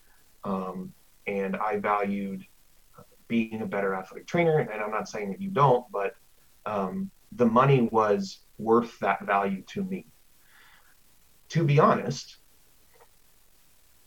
um, 0.44 0.92
and 1.28 1.56
I 1.56 1.78
valued 1.78 2.46
being 3.32 3.62
a 3.62 3.66
better 3.66 3.96
athletic 3.96 4.28
trainer. 4.28 4.60
And 4.60 4.82
I'm 4.82 4.92
not 4.92 5.08
saying 5.08 5.32
that 5.32 5.42
you 5.42 5.50
don't, 5.50 5.90
but 5.90 6.16
um, 6.66 7.10
the 7.32 7.46
money 7.46 7.88
was 7.90 8.40
worth 8.58 9.00
that 9.00 9.26
value 9.26 9.62
to 9.68 9.86
me. 9.86 10.06
To 11.50 11.64
be 11.64 11.80
honest, 11.80 12.38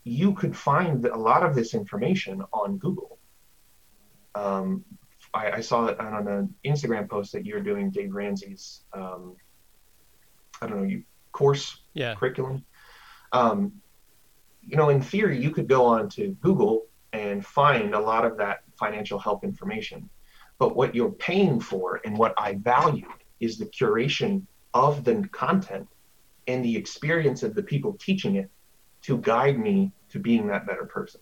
you 0.03 0.35
could 0.35 0.55
find 0.55 1.03
a 1.07 1.17
lot 1.17 1.41
of 1.41 1.55
this 1.55 1.73
information 1.73 2.43
on 2.53 2.77
Google. 2.77 3.17
Um, 4.35 4.85
I, 5.33 5.51
I, 5.53 5.61
saw 5.61 5.87
it 5.87 5.99
on 5.99 6.27
an 6.27 6.53
Instagram 6.63 7.09
post 7.09 7.31
that 7.31 7.45
you're 7.45 7.61
doing 7.61 7.89
Dave 7.89 8.13
Ramsey's, 8.13 8.83
um, 8.93 9.37
I 10.61 10.67
don't 10.67 10.81
know, 10.81 10.83
you 10.83 11.03
course 11.31 11.79
yeah. 11.93 12.13
curriculum. 12.15 12.63
Um, 13.31 13.81
you 14.61 14.77
know, 14.77 14.89
in 14.89 15.01
theory, 15.01 15.41
you 15.41 15.51
could 15.51 15.67
go 15.67 15.85
on 15.85 16.09
to 16.09 16.37
Google 16.41 16.85
and 17.15 17.45
find 17.45 17.93
a 17.93 17.99
lot 17.99 18.25
of 18.25 18.37
that 18.37 18.63
financial 18.77 19.17
help 19.17 19.43
information. 19.43 20.09
But 20.57 20.75
what 20.75 20.93
you're 20.93 21.11
paying 21.11 21.59
for 21.59 22.01
and 22.03 22.17
what 22.17 22.33
I 22.37 22.55
value 22.55 23.07
is 23.39 23.57
the 23.57 23.65
curation 23.65 24.43
of 24.73 25.03
the 25.03 25.27
content 25.31 25.87
and 26.47 26.63
the 26.63 26.75
experience 26.75 27.41
of 27.43 27.55
the 27.55 27.63
people 27.63 27.93
teaching 27.93 28.35
it 28.35 28.49
to 29.03 29.17
guide 29.17 29.57
me 29.57 29.91
to 30.09 30.19
being 30.19 30.47
that 30.47 30.67
better 30.67 30.85
person. 30.85 31.21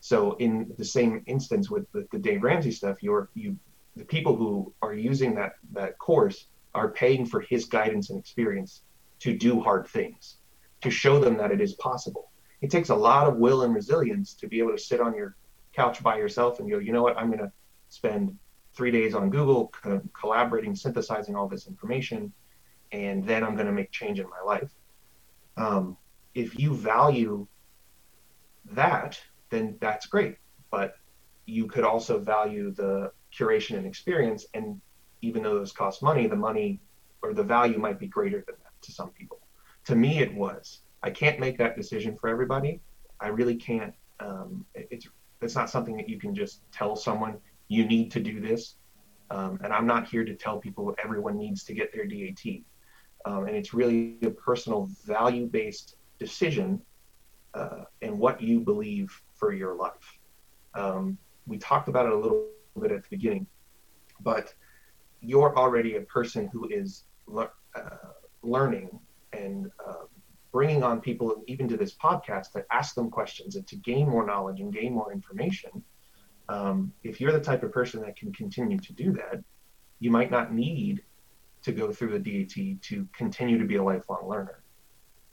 So 0.00 0.32
in 0.38 0.72
the 0.76 0.84
same 0.84 1.22
instance 1.26 1.70
with 1.70 1.90
the, 1.92 2.06
the 2.10 2.18
Dave 2.18 2.42
Ramsey 2.42 2.72
stuff, 2.72 3.02
you're 3.02 3.28
you 3.34 3.56
the 3.94 4.04
people 4.04 4.36
who 4.36 4.72
are 4.82 4.92
using 4.92 5.34
that 5.36 5.52
that 5.72 5.98
course 5.98 6.48
are 6.74 6.90
paying 6.90 7.24
for 7.24 7.40
his 7.40 7.64
guidance 7.64 8.10
and 8.10 8.18
experience 8.18 8.82
to 9.20 9.36
do 9.36 9.60
hard 9.60 9.86
things, 9.86 10.36
to 10.82 10.90
show 10.90 11.18
them 11.18 11.36
that 11.38 11.50
it 11.50 11.60
is 11.60 11.74
possible. 11.74 12.30
It 12.62 12.70
takes 12.70 12.88
a 12.88 12.94
lot 12.94 13.28
of 13.28 13.36
will 13.36 13.62
and 13.62 13.74
resilience 13.74 14.34
to 14.34 14.48
be 14.48 14.58
able 14.58 14.72
to 14.72 14.78
sit 14.78 15.00
on 15.00 15.14
your 15.14 15.36
couch 15.74 16.02
by 16.02 16.16
yourself 16.16 16.58
and 16.58 16.70
go, 16.70 16.78
you 16.78 16.92
know 16.92 17.02
what, 17.02 17.18
I'm 17.18 17.26
going 17.26 17.40
to 17.40 17.52
spend 17.88 18.36
three 18.74 18.90
days 18.90 19.14
on 19.14 19.30
Google 19.30 19.68
co- 19.68 20.02
collaborating, 20.18 20.74
synthesizing 20.74 21.36
all 21.36 21.48
this 21.48 21.66
information, 21.66 22.32
and 22.92 23.26
then 23.26 23.44
I'm 23.44 23.54
going 23.54 23.66
to 23.66 23.72
make 23.72 23.90
change 23.90 24.20
in 24.20 24.26
my 24.28 24.40
life. 24.44 24.70
Um, 25.56 25.96
if 26.34 26.58
you 26.58 26.74
value 26.74 27.46
that, 28.72 29.20
then 29.50 29.76
that's 29.80 30.06
great. 30.06 30.36
But 30.70 30.94
you 31.46 31.66
could 31.66 31.84
also 31.84 32.18
value 32.18 32.72
the 32.72 33.10
curation 33.36 33.76
and 33.76 33.86
experience. 33.86 34.46
And 34.54 34.80
even 35.22 35.42
though 35.42 35.54
those 35.54 35.72
cost 35.72 36.02
money, 36.02 36.26
the 36.26 36.36
money 36.36 36.80
or 37.22 37.32
the 37.32 37.42
value 37.42 37.78
might 37.78 37.98
be 37.98 38.08
greater 38.08 38.44
than 38.46 38.56
that 38.62 38.72
to 38.82 38.92
some 38.92 39.10
people. 39.10 39.40
To 39.86 39.94
me, 39.94 40.18
it 40.18 40.34
was. 40.34 40.82
I 41.06 41.10
can't 41.10 41.38
make 41.38 41.56
that 41.58 41.76
decision 41.76 42.16
for 42.16 42.28
everybody. 42.28 42.80
I 43.20 43.28
really 43.28 43.54
can't. 43.54 43.94
Um, 44.18 44.66
it's 44.74 45.06
it's 45.40 45.54
not 45.54 45.70
something 45.70 45.96
that 45.98 46.08
you 46.08 46.18
can 46.18 46.34
just 46.34 46.62
tell 46.72 46.96
someone 46.96 47.38
you 47.68 47.86
need 47.86 48.10
to 48.10 48.20
do 48.20 48.40
this. 48.40 48.74
Um, 49.30 49.60
and 49.62 49.72
I'm 49.72 49.86
not 49.86 50.08
here 50.08 50.24
to 50.24 50.34
tell 50.34 50.58
people 50.58 50.92
everyone 51.02 51.36
needs 51.38 51.62
to 51.64 51.74
get 51.74 51.92
their 51.94 52.06
DAT. 52.06 52.44
Um, 53.24 53.46
and 53.46 53.56
it's 53.56 53.72
really 53.72 54.16
a 54.22 54.30
personal 54.30 54.88
value 55.04 55.46
based 55.46 55.94
decision 56.18 56.82
uh, 57.54 57.84
and 58.02 58.18
what 58.18 58.40
you 58.40 58.58
believe 58.58 59.08
for 59.34 59.52
your 59.52 59.76
life. 59.76 60.18
Um, 60.74 61.18
we 61.46 61.56
talked 61.58 61.88
about 61.88 62.06
it 62.06 62.12
a 62.12 62.16
little 62.16 62.48
bit 62.80 62.90
at 62.90 63.04
the 63.04 63.08
beginning, 63.10 63.46
but 64.20 64.52
you're 65.20 65.56
already 65.56 65.96
a 65.96 66.00
person 66.00 66.48
who 66.52 66.68
is 66.68 67.04
le- 67.28 67.50
uh, 67.76 68.12
learning 68.42 68.98
and 69.32 69.70
uh, 69.86 70.06
bringing 70.56 70.82
on 70.82 71.02
people, 71.02 71.44
even 71.46 71.68
to 71.68 71.76
this 71.76 71.94
podcast, 71.94 72.52
to 72.52 72.64
ask 72.72 72.94
them 72.94 73.10
questions 73.10 73.56
and 73.56 73.66
to 73.66 73.76
gain 73.76 74.08
more 74.08 74.24
knowledge 74.24 74.60
and 74.60 74.72
gain 74.72 74.94
more 74.94 75.12
information. 75.12 75.84
Um, 76.48 76.94
if 77.02 77.20
you're 77.20 77.30
the 77.30 77.46
type 77.50 77.62
of 77.62 77.72
person 77.72 78.00
that 78.00 78.16
can 78.16 78.32
continue 78.32 78.78
to 78.78 78.92
do 78.94 79.12
that, 79.12 79.44
you 80.00 80.10
might 80.10 80.30
not 80.30 80.54
need 80.54 81.02
to 81.60 81.72
go 81.72 81.92
through 81.92 82.18
the 82.18 82.22
DAT 82.26 82.80
to 82.80 83.06
continue 83.12 83.58
to 83.58 83.66
be 83.66 83.76
a 83.76 83.82
lifelong 83.82 84.26
learner. 84.26 84.62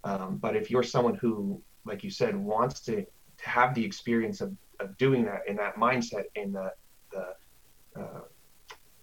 Um, 0.03 0.39
but 0.39 0.57
if 0.57 0.69
you're 0.69 0.83
someone 0.83 1.15
who, 1.15 1.61
like 1.85 2.03
you 2.03 2.09
said, 2.09 2.35
wants 2.35 2.81
to, 2.81 3.05
to 3.05 3.49
have 3.49 3.73
the 3.75 3.85
experience 3.85 4.41
of, 4.41 4.51
of 4.81 4.97
doing 4.97 5.23
that 5.23 5.47
in 5.47 5.55
that 5.55 5.77
mindset 5.77 6.25
in 6.35 6.51
the, 6.51 6.69
the 7.13 7.25
uh, 7.97 8.23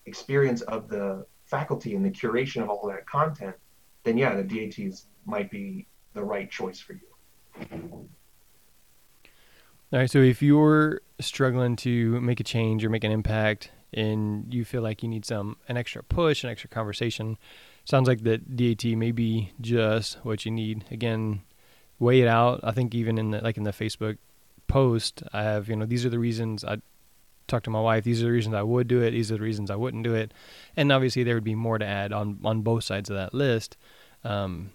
experience 0.05 0.61
of 0.61 0.91
the 0.91 1.25
faculty 1.47 1.95
and 1.97 2.05
the 2.05 2.11
curation 2.11 2.63
of 2.63 2.69
all 2.69 2.87
that 2.89 3.07
content, 3.07 3.57
then 4.05 4.19
yeah, 4.19 4.35
the 4.35 4.45
DATs 4.45 5.07
might 5.25 5.51
be 5.51 5.87
the 6.15 6.23
right 6.23 6.51
choice 6.51 6.81
for 6.81 6.95
you. 6.95 8.09
All 9.93 9.99
right. 9.99 10.11
So 10.11 10.19
if 10.21 10.41
you're 10.41 11.01
struggling 11.21 11.77
to 11.77 12.21
make 12.21 12.41
a 12.41 12.45
change 12.45 12.85
or 12.85 12.91
make 12.91 13.05
an 13.05 13.11
impact 13.11 13.71
and 13.93 14.53
you 14.55 14.65
feel 14.65 14.83
like 14.83 15.03
you 15.03 15.09
need 15.09 15.25
some 15.25 15.57
an 15.69 15.77
extra 15.77 16.03
push, 16.03 16.45
an 16.45 16.51
extra 16.51 16.71
conversation, 16.71 17.39
sounds 17.85 18.07
like 18.07 18.23
the 18.23 18.39
DAT 18.39 18.85
may 18.97 19.11
be 19.11 19.53
just 19.61 20.19
what 20.23 20.45
you 20.45 20.53
need. 20.53 20.85
Again, 20.91 21.43
weigh 21.99 22.21
it 22.21 22.29
out. 22.29 22.61
I 22.63 22.71
think 22.71 22.95
even 22.95 23.19
in 23.19 23.33
the 23.33 23.41
like 23.41 23.57
in 23.57 23.65
the 23.65 23.73
Facebook 23.73 24.19
post, 24.69 25.23
I 25.33 25.43
have 25.43 25.69
you 25.69 25.77
know 25.77 25.87
these 25.87 26.07
are 26.07 26.11
the 26.11 26.21
reasons 26.21 26.65
I 26.65 26.79
talked 27.49 27.65
to 27.65 27.71
my 27.71 27.81
wife. 27.81 28.05
These 28.05 28.23
are 28.23 28.27
the 28.27 28.33
reasons 28.33 28.55
I 28.55 28.63
would 28.63 28.87
do 28.87 29.03
it. 29.03 29.11
These 29.11 29.33
are 29.33 29.37
the 29.37 29.43
reasons 29.43 29.71
I 29.71 29.77
wouldn't 29.77 30.05
do 30.05 30.15
it. 30.15 30.33
And 30.77 30.93
obviously 30.93 31.25
there 31.25 31.35
would 31.35 31.45
be 31.45 31.57
more 31.57 31.79
to 31.79 31.87
add 31.87 32.13
on 32.13 32.39
on 32.45 32.63
both 32.63 32.85
sides 32.85 33.11
of 33.11 33.17
that 33.17 33.35
list. 33.35 33.77
Um, 34.23 34.71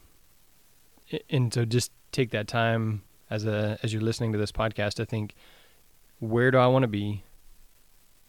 and 1.29 1.53
so 1.53 1.65
just 1.65 1.91
take 2.11 2.31
that 2.31 2.47
time 2.47 3.03
as 3.29 3.45
a 3.45 3.77
as 3.83 3.93
you're 3.93 4.01
listening 4.01 4.31
to 4.33 4.37
this 4.37 4.51
podcast 4.51 4.93
to 4.95 5.05
think 5.05 5.35
where 6.19 6.51
do 6.51 6.57
I 6.57 6.67
want 6.67 6.83
to 6.83 6.87
be? 6.87 7.23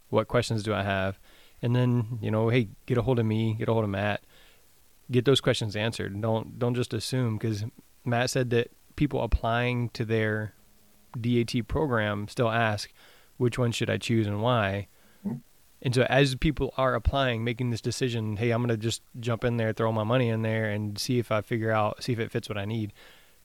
What 0.09 0.29
questions 0.29 0.63
do 0.63 0.75
I 0.75 0.83
have? 0.83 1.19
And 1.63 1.75
then, 1.75 2.19
you 2.21 2.31
know, 2.31 2.49
hey, 2.49 2.69
get 2.85 2.99
a 2.99 3.03
hold 3.03 3.19
of 3.19 3.27
me, 3.27 3.55
get 3.55 3.69
a 3.69 3.73
hold 3.73 3.85
of 3.85 3.91
Matt 3.91 4.23
get 5.11 5.25
those 5.25 5.41
questions 5.41 5.77
answered. 5.77 6.21
Don't 6.21 6.59
don't 6.59 6.75
just 6.75 6.95
assume 6.95 7.39
because 7.39 7.65
Matt 8.05 8.31
said 8.31 8.51
that 8.51 8.71
people 8.97 9.23
applying 9.23 9.89
to 9.91 10.05
their 10.05 10.55
DAT 11.19 11.67
program 11.69 12.29
still 12.29 12.51
ask 12.51 12.93
which 13.37 13.59
one 13.59 13.73
should 13.73 13.91
I 13.91 13.99
choose 13.99 14.27
and 14.27 14.43
why. 14.43 14.89
And 15.83 15.95
so 15.95 16.03
as 16.09 16.35
people 16.35 16.73
are 16.77 16.95
applying, 16.95 17.45
making 17.45 17.71
this 17.71 17.81
decision, 17.81 18.37
hey, 18.37 18.51
I'm 18.51 18.63
gonna 18.63 18.77
just 18.77 19.03
jump 19.21 19.45
in 19.45 19.57
there, 19.57 19.73
throw 19.73 19.93
my 19.93 20.05
money 20.05 20.29
in 20.29 20.43
there, 20.43 20.71
and 20.71 20.99
see 20.99 21.19
if 21.19 21.31
I 21.31 21.43
figure 21.43 21.71
out, 21.71 22.03
see 22.03 22.13
if 22.13 22.19
it 22.19 22.31
fits 22.31 22.49
what 22.49 22.59
I 22.59 22.65
need. 22.65 22.93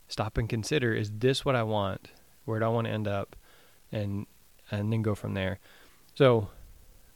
Stop 0.08 0.38
and 0.38 0.50
consider: 0.50 0.94
Is 0.94 1.12
this 1.12 1.46
what 1.46 1.56
I 1.56 1.64
want? 1.64 2.10
Where 2.46 2.60
do 2.60 2.66
I 2.66 2.70
want 2.70 2.88
to 2.88 2.94
end 2.94 3.08
up? 3.08 3.36
And 3.92 4.26
and 4.70 4.92
then 4.92 5.02
go 5.02 5.16
from 5.16 5.34
there. 5.34 5.60
So, 6.16 6.50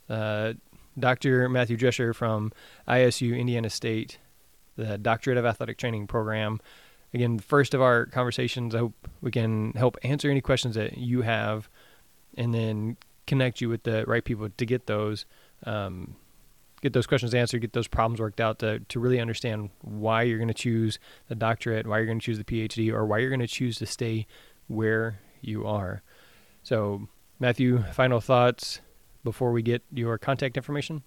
uh, 0.09 0.53
Dr. 0.99 1.47
Matthew 1.49 1.77
Drescher 1.77 2.13
from 2.13 2.51
ISU 2.87 3.37
Indiana 3.37 3.69
State 3.69 4.19
the 4.75 4.97
Doctorate 4.97 5.37
of 5.37 5.45
Athletic 5.45 5.77
Training 5.77 6.07
program. 6.07 6.59
Again, 7.13 7.39
first 7.39 7.73
of 7.73 7.81
our 7.81 8.05
conversations, 8.05 8.75
I 8.75 8.79
hope 8.79 9.09
we 9.21 9.31
can 9.31 9.71
help 9.73 9.97
answer 10.03 10.29
any 10.29 10.41
questions 10.41 10.75
that 10.75 10.97
you 10.97 11.21
have 11.21 11.69
and 12.37 12.53
then 12.53 12.97
connect 13.27 13.61
you 13.61 13.69
with 13.69 13.83
the 13.83 14.05
right 14.05 14.23
people 14.23 14.49
to 14.49 14.65
get 14.65 14.87
those 14.87 15.25
um, 15.65 16.15
get 16.81 16.93
those 16.93 17.07
questions 17.07 17.33
answered, 17.33 17.61
get 17.61 17.73
those 17.73 17.87
problems 17.87 18.19
worked 18.19 18.39
out 18.39 18.59
to, 18.59 18.79
to 18.79 18.99
really 18.99 19.19
understand 19.19 19.69
why 19.81 20.21
you're 20.21 20.37
going 20.37 20.47
to 20.47 20.53
choose 20.53 20.99
the 21.27 21.35
doctorate, 21.35 21.87
why 21.87 21.97
you're 21.97 22.05
going 22.05 22.19
to 22.19 22.25
choose 22.25 22.37
the 22.37 22.43
PhD, 22.43 22.93
or 22.93 23.05
why 23.05 23.17
you're 23.17 23.29
going 23.29 23.39
to 23.39 23.47
choose 23.47 23.77
to 23.77 23.85
stay 23.85 24.27
where 24.67 25.19
you 25.41 25.65
are. 25.65 26.03
So, 26.63 27.07
Matthew, 27.39 27.83
final 27.93 28.21
thoughts 28.21 28.81
before 29.23 29.51
we 29.51 29.61
get 29.61 29.83
your 29.91 30.17
contact 30.17 30.57
information? 30.57 31.03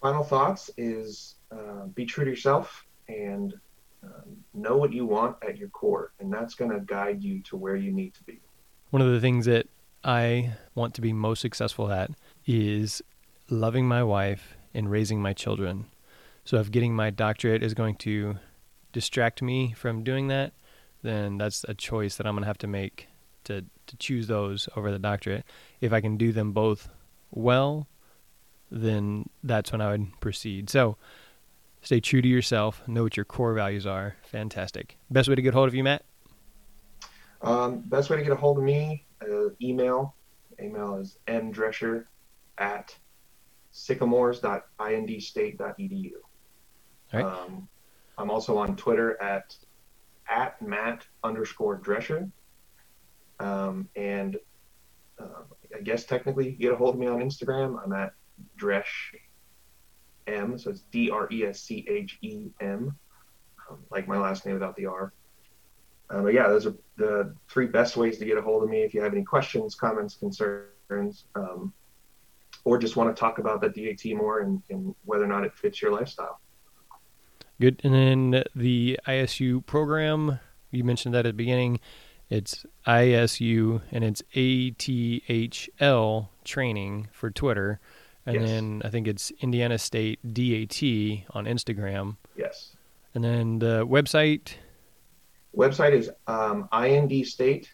final 0.00 0.22
thoughts 0.22 0.70
is 0.76 1.36
uh, 1.50 1.86
be 1.94 2.04
true 2.04 2.24
to 2.24 2.30
yourself 2.30 2.84
and 3.08 3.54
um, 4.04 4.36
know 4.54 4.76
what 4.76 4.92
you 4.92 5.04
want 5.04 5.36
at 5.46 5.56
your 5.56 5.68
core, 5.70 6.12
and 6.20 6.32
that's 6.32 6.54
going 6.54 6.70
to 6.70 6.80
guide 6.80 7.22
you 7.22 7.40
to 7.42 7.56
where 7.56 7.76
you 7.76 7.90
need 7.90 8.14
to 8.14 8.22
be. 8.24 8.40
One 8.90 9.02
of 9.02 9.10
the 9.10 9.20
things 9.20 9.44
that 9.46 9.66
I 10.02 10.54
want 10.74 10.94
to 10.94 11.00
be 11.00 11.12
most 11.12 11.40
successful 11.40 11.92
at 11.92 12.10
is 12.46 13.02
loving 13.50 13.86
my 13.86 14.02
wife 14.02 14.56
and 14.72 14.90
raising 14.90 15.20
my 15.20 15.32
children. 15.32 15.86
So 16.44 16.56
if 16.58 16.70
getting 16.70 16.94
my 16.94 17.10
doctorate 17.10 17.62
is 17.62 17.74
going 17.74 17.96
to 17.96 18.38
distract 18.92 19.42
me 19.42 19.72
from 19.72 20.04
doing 20.04 20.28
that, 20.28 20.52
then 21.02 21.38
that's 21.38 21.64
a 21.68 21.74
choice 21.74 22.16
that 22.16 22.26
I'm 22.26 22.34
going 22.34 22.42
to 22.42 22.48
have 22.48 22.58
to 22.58 22.66
make 22.66 23.08
to 23.44 23.64
to 23.88 23.96
choose 23.96 24.26
those 24.26 24.68
over 24.76 24.90
the 24.90 24.98
doctorate. 24.98 25.44
If 25.80 25.92
I 25.92 26.00
can 26.00 26.16
do 26.16 26.32
them 26.32 26.52
both 26.52 26.88
well, 27.30 27.88
then 28.70 29.28
that's 29.42 29.72
when 29.72 29.80
I 29.80 29.90
would 29.90 30.20
proceed. 30.20 30.70
So 30.70 30.96
stay 31.82 32.00
true 32.00 32.22
to 32.22 32.28
yourself, 32.28 32.86
know 32.86 33.02
what 33.02 33.16
your 33.16 33.24
core 33.24 33.54
values 33.54 33.86
are. 33.86 34.16
Fantastic. 34.22 34.96
Best 35.10 35.28
way 35.28 35.34
to 35.34 35.42
get 35.42 35.54
hold 35.54 35.68
of 35.68 35.74
you, 35.74 35.82
Matt? 35.82 36.04
Um, 37.42 37.80
best 37.80 38.08
way 38.10 38.16
to 38.16 38.22
get 38.22 38.32
a 38.32 38.36
hold 38.36 38.58
of 38.58 38.64
me, 38.64 39.04
uh, 39.22 39.50
email. 39.62 40.14
Email 40.60 40.96
is 40.96 41.18
mdrescher 41.28 42.06
at 42.58 42.94
sycamores.indstate.edu. 43.70 46.10
All 47.12 47.20
right. 47.20 47.24
Um, 47.24 47.68
I'm 48.18 48.30
also 48.30 48.58
on 48.58 48.76
Twitter 48.76 49.20
at 49.22 49.56
at 50.28 50.60
Matt 50.60 51.06
underscore 51.24 51.78
Drescher. 51.78 52.30
Um, 53.40 53.88
and 53.96 54.36
uh, 55.18 55.44
I 55.74 55.80
guess 55.80 56.04
technically 56.04 56.50
you 56.50 56.56
get 56.56 56.72
a 56.72 56.76
hold 56.76 56.94
of 56.94 57.00
me 57.00 57.06
on 57.06 57.20
Instagram. 57.20 57.82
I'm 57.82 57.92
at 57.92 58.12
Dresch 58.58 59.14
M, 60.26 60.58
so 60.58 60.70
it's 60.70 60.82
D 60.90 61.10
R 61.10 61.28
E 61.30 61.44
S 61.44 61.60
C 61.60 61.86
H 61.88 62.18
E 62.22 62.50
M, 62.60 62.96
um, 63.70 63.78
like 63.90 64.08
my 64.08 64.18
last 64.18 64.44
name 64.44 64.54
without 64.54 64.76
the 64.76 64.86
R. 64.86 65.12
Um, 66.10 66.24
but 66.24 66.32
yeah, 66.34 66.48
those 66.48 66.66
are 66.66 66.74
the 66.96 67.34
three 67.48 67.66
best 67.66 67.96
ways 67.96 68.18
to 68.18 68.24
get 68.24 68.38
a 68.38 68.42
hold 68.42 68.62
of 68.62 68.70
me 68.70 68.82
if 68.82 68.94
you 68.94 69.02
have 69.02 69.12
any 69.12 69.24
questions, 69.24 69.74
comments, 69.74 70.14
concerns, 70.16 71.24
um, 71.34 71.72
or 72.64 72.78
just 72.78 72.96
want 72.96 73.14
to 73.14 73.18
talk 73.18 73.38
about 73.38 73.60
the 73.60 73.68
DAT 73.68 74.16
more 74.16 74.40
and, 74.40 74.62
and 74.70 74.94
whether 75.04 75.24
or 75.24 75.28
not 75.28 75.44
it 75.44 75.54
fits 75.54 75.82
your 75.82 75.92
lifestyle. 75.92 76.40
Good. 77.60 77.80
And 77.84 77.92
then 77.94 78.44
the 78.54 78.98
ISU 79.06 79.64
program, 79.66 80.38
you 80.70 80.84
mentioned 80.84 81.14
that 81.14 81.26
at 81.26 81.30
the 81.30 81.32
beginning. 81.32 81.80
It's 82.30 82.64
ISU 82.86 83.80
and 83.90 84.04
it's 84.04 84.22
ATHL 84.34 86.28
training 86.44 87.08
for 87.12 87.30
Twitter. 87.30 87.80
And 88.26 88.36
Yes. 88.36 88.48
then 88.48 88.82
I 88.84 88.90
think 88.90 89.08
it's 89.08 89.30
Indiana 89.40 89.78
State 89.78 90.20
DAT 90.22 90.82
on 91.30 91.46
Instagram. 91.46 92.16
Yes. 92.36 92.76
And 93.14 93.24
then 93.24 93.58
the 93.58 93.86
website, 93.86 94.52
Website 95.56 95.92
is 95.92 96.10
um, 96.26 96.68
indstate.edu 96.72 97.68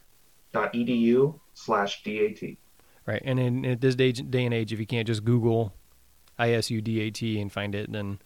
slash 1.55 2.03
DAT. 2.03 2.41
right? 3.07 3.22
And 3.25 3.39
in, 3.39 3.64
at 3.64 3.81
this 3.81 3.95
day, 3.95 4.12
day 4.12 4.45
and 4.45 4.55
age, 4.55 4.72
if 4.72 4.81
you 4.81 4.87
can't 4.87 5.07
just 5.07 5.25
Google 5.25 5.72
ISU 6.39 6.83
DAT 6.83 7.22
and 7.41 7.53
find 7.53 7.75
it, 7.75 7.91
then 7.93 8.18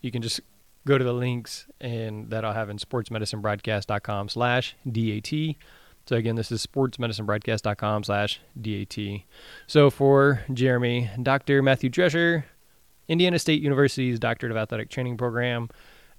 you 0.00 0.10
can 0.10 0.22
just 0.22 0.40
go 0.86 0.98
to 0.98 1.04
the 1.04 1.12
links 1.12 1.66
and 1.80 2.30
that 2.30 2.44
I'll 2.44 2.52
have 2.52 2.68
in 2.70 2.78
sportsmedicinebroadcast.com 2.78 4.28
slash 4.28 4.74
DAT. 4.90 5.56
So 6.06 6.16
again, 6.16 6.34
this 6.34 6.50
is 6.50 6.66
sportsmedicinebroadcast.com 6.66 8.04
slash 8.04 8.40
DAT. 8.60 8.98
So 9.68 9.90
for 9.90 10.42
Jeremy, 10.52 11.10
Dr. 11.22 11.62
Matthew 11.62 11.90
Drescher, 11.90 12.44
Indiana 13.06 13.38
State 13.38 13.62
University's 13.62 14.18
Doctorate 14.18 14.50
of 14.50 14.56
Athletic 14.56 14.90
Training 14.90 15.16
Program, 15.16 15.68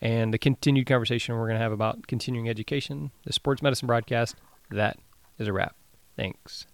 and 0.03 0.33
the 0.33 0.37
continued 0.37 0.85
conversation 0.85 1.33
we're 1.33 1.47
going 1.47 1.57
to 1.57 1.63
have 1.63 1.71
about 1.71 2.07
continuing 2.07 2.49
education, 2.49 3.11
the 3.25 3.31
sports 3.31 3.61
medicine 3.61 3.87
broadcast, 3.87 4.35
that 4.69 4.99
is 5.39 5.47
a 5.47 5.53
wrap. 5.53 5.75
Thanks. 6.17 6.67